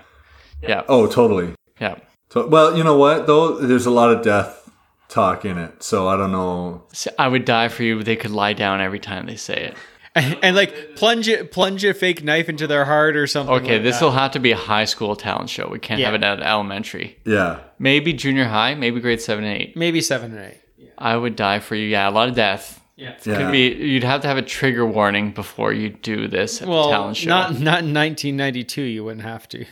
Yeah. 0.63 0.83
oh 0.89 1.07
totally 1.07 1.55
Yeah. 1.81 1.97
So, 2.33 2.47
well, 2.47 2.77
you 2.77 2.83
know 2.85 2.97
what 2.97 3.27
though? 3.27 3.59
There's 3.59 3.87
a 3.87 3.91
lot 3.91 4.11
of 4.11 4.23
death 4.23 4.71
talk 5.09 5.45
in 5.45 5.59
it, 5.59 5.83
so 5.83 6.09
I 6.09 6.17
don't 6.17 6.33
know. 6.33 6.83
So 6.93 7.11
I 7.19 7.29
would 7.29 7.45
die 7.45 7.69
for 7.69 7.83
you. 7.83 8.03
They 8.03 8.17
could 8.17 8.31
lie 8.31 8.55
down 8.55 8.81
every 8.81 8.99
time 9.01 9.27
they 9.27 9.37
say 9.37 9.55
it. 9.55 9.77
and, 10.15 10.39
and, 10.43 10.57
like 10.57 10.97
plunge 10.97 11.29
it, 11.29 11.53
plunge 11.53 11.85
a 11.85 11.93
fake 11.95 12.23
knife 12.23 12.49
into 12.49 12.67
their 12.67 12.85
heart 12.85 13.17
or 13.17 13.27
something. 13.27 13.55
Okay, 13.57 13.75
like 13.75 13.83
this 13.83 13.99
that. 13.99 14.05
will 14.05 14.13
have 14.13 14.31
to 14.33 14.41
be 14.41 14.53
a 14.53 14.57
high 14.57 14.85
school 14.87 15.17
talent 15.17 15.51
show. 15.51 15.69
We 15.69 15.79
can't 15.79 16.01
Yeah. 16.01 16.07
have 16.07 16.15
it 16.15 16.23
at 16.25 16.41
elementary. 16.43 17.19
Yeah, 17.25 17.61
Maybe 17.79 18.13
junior 18.13 18.45
high, 18.47 18.75
maybe 18.75 19.01
grade 19.01 19.21
seven 19.21 19.45
and 19.45 19.61
eight. 19.61 19.77
maybe 19.77 20.01
seven 20.01 20.33
or 20.37 20.43
eight. 20.45 20.59
I 20.99 21.17
would 21.17 21.35
die 21.37 21.61
for 21.61 21.75
you. 21.75 21.87
Yeah, 21.87 22.09
a 22.09 22.13
lot 22.13 22.29
of 22.29 22.35
death. 22.35 22.81
Yeah. 22.97 23.15
yeah. 23.25 23.37
Could 23.39 23.53
be. 23.53 23.69
You'd 23.75 24.05
have 24.05 24.21
to 24.23 24.29
have 24.29 24.37
a 24.37 24.43
trigger 24.43 24.87
warning 24.87 25.33
before 25.33 25.73
you 25.73 25.89
do 25.89 26.29
this 26.29 26.61
at 26.63 26.69
Well, 26.69 26.85
the 26.85 26.91
talent 26.93 27.17
show. 27.17 27.29
not 27.31 27.51
not 27.53 27.81
in 27.83 27.93
1992. 27.95 28.83
You 28.83 29.05
wouldn't 29.05 29.25
have 29.25 29.49
to. 29.51 29.65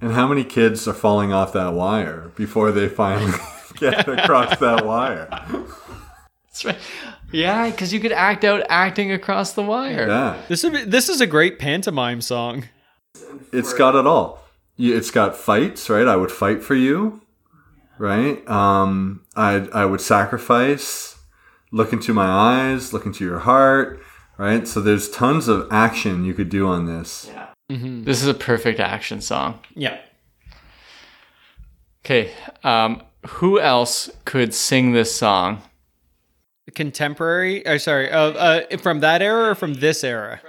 And 0.00 0.12
how 0.12 0.26
many 0.26 0.44
kids 0.44 0.88
are 0.88 0.94
falling 0.94 1.32
off 1.32 1.52
that 1.52 1.74
wire 1.74 2.30
before 2.34 2.72
they 2.72 2.88
finally 2.88 3.32
get 3.76 4.08
across 4.08 4.56
that 4.58 4.84
wire? 4.86 5.28
That's 6.46 6.64
right. 6.64 6.78
Yeah, 7.32 7.70
because 7.70 7.92
you 7.92 8.00
could 8.00 8.12
act 8.12 8.44
out 8.44 8.64
acting 8.68 9.12
across 9.12 9.52
the 9.52 9.62
wire. 9.62 10.08
Yeah, 10.08 10.40
This 10.48 10.64
is 10.64 10.86
this 10.86 11.08
is 11.08 11.20
a 11.20 11.26
great 11.26 11.58
pantomime 11.58 12.20
song. 12.22 12.64
it's 13.52 13.72
got 13.72 13.94
it 13.94 14.06
all. 14.06 14.42
It's 14.78 15.10
got 15.10 15.36
fights, 15.36 15.88
right? 15.90 16.08
I 16.08 16.16
would 16.16 16.32
fight 16.32 16.62
for 16.62 16.74
you, 16.74 17.20
right? 17.98 18.48
Um, 18.48 19.24
I 19.36 19.68
I 19.72 19.84
would 19.84 20.00
sacrifice. 20.00 21.18
Look 21.70 21.92
into 21.92 22.12
my 22.12 22.26
eyes. 22.26 22.92
Look 22.92 23.06
into 23.06 23.24
your 23.24 23.40
heart, 23.40 24.00
right? 24.38 24.66
So 24.66 24.80
there's 24.80 25.08
tons 25.08 25.46
of 25.46 25.68
action 25.70 26.24
you 26.24 26.34
could 26.34 26.48
do 26.48 26.66
on 26.66 26.86
this. 26.86 27.30
This 28.04 28.20
is 28.20 28.26
a 28.28 28.34
perfect 28.34 28.80
action 28.80 29.20
song. 29.20 29.60
Yeah. 29.76 29.98
Okay, 32.04 32.32
um, 32.64 33.02
who 33.26 33.60
else 33.60 34.10
could 34.24 34.52
sing 34.54 34.92
this 34.92 35.14
song? 35.14 35.62
Contemporary. 36.74 37.66
Oh, 37.66 37.76
sorry. 37.78 38.10
Uh, 38.10 38.30
uh, 38.30 38.76
from 38.78 39.00
that 39.00 39.22
era 39.22 39.50
or 39.50 39.54
from 39.54 39.74
this 39.74 40.02
era? 40.02 40.40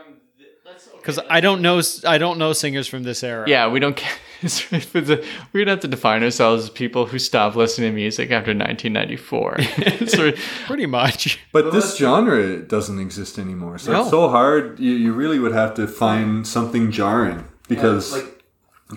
Because 0.98 1.20
I 1.30 1.42
don't 1.42 1.62
know. 1.62 1.82
I 2.08 2.18
don't 2.18 2.38
know 2.38 2.54
singers 2.54 2.88
from 2.88 3.04
this 3.04 3.24
era. 3.24 3.48
Yeah, 3.50 3.68
we 3.70 3.80
don't. 3.80 3.98
ca- 3.98 4.06
it's 4.06 4.16
a- 4.16 4.31
We'd 5.54 5.68
have 5.68 5.80
to 5.82 5.88
define 5.88 6.24
ourselves 6.24 6.64
as 6.64 6.70
people 6.70 7.06
who 7.06 7.20
stopped 7.20 7.56
listening 7.56 7.92
to 7.92 7.96
music 7.96 8.32
after 8.32 8.52
1994. 8.52 9.62
so, 10.08 10.32
Pretty 10.66 10.86
much. 10.86 11.40
But 11.52 11.72
this 11.72 11.98
genre 11.98 12.58
doesn't 12.58 13.00
exist 13.00 13.38
anymore. 13.38 13.78
So 13.78 13.92
No. 13.92 14.02
it's 14.02 14.10
so 14.10 14.30
hard. 14.30 14.80
You, 14.80 14.94
you 14.94 15.14
really 15.14 15.40
would 15.40 15.54
have 15.54 15.74
to 15.76 15.88
find 15.88 16.48
something 16.48 16.92
jarring 16.92 17.46
because 17.68 18.24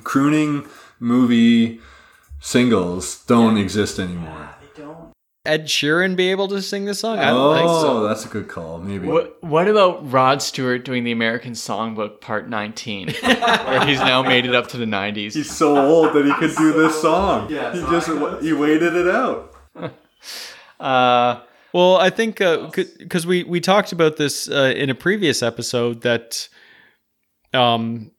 crooning 0.03 0.67
movie 0.99 1.81
singles 2.41 3.25
don't 3.27 3.57
exist 3.57 3.99
anymore. 3.99 4.54
Ed 5.47 5.67
Sheeran 5.67 6.17
be 6.17 6.31
able 6.31 6.49
to 6.49 6.63
sing 6.63 6.87
this 6.87 7.01
song? 7.01 7.19
I 7.19 7.27
don't 7.31 7.57
think 7.57 7.69
Oh, 7.69 7.83
so. 7.83 8.09
that's 8.09 8.25
a 8.25 8.29
good 8.29 8.49
call. 8.49 8.79
Maybe. 8.79 9.07
What, 9.07 9.43
what 9.45 9.69
about 9.69 10.11
Rod 10.11 10.41
Stewart 10.41 10.85
doing 10.85 11.05
the 11.05 11.13
American 11.13 11.53
Songbook 11.53 12.21
Part 12.23 12.49
19, 12.49 13.11
where 13.23 13.87
he's 13.87 13.99
now 14.01 14.23
made 14.23 14.47
it 14.47 14.55
up 14.55 14.69
to 14.69 14.79
the 14.79 14.87
90s? 14.87 15.35
He's 15.35 15.51
so 15.55 15.77
old 15.77 16.15
that 16.15 16.25
he 16.25 16.33
could 16.35 16.57
do 16.57 16.73
this 16.73 17.01
song. 17.03 17.51
Yeah, 17.51 17.73
he 17.75 17.81
just 17.91 18.09
he 18.43 18.53
waited 18.53 18.95
it 18.95 19.09
out. 19.09 19.55
Uh, 20.81 21.41
Well, 21.73 21.97
I 21.99 22.11
think 22.11 22.39
because 22.39 23.27
we 23.27 23.45
we 23.45 23.61
talked 23.61 23.93
about 23.93 24.17
this 24.17 24.49
uh, 24.49 24.73
in 24.77 24.91
a 24.91 24.95
previous 24.95 25.43
episode 25.43 26.01
that 26.03 26.49
um, 27.53 28.11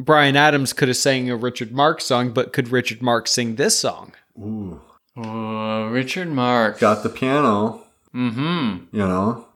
Bryan 0.00 0.36
Adams 0.36 0.72
could 0.72 0.88
have 0.88 0.96
sang 0.96 1.28
a 1.30 1.36
Richard 1.36 1.72
Marx 1.72 2.04
song, 2.04 2.32
but 2.32 2.52
could 2.52 2.68
Richard 2.68 3.02
Marx 3.02 3.32
sing 3.32 3.56
this 3.56 3.78
song? 3.78 4.12
Ooh, 4.38 4.80
oh, 5.24 5.88
Richard 5.88 6.28
Marx. 6.28 6.80
got 6.80 7.02
the 7.02 7.08
piano. 7.08 7.84
Mm-hmm. 8.14 8.96
You 8.96 9.06
know, 9.06 9.46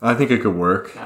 I 0.00 0.14
think 0.14 0.30
it 0.30 0.42
could 0.42 0.54
work. 0.54 0.96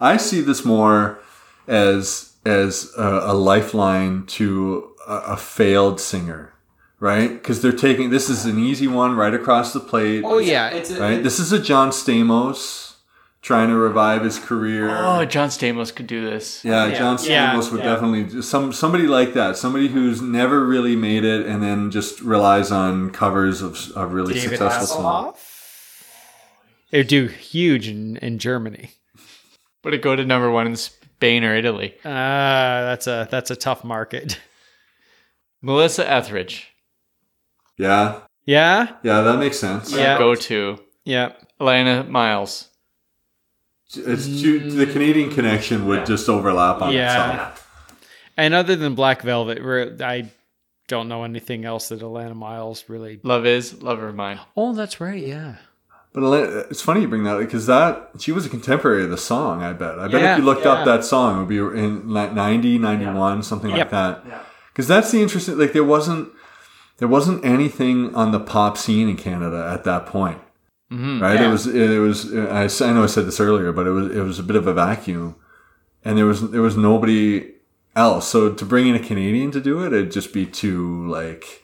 I 0.00 0.16
see 0.16 0.40
this 0.40 0.64
more 0.64 1.20
as 1.68 2.32
as 2.44 2.92
a, 2.96 3.20
a 3.24 3.34
lifeline 3.34 4.24
to 4.26 4.94
a, 5.06 5.14
a 5.14 5.36
failed 5.36 6.00
singer, 6.00 6.54
right? 6.98 7.28
Because 7.28 7.60
they're 7.60 7.72
taking 7.72 8.10
this 8.10 8.30
is 8.30 8.46
an 8.46 8.58
easy 8.58 8.88
one 8.88 9.14
right 9.16 9.34
across 9.34 9.72
the 9.72 9.80
plate. 9.80 10.24
Oh 10.24 10.38
yeah, 10.38 10.70
it 10.70 10.90
is 10.90 10.98
right. 10.98 11.22
This 11.22 11.38
is 11.38 11.52
a 11.52 11.58
John 11.60 11.90
Stamos 11.90 12.89
trying 13.42 13.68
to 13.68 13.74
revive 13.76 14.22
his 14.22 14.38
career. 14.38 14.90
Oh, 14.90 15.24
John 15.24 15.48
Stamos 15.48 15.94
could 15.94 16.06
do 16.06 16.28
this. 16.28 16.64
Yeah, 16.64 16.90
John 16.92 17.16
Stamos 17.16 17.28
Yeah. 17.28 17.70
would 17.70 17.82
definitely 17.82 18.42
some 18.42 18.72
somebody 18.72 19.06
like 19.06 19.32
that, 19.34 19.56
somebody 19.56 19.88
who's 19.88 20.20
never 20.20 20.64
really 20.64 20.96
made 20.96 21.24
it 21.24 21.46
and 21.46 21.62
then 21.62 21.90
just 21.90 22.20
relies 22.20 22.70
on 22.70 23.10
covers 23.10 23.62
of, 23.62 23.90
of 23.96 24.12
really 24.12 24.38
successful 24.38 24.86
songs. 24.86 25.38
It 26.92 26.96
would 26.98 27.06
do 27.08 27.26
huge 27.28 27.88
in, 27.88 28.16
in 28.18 28.38
Germany. 28.38 28.90
Would 29.84 29.94
it 29.94 30.02
go 30.02 30.16
to 30.16 30.24
number 30.24 30.50
one 30.50 30.66
in 30.66 30.76
Spain 30.76 31.44
or 31.44 31.54
Italy? 31.54 31.94
Ah, 32.04 32.82
that's 32.84 33.06
a 33.06 33.28
that's 33.30 33.50
a 33.50 33.56
tough 33.56 33.84
market. 33.84 34.38
Melissa 35.62 36.08
Etheridge. 36.10 36.68
Yeah, 37.78 38.20
Yeah, 38.44 38.96
yeah, 39.02 39.20
that 39.22 39.38
makes 39.38 39.58
sense. 39.58 39.92
Yeah. 39.92 40.18
Go 40.18 40.34
to. 40.34 40.78
yeah. 41.04 41.32
Alannah 41.58 42.04
Myles. 42.04 42.68
It's 43.96 44.26
too, 44.40 44.70
the 44.70 44.86
Canadian 44.86 45.30
mm. 45.30 45.34
connection 45.34 45.86
would 45.86 46.06
just 46.06 46.28
overlap 46.28 46.80
on 46.82 46.92
Yeah. 46.92 47.14
that 47.14 47.56
song. 47.56 47.64
And 48.36 48.54
other 48.54 48.76
than 48.76 48.94
Black 48.94 49.22
Velvet, 49.22 50.00
I 50.00 50.30
don't 50.88 51.08
know 51.08 51.24
anything 51.24 51.64
else 51.64 51.88
that 51.88 52.02
Alannah 52.02 52.34
Myles 52.34 52.84
really. 52.88 53.20
Love 53.22 53.46
is, 53.46 53.82
lover 53.82 54.08
of 54.08 54.14
mine. 54.14 54.40
Oh, 54.56 54.72
that's 54.72 55.00
right. 55.00 55.24
Yeah. 55.24 55.56
But 56.12 56.22
Ele- 56.24 56.64
it's 56.70 56.82
funny 56.82 57.02
you 57.02 57.08
bring 57.08 57.24
that 57.24 57.38
because 57.38 57.66
that 57.66 58.10
she 58.18 58.32
was 58.32 58.44
a 58.44 58.48
contemporary 58.48 59.04
of 59.04 59.10
the 59.10 59.18
song. 59.18 59.62
I 59.62 59.72
bet. 59.72 59.98
I 59.98 60.08
bet 60.08 60.20
Yeah, 60.20 60.32
if 60.32 60.38
you 60.38 60.44
looked 60.44 60.64
yeah. 60.64 60.72
up 60.72 60.84
that 60.84 61.04
song, 61.04 61.36
it 61.36 61.38
would 61.40 61.48
be 61.48 61.58
in 61.58 62.08
like 62.08 62.32
90, 62.32 62.78
91, 62.78 63.42
something 63.42 63.70
Yep. 63.70 63.78
like 63.78 63.90
that. 63.90 64.24
Because 64.72 64.88
that's 64.88 65.10
the 65.12 65.22
interesting. 65.22 65.58
Like 65.58 65.72
there 65.72 65.84
wasn't 65.84 66.30
there 66.98 67.08
wasn't 67.08 67.44
anything 67.44 68.14
on 68.14 68.30
the 68.32 68.40
pop 68.40 68.76
scene 68.76 69.08
in 69.08 69.16
Canada 69.16 69.70
at 69.72 69.84
that 69.84 70.06
point. 70.06 70.38
Right? 70.90 71.40
It 71.40 71.48
was 71.48 71.66
it 71.66 71.98
was 71.98 72.34
I, 72.34 72.64
I 72.88 72.92
know 72.92 73.04
I 73.04 73.06
said 73.06 73.26
this 73.26 73.38
earlier, 73.38 73.70
but 73.72 73.86
it 73.86 73.90
was 73.90 74.16
it 74.16 74.20
was 74.22 74.38
a 74.38 74.42
bit 74.42 74.56
of 74.56 74.66
a 74.66 74.74
vacuum, 74.74 75.36
and 76.04 76.18
there 76.18 76.26
was 76.26 76.50
there 76.50 76.62
was 76.62 76.76
nobody 76.76 77.52
else. 77.94 78.26
So 78.26 78.52
to 78.52 78.64
bring 78.64 78.88
in 78.88 78.96
a 78.96 79.00
Canadian 79.00 79.52
to 79.52 79.60
do 79.60 79.84
it, 79.84 79.92
it'd 79.92 80.10
just 80.10 80.32
be 80.32 80.46
too 80.46 81.06
like 81.08 81.62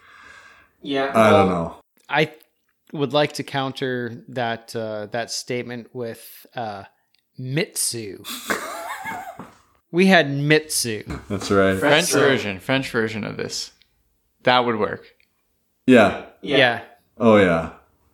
Yeah. 0.80 1.10
I 1.14 1.30
don't 1.30 1.48
know. 1.48 1.76
I 2.08 2.32
would 2.92 3.12
like 3.12 3.32
to 3.34 3.42
counter 3.42 4.24
that 4.28 4.76
uh, 4.76 5.06
that 5.06 5.32
statement 5.32 5.92
with 5.92 6.46
uh, 6.54 6.84
Mitsou. 7.38 8.24
we 9.90 10.06
had 10.06 10.28
Mitsou. 10.28 11.20
That's 11.28 11.50
right. 11.50 11.78
French 11.78 12.12
version, 12.12 12.60
French 12.60 12.90
version 12.90 13.24
of 13.24 13.36
this. 13.36 13.72
That 14.44 14.60
would 14.60 14.78
work. 14.78 15.04
Yeah. 15.86 16.26
Yeah. 16.42 16.82
Oh 17.18 17.36
yeah. 17.38 17.72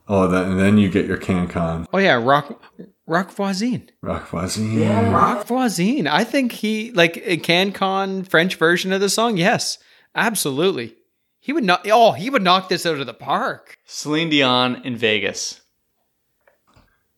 Oh, 0.09 0.27
that 0.27 0.47
and 0.47 0.59
then 0.59 0.79
you 0.79 0.89
get 0.91 1.07
your 1.07 1.17
CanCon 1.19 1.87
Oh 1.93 1.99
yeah, 1.99 2.15
Rock 2.15 2.61
Roch 3.07 3.31
Voisine. 3.35 3.89
Roch 4.01 4.27
Voisine. 4.29 5.13
Roch 5.13 5.47
Voisine. 5.47 6.07
I 6.07 6.25
think 6.25 6.53
he 6.53 6.91
like 6.93 7.17
a 7.19 7.37
CanCon 7.37 8.27
French 8.29 8.57
version 8.57 8.93
of 8.93 9.01
the 9.01 9.09
song. 9.09 9.37
Yes, 9.37 9.79
absolutely. 10.15 10.97
He 11.39 11.53
would 11.53 11.65
not. 11.65 11.87
Oh, 11.91 12.13
he 12.13 12.31
would 12.31 12.43
knock 12.43 12.69
this 12.69 12.87
out 12.87 13.01
of 13.01 13.07
the 13.07 13.15
park. 13.15 13.79
Celine 13.85 14.31
Dion 14.31 14.83
in 14.85 14.97
Vegas. 14.97 15.61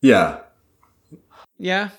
Yeah, 0.01 0.39
Yeah. 1.57 1.89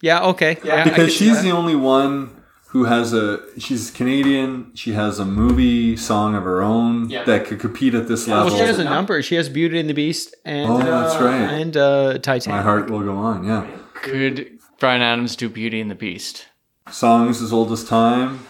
Yeah. 0.00 0.24
Okay. 0.26 0.58
Yeah. 0.64 0.84
Because 0.84 1.12
she's 1.12 1.36
that. 1.36 1.42
the 1.42 1.50
only 1.50 1.74
one 1.76 2.37
who 2.68 2.84
has 2.84 3.12
a. 3.12 3.40
She's 3.58 3.90
Canadian. 3.90 4.72
She 4.74 4.92
has 4.92 5.18
a 5.18 5.24
movie 5.24 5.96
song 5.96 6.34
of 6.34 6.44
her 6.44 6.62
own 6.62 7.08
that 7.08 7.46
could 7.46 7.60
compete 7.60 7.94
at 7.94 8.08
this 8.08 8.26
Well, 8.26 8.44
level. 8.44 8.58
she 8.58 8.64
has 8.64 8.78
a 8.78 8.84
number. 8.84 9.22
She 9.22 9.34
has 9.36 9.48
Beauty 9.48 9.78
and 9.80 9.88
the 9.88 9.94
Beast 9.94 10.34
and 10.44 10.70
Oh, 10.70 10.78
that's 10.78 11.14
uh, 11.16 11.24
right. 11.24 11.52
and 11.60 11.76
uh, 11.76 12.18
My 12.46 12.62
heart 12.62 12.90
will 12.90 13.02
go 13.02 13.16
on. 13.16 13.44
Yeah. 13.44 13.66
Could 13.94 14.58
Bryan 14.78 15.02
Adams 15.02 15.34
do 15.36 15.48
Beauty 15.48 15.80
and 15.80 15.90
the 15.90 15.94
Beast? 15.94 16.46
songs 16.90 17.42
as 17.42 17.52
old 17.52 17.70
as 17.72 17.84
time. 17.84 18.40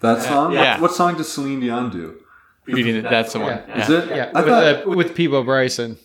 That 0.00 0.20
song. 0.22 0.52
Yeah. 0.52 0.72
What, 0.74 0.82
what 0.82 0.92
song 0.94 1.16
does 1.16 1.32
Celine 1.32 1.60
Dion 1.60 1.90
do? 1.90 2.20
Beauty 2.66 3.00
that's 3.00 3.32
the 3.32 3.38
one. 3.40 3.58
Is 3.70 3.88
it? 3.88 4.08
Yeah, 4.08 4.30
I 4.34 4.40
with, 4.40 4.48
thought. 4.50 4.86
uh, 4.86 4.90
with 4.90 5.14
Peabo 5.14 5.42
Bryson. 5.44 5.96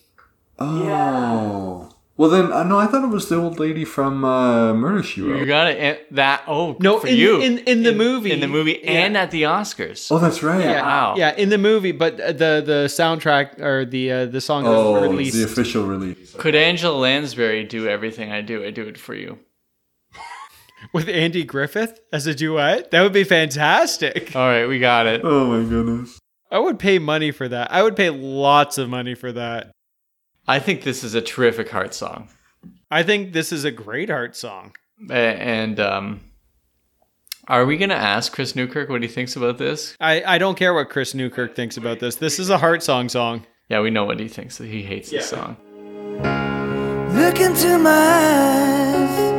oh. 0.60 1.91
Well 2.18 2.30
then, 2.30 2.52
uh, 2.52 2.64
no, 2.64 2.78
I 2.78 2.86
thought 2.88 3.04
it 3.04 3.08
was 3.10 3.30
the 3.30 3.36
old 3.38 3.58
lady 3.58 3.84
from 3.86 4.24
uh, 4.24 4.74
Murder 4.74 5.02
She 5.02 5.22
Wrote. 5.22 5.40
You 5.40 5.46
got 5.46 5.68
it. 5.72 6.14
that. 6.14 6.44
Oh, 6.46 6.76
No, 6.80 7.00
for 7.00 7.08
in, 7.08 7.16
you 7.16 7.42
in 7.42 7.58
in 7.60 7.84
the 7.84 7.94
movie. 7.94 8.32
in 8.32 8.42
the 8.42 8.48
movie 8.48 8.84
and 8.84 9.18
at 9.18 9.32
the 9.32 9.44
Oscars. 9.44 10.12
Oh, 10.12 10.20
that's 10.20 10.44
right. 10.44 10.60
Yeah, 10.62 10.82
Wow. 10.84 11.16
yeah, 11.18 11.34
in 11.36 11.50
the 11.50 11.58
movie, 11.58 11.94
but 11.94 12.18
the 12.18 12.62
the 12.64 12.86
soundtrack 12.90 13.60
or 13.60 13.86
the 13.86 14.12
uh, 14.12 14.26
the 14.28 14.42
song 14.42 14.64
that 14.66 14.70
Oh, 14.70 14.92
was 14.94 15.04
released. 15.04 15.36
the 15.38 15.44
official 15.46 15.86
release. 15.88 16.36
Could 16.38 16.54
Angela 16.54 16.96
Lansbury 16.98 17.64
do 17.64 17.88
everything 17.88 18.32
I 18.32 18.42
do? 18.42 18.64
I 18.64 18.70
do 18.72 18.84
it 18.88 18.98
for 19.00 19.16
you. 19.16 19.40
with 20.94 21.08
Andy 21.08 21.44
Griffith 21.44 22.00
as 22.12 22.28
a 22.28 22.36
duet. 22.36 22.92
That 22.92 23.02
would 23.02 23.14
be 23.14 23.24
fantastic. 23.24 24.36
All 24.36 24.48
right, 24.48 24.66
we 24.68 24.80
got 24.80 25.08
it. 25.08 25.22
Oh 25.24 25.46
my 25.48 25.68
goodness. 25.68 26.20
I 26.52 26.60
would 26.60 26.78
pay 26.78 27.00
money 27.00 27.32
for 27.32 27.48
that. 27.48 27.72
I 27.72 27.82
would 27.82 27.96
pay 27.96 28.10
lots 28.10 28.78
of 28.78 28.90
money 28.90 29.16
for 29.16 29.32
that. 29.32 29.72
I 30.48 30.60
think 30.60 30.84
this 30.84 31.04
is 31.04 31.14
a 31.14 31.22
terrific 31.22 31.70
heart 31.70 31.94
song, 31.94 32.30
I 32.90 33.04
think 33.04 33.34
this 33.34 33.52
is 33.52 33.64
a 33.64 33.72
great 33.72 34.10
heart 34.10 34.36
song. 34.36 34.76
And 35.10 35.80
um, 35.80 36.22
are 37.48 37.66
we 37.66 37.78
gonna 37.78 37.94
ask 37.96 38.34
Chris 38.34 38.56
Newkirk 38.56 38.90
what 38.90 39.02
he 39.02 39.08
thinks 39.08 39.36
about 39.36 39.58
this? 39.58 39.96
I, 40.00 40.24
I 40.24 40.38
don't 40.38 40.58
care 40.58 40.74
what 40.74 40.90
Chris 40.90 41.14
Newkirk 41.14 41.56
thinks 41.56 41.78
about 41.78 42.00
this. 42.00 42.16
This 42.16 42.38
is 42.38 42.50
a 42.50 42.58
heart 42.58 42.84
song 42.84 43.10
song. 43.10 43.46
Yeah, 43.70 43.82
we 43.82 43.90
know 43.90 44.06
what 44.06 44.20
he 44.20 44.28
thinks. 44.28 44.58
He 44.58 44.84
hates 44.84 45.10
this 45.10 45.30
song. 45.30 45.56
Look 47.14 47.40
into 47.40 47.78
my 47.78 47.90
eyes, 47.92 49.31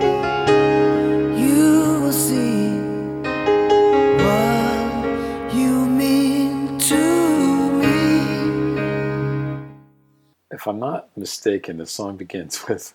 If 10.52 10.66
I'm 10.66 10.78
not 10.78 11.08
mistaken, 11.16 11.78
the 11.78 11.86
song 11.86 12.16
begins 12.16 12.64
with 12.68 12.94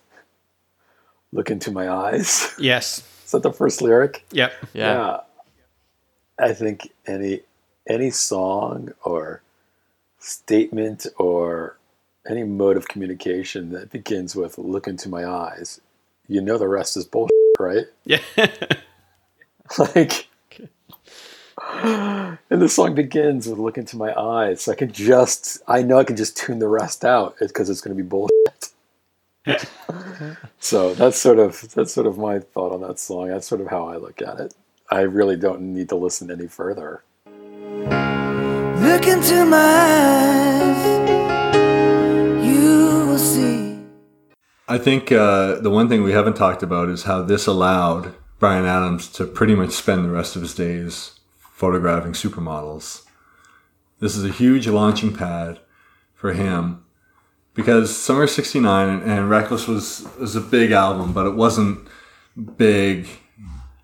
"Look 1.32 1.50
into 1.50 1.70
my 1.70 1.90
eyes." 1.90 2.54
Yes. 2.58 3.02
Is 3.24 3.32
that 3.32 3.42
the 3.42 3.52
first 3.52 3.82
lyric? 3.82 4.24
Yep. 4.32 4.52
Yeah. 4.72 5.20
I 6.38 6.54
think 6.54 6.92
any 7.06 7.42
any 7.88 8.10
song 8.10 8.92
or 9.04 9.42
statement 10.18 11.06
or 11.18 11.76
any 12.28 12.44
mode 12.44 12.76
of 12.76 12.88
communication 12.88 13.70
that 13.70 13.90
begins 13.90 14.36
with 14.36 14.56
"Look 14.58 14.86
into 14.86 15.08
my 15.08 15.26
eyes," 15.26 15.80
you 16.28 16.40
know 16.40 16.58
the 16.58 16.68
rest 16.68 16.96
is 16.96 17.04
bullshit, 17.04 17.34
right? 17.58 17.86
Yeah. 18.04 18.20
like 19.94 20.28
and 21.82 22.62
the 22.62 22.68
song 22.68 22.94
begins 22.94 23.46
with 23.46 23.58
look 23.58 23.76
into 23.76 23.96
my 23.96 24.18
eyes. 24.18 24.62
So 24.62 24.72
i 24.72 24.74
can 24.74 24.90
just 24.90 25.60
i 25.68 25.82
know 25.82 25.98
i 25.98 26.04
can 26.04 26.16
just 26.16 26.34
tune 26.34 26.60
the 26.60 26.68
rest 26.68 27.04
out 27.04 27.36
because 27.38 27.68
it's 27.68 27.82
going 27.82 27.94
to 27.94 28.02
be 28.02 28.08
bullshit. 28.08 28.74
So 30.58 30.94
that's 30.94 31.18
sort 31.18 31.38
of 31.38 31.72
that's 31.74 31.92
sort 31.92 32.06
of 32.06 32.16
my 32.16 32.38
thought 32.38 32.72
on 32.72 32.80
that 32.82 32.98
song. 32.98 33.28
That's 33.28 33.46
sort 33.46 33.60
of 33.60 33.66
how 33.66 33.86
i 33.88 33.96
look 33.96 34.22
at 34.22 34.40
it. 34.40 34.54
I 34.90 35.00
really 35.00 35.36
don't 35.36 35.74
need 35.74 35.90
to 35.90 35.96
listen 35.96 36.30
any 36.30 36.46
further. 36.46 37.02
Look 37.26 39.06
into 39.06 39.44
my 39.44 39.58
eyes, 39.58 41.08
you 42.46 43.06
will 43.08 43.18
see. 43.18 43.78
I 44.66 44.78
think 44.78 45.12
uh, 45.12 45.60
the 45.60 45.70
one 45.70 45.90
thing 45.90 46.02
we 46.02 46.12
haven't 46.12 46.36
talked 46.36 46.62
about 46.62 46.88
is 46.88 47.02
how 47.02 47.20
this 47.22 47.46
allowed 47.46 48.14
Bryan 48.38 48.64
Adams 48.64 49.08
to 49.12 49.26
pretty 49.26 49.54
much 49.54 49.72
spend 49.72 50.04
the 50.04 50.10
rest 50.10 50.34
of 50.34 50.42
his 50.42 50.54
days 50.54 51.17
photographing 51.58 52.12
supermodels. 52.12 53.02
This 53.98 54.14
is 54.14 54.24
a 54.24 54.28
huge 54.28 54.68
launching 54.68 55.12
pad 55.12 55.58
for 56.14 56.32
him 56.32 56.84
because 57.52 57.94
Summer 57.96 58.28
'69 58.28 58.88
and, 58.88 59.02
and 59.02 59.28
Reckless 59.28 59.66
was 59.66 60.06
was 60.20 60.36
a 60.36 60.40
big 60.40 60.70
album, 60.70 61.12
but 61.12 61.26
it 61.26 61.34
wasn't 61.34 61.88
big 62.56 63.08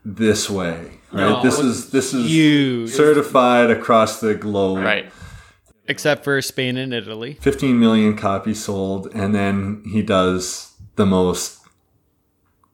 this 0.05 0.49
way. 0.49 1.01
Right? 1.11 1.31
No, 1.31 1.43
this 1.43 1.59
is 1.59 1.91
this 1.91 2.15
is 2.15 2.31
huge. 2.31 2.91
certified 2.91 3.71
across 3.71 4.21
the 4.21 4.37
globe. 4.37 4.79
Right. 4.79 5.11
Except 5.89 6.23
for 6.23 6.41
Spain 6.41 6.77
and 6.77 6.95
Italy. 6.95 7.37
15 7.41 7.79
million 7.79 8.17
copies 8.17 8.63
sold, 8.63 9.09
and 9.15 9.35
then 9.35 9.83
he 9.93 10.01
does 10.01 10.75
the 10.95 11.05
most 11.05 11.61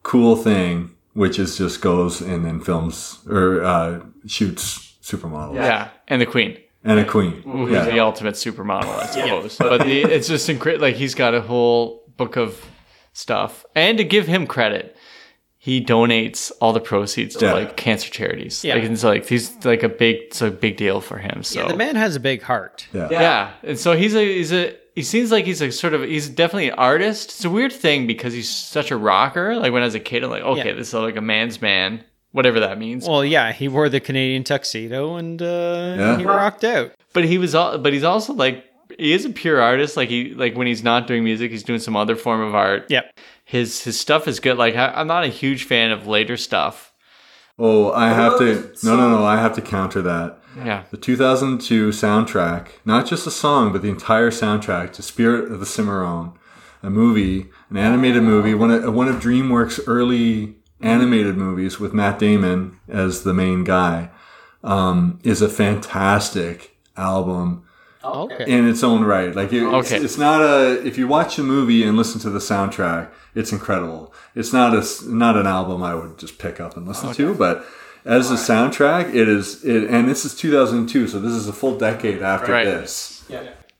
cool 0.03 0.35
thing, 0.35 0.91
which 1.13 1.39
is 1.39 1.57
just 1.57 1.81
goes 1.81 2.21
and 2.21 2.45
then 2.45 2.61
films 2.61 3.19
or 3.27 3.63
uh, 3.63 4.01
shoots 4.27 4.90
supermodels 5.01 5.55
Yeah. 5.55 5.89
And 6.07 6.21
the 6.21 6.25
Queen. 6.25 6.57
and 6.83 6.99
a 6.99 7.05
queen. 7.05 7.41
who's 7.43 7.71
Yeah. 7.71 7.85
the 7.85 7.99
ultimate 7.99 8.35
supermodel, 8.35 8.85
I 8.99 9.05
suppose. 9.05 9.57
But 9.57 9.83
the, 9.85 10.01
it's 10.01 10.27
just 10.27 10.49
incredible. 10.49 10.85
Like 10.87 10.95
he's 10.95 11.15
got 11.15 11.33
a 11.35 11.41
whole 11.41 12.03
book 12.17 12.37
of 12.37 12.59
stuff, 13.13 13.65
and 13.75 13.97
to 13.97 14.03
give 14.03 14.27
him 14.27 14.47
credit, 14.47 14.95
he 15.57 15.83
donates 15.83 16.51
all 16.59 16.73
the 16.73 16.79
proceeds 16.79 17.35
to 17.35 17.45
Yeah. 17.45 17.53
like 17.53 17.77
cancer 17.77 18.09
charities. 18.09 18.63
Yeah. 18.63 18.75
like, 18.75 18.83
it's 18.85 19.03
like 19.03 19.27
he's 19.27 19.63
like 19.63 19.83
a 19.83 19.89
big, 19.89 20.15
it's 20.27 20.41
a 20.41 20.49
big 20.49 20.77
deal 20.77 21.01
for 21.01 21.17
him. 21.19 21.43
So 21.43 21.61
Yeah, 21.61 21.67
the 21.67 21.77
man 21.77 21.95
has 21.95 22.15
a 22.15 22.19
big 22.19 22.41
heart. 22.41 22.87
yeah. 22.93 23.07
yeah, 23.11 23.51
and 23.63 23.77
so 23.77 23.95
he's 23.95 24.15
a 24.15 24.25
he's 24.25 24.51
a 24.51 24.75
he 24.95 25.03
seems 25.03 25.31
like 25.31 25.45
he's 25.45 25.61
a 25.61 25.71
sort 25.71 25.93
of 25.93 26.01
he's 26.03 26.29
definitely 26.29 26.69
an 26.69 26.75
artist. 26.79 27.29
It's 27.29 27.45
a 27.45 27.49
weird 27.49 27.71
thing 27.73 28.07
because 28.07 28.33
he's 28.33 28.49
such 28.49 28.89
a 28.91 28.97
rocker. 28.97 29.55
Like 29.55 29.71
when 29.71 29.83
I 29.83 29.85
was 29.85 29.95
a 29.95 29.99
kid, 29.99 30.23
I'm 30.23 30.31
like, 30.31 30.43
okay, 30.43 30.69
Yeah. 30.69 30.73
this 30.73 30.87
is 30.89 30.93
like 30.95 31.15
a 31.15 31.21
man's 31.21 31.61
man, 31.61 32.03
whatever 32.31 32.59
that 32.59 32.77
means. 32.77 33.07
Well, 33.07 33.23
yeah, 33.25 33.51
he 33.51 33.67
wore 33.67 33.89
the 33.89 33.99
Canadian 33.99 34.43
tuxedo 34.43 35.15
and 35.15 35.41
uh, 35.41 35.95
Yeah. 35.97 36.17
he 36.17 36.25
rocked 36.25 36.63
out. 36.63 36.91
but 37.13 37.25
he 37.25 37.37
was 37.37 37.53
all 37.55 37.77
but 37.77 37.93
he's 37.93 38.03
also 38.03 38.33
like 38.33 38.65
he 38.97 39.13
is 39.13 39.25
a 39.25 39.29
pure 39.29 39.61
artist 39.61 39.95
like 39.97 40.09
he 40.09 40.33
like 40.33 40.55
when 40.55 40.67
he's 40.67 40.83
not 40.83 41.07
doing 41.07 41.23
music 41.23 41.49
he's 41.51 41.63
doing 41.63 41.79
some 41.79 41.95
other 41.95 42.15
form 42.15 42.41
of 42.41 42.53
art 42.55 42.85
Yep. 42.89 43.13
his 43.45 43.83
his 43.83 43.99
stuff 43.99 44.27
is 44.27 44.39
good 44.39 44.57
like 44.57 44.75
I, 44.75 44.87
i'm 44.95 45.07
not 45.07 45.23
a 45.23 45.27
huge 45.27 45.63
fan 45.65 45.91
of 45.91 46.07
later 46.07 46.37
stuff 46.37 46.87
Oh, 47.59 47.91
I 47.91 48.09
have 48.09 48.39
to. 48.39 48.73
No, 48.83 48.95
no, 48.95 49.09
no. 49.09 49.23
I 49.23 49.35
have 49.37 49.53
to 49.55 49.61
counter 49.61 50.01
that. 50.01 50.39
yeah 50.57 50.83
The 50.89 50.97
2002 50.97 51.89
soundtrack, 51.89 52.67
not 52.85 53.05
just 53.05 53.27
a 53.27 53.31
song, 53.31 53.71
but 53.71 53.81
the 53.83 53.89
entire 53.89 54.31
soundtrack 54.31 54.93
to 54.93 55.03
Spirit 55.03 55.51
of 55.51 55.59
the 55.59 55.65
Cimarron, 55.67 56.31
a 56.81 56.89
movie, 56.89 57.49
an 57.69 57.77
animated 57.77 58.23
movie, 58.23 58.55
one 58.55 58.71
of, 58.71 58.91
one 58.95 59.07
of 59.07 59.17
DreamWorks' 59.21 59.79
early 59.85 60.55
animated 60.83 61.37
movies 61.37 61.79
with 61.79 61.93
Matt 61.93 62.19
Damon 62.19 62.77
as 62.87 63.23
the 63.23 63.33
main 63.33 63.63
guy, 63.63 64.09
um, 64.63 65.19
is 65.23 65.41
a 65.41 65.49
fantastic 65.49 66.75
album 66.97 67.63
Okay. 68.03 68.45
in 68.47 68.67
its 68.67 68.83
own 68.83 69.03
right. 69.03 69.35
Like 69.35 69.53
it, 69.53 69.63
it's, 69.63 69.91
Okay. 69.91 70.03
it's 70.03 70.17
not 70.17 70.41
a. 70.41 70.85
If 70.85 70.97
you 70.97 71.07
watch 71.07 71.37
a 71.37 71.43
movie 71.43 71.83
and 71.83 71.95
listen 71.97 72.19
to 72.21 72.29
the 72.31 72.39
soundtrack, 72.39 73.09
it's 73.35 73.51
incredible. 73.51 74.13
It's 74.35 74.51
not 74.51 74.73
a 74.73 74.79
s- 74.79 75.03
not 75.03 75.37
an 75.37 75.45
album 75.47 75.83
I 75.83 75.93
would 75.93 76.17
just 76.17 76.39
pick 76.39 76.59
up 76.59 76.75
and 76.77 76.87
listen 76.87 77.13
to, 77.13 77.33
but 77.35 77.63
as 78.03 78.31
a 78.31 78.35
soundtrack, 78.35 79.13
it 79.13 79.29
is. 79.29 79.63
It 79.63 79.83
and 79.89 80.09
this 80.09 80.25
is 80.25 80.33
2002, 80.35 81.07
so 81.07 81.19
this 81.19 81.33
is 81.33 81.47
a 81.47 81.53
full 81.53 81.77
decade 81.77 82.21
after 82.23 82.51
Right. 82.51 82.65
this. 82.65 83.23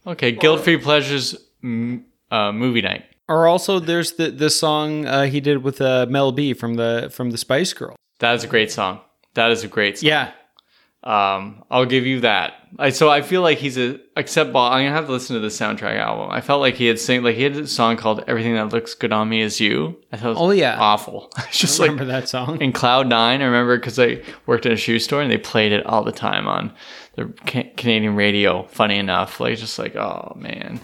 okay 0.08 0.32
guilt 0.32 0.62
free 0.64 0.78
pleasures 0.78 1.36
uh, 1.64 2.52
movie 2.52 2.82
night 2.82 3.06
Or 3.32 3.48
also, 3.48 3.80
there's 3.80 4.14
the 4.14 4.30
the 4.32 4.50
song 4.50 5.06
uh, 5.06 5.24
he 5.26 5.40
did 5.42 5.64
with 5.64 5.80
uh, 5.82 6.06
Mel 6.10 6.32
B 6.32 6.54
from 6.54 6.76
the 6.76 7.10
from 7.16 7.32
the 7.32 7.38
Spice 7.38 7.74
Girls. 7.74 7.98
that 8.20 8.36
is 8.36 8.44
a 8.44 8.48
great 8.48 8.72
song 8.72 9.00
that 9.34 9.50
is 9.52 9.64
a 9.64 9.68
great 9.68 9.98
song 9.98 10.08
Yeah. 10.10 10.32
um 11.04 11.64
i'll 11.72 11.86
give 11.96 12.06
you 12.06 12.20
that 12.22 12.54
I, 12.78 12.90
so 12.92 13.10
i 13.10 13.22
feel 13.24 13.42
like 13.42 13.58
he's 13.58 13.78
a 13.78 14.00
except 14.16 14.54
well, 14.54 14.66
i'm 14.66 14.84
gonna 14.86 14.96
have 14.96 15.08
to 15.08 15.12
listen 15.12 15.34
to 15.36 15.40
the 15.40 15.48
soundtrack 15.48 15.98
album 15.98 16.30
i 16.30 16.42
felt 16.42 16.62
like 16.62 16.76
he 16.76 16.86
had 16.86 17.00
sing 17.00 17.24
like 17.24 17.36
he 17.36 17.44
had 17.44 17.56
a 17.56 17.66
song 17.66 17.98
called 17.98 18.24
everything 18.28 18.54
that 18.56 18.72
looks 18.72 18.94
good 18.94 19.12
on 19.12 19.28
me 19.30 19.42
is 19.42 19.60
you 19.60 19.98
i 20.12 20.18
thought 20.18 20.28
it 20.28 20.30
was 20.30 20.38
Oh, 20.40 20.52
yeah. 20.52 20.78
awful 20.80 21.32
it's 21.48 21.58
just 21.58 21.80
I 21.80 21.84
like 21.84 21.92
remember 21.92 22.12
that 22.12 22.30
song. 22.30 22.62
in 22.62 22.72
Cloud 22.72 23.08
Nine. 23.08 23.42
I 23.42 23.46
remember 23.46 23.78
because 23.78 23.98
I 23.98 24.22
worked 24.46 24.66
in 24.68 24.72
a 24.74 24.78
shoe 24.78 25.00
store 25.00 25.22
and 25.24 25.32
they 25.32 25.38
played 25.40 25.72
it 25.72 25.86
all 25.88 26.04
the 26.04 26.12
time 26.12 26.48
on 26.48 26.72
the 27.16 27.34
ca- 27.48 27.72
Canadian 27.78 28.16
radio. 28.16 28.64
Funny 28.68 28.98
enough, 28.98 29.40
like 29.40 29.58
just 29.58 29.80
like 29.80 29.96
oh 29.96 30.34
man, 30.38 30.80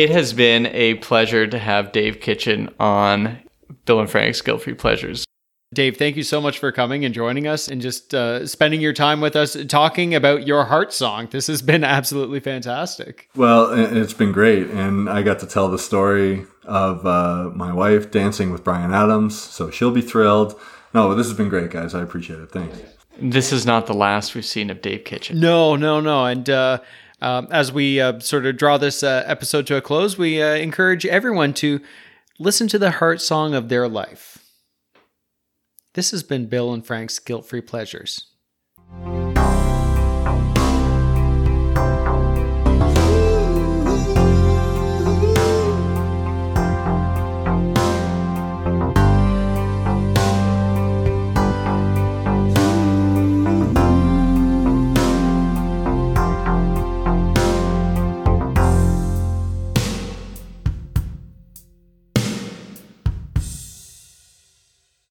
it 0.00 0.08
has 0.08 0.32
been 0.32 0.64
a 0.68 0.94
pleasure 0.94 1.46
to 1.46 1.58
have 1.58 1.92
Dave 1.92 2.20
Kitchen 2.20 2.70
on 2.80 3.38
Bill 3.84 4.00
and 4.00 4.08
Frank's 4.08 4.40
Guilt 4.40 4.62
Free 4.62 4.72
Pleasures. 4.72 5.26
Dave, 5.74 5.98
thank 5.98 6.16
you 6.16 6.22
so 6.22 6.40
much 6.40 6.58
for 6.58 6.72
coming 6.72 7.04
and 7.04 7.14
joining 7.14 7.46
us 7.46 7.68
and 7.68 7.82
just 7.82 8.14
uh, 8.14 8.46
spending 8.46 8.80
your 8.80 8.94
time 8.94 9.20
with 9.20 9.36
us 9.36 9.58
talking 9.68 10.14
about 10.14 10.46
your 10.46 10.64
heart 10.64 10.94
song. 10.94 11.28
This 11.30 11.48
has 11.48 11.60
been 11.60 11.84
absolutely 11.84 12.40
fantastic. 12.40 13.28
Well, 13.36 13.72
it's 13.72 14.14
been 14.14 14.32
great, 14.32 14.68
and 14.68 15.08
I 15.10 15.20
got 15.20 15.38
to 15.40 15.46
tell 15.46 15.68
the 15.68 15.78
story 15.78 16.46
of 16.64 17.04
uh, 17.04 17.50
my 17.54 17.70
wife 17.70 18.10
dancing 18.10 18.50
with 18.50 18.64
Bryan 18.64 18.94
Adams, 18.94 19.38
so 19.38 19.70
she'll 19.70 19.92
be 19.92 20.00
thrilled. 20.00 20.58
No, 20.94 21.08
but 21.08 21.16
this 21.16 21.28
has 21.28 21.36
been 21.36 21.50
great, 21.50 21.70
guys. 21.70 21.94
I 21.94 22.02
appreciate 22.02 22.40
it. 22.40 22.50
Thanks. 22.50 22.80
This 23.20 23.52
is 23.52 23.66
not 23.66 23.86
the 23.86 23.94
last 23.94 24.34
we've 24.34 24.46
seen 24.46 24.70
of 24.70 24.80
Dave 24.80 25.04
Kitchen. 25.04 25.38
No, 25.38 25.76
no, 25.76 26.00
no. 26.00 26.24
And 26.24 26.48
uh, 26.48 26.78
um, 27.20 27.48
as 27.50 27.72
we 27.72 28.00
uh, 28.00 28.18
sort 28.20 28.46
of 28.46 28.56
draw 28.56 28.78
this 28.78 29.02
uh, 29.02 29.24
episode 29.26 29.66
to 29.68 29.76
a 29.76 29.80
close, 29.80 30.16
we 30.16 30.42
uh, 30.42 30.54
encourage 30.54 31.04
everyone 31.06 31.52
to 31.54 31.80
listen 32.38 32.68
to 32.68 32.78
the 32.78 32.92
heart 32.92 33.20
song 33.20 33.54
of 33.54 33.68
their 33.68 33.88
life. 33.88 34.38
This 35.94 36.12
has 36.12 36.22
been 36.22 36.46
Bill 36.46 36.72
and 36.72 36.86
Frank's 36.86 37.18
Guilt 37.18 37.46
Free 37.46 37.60
Pleasures. 37.60 38.26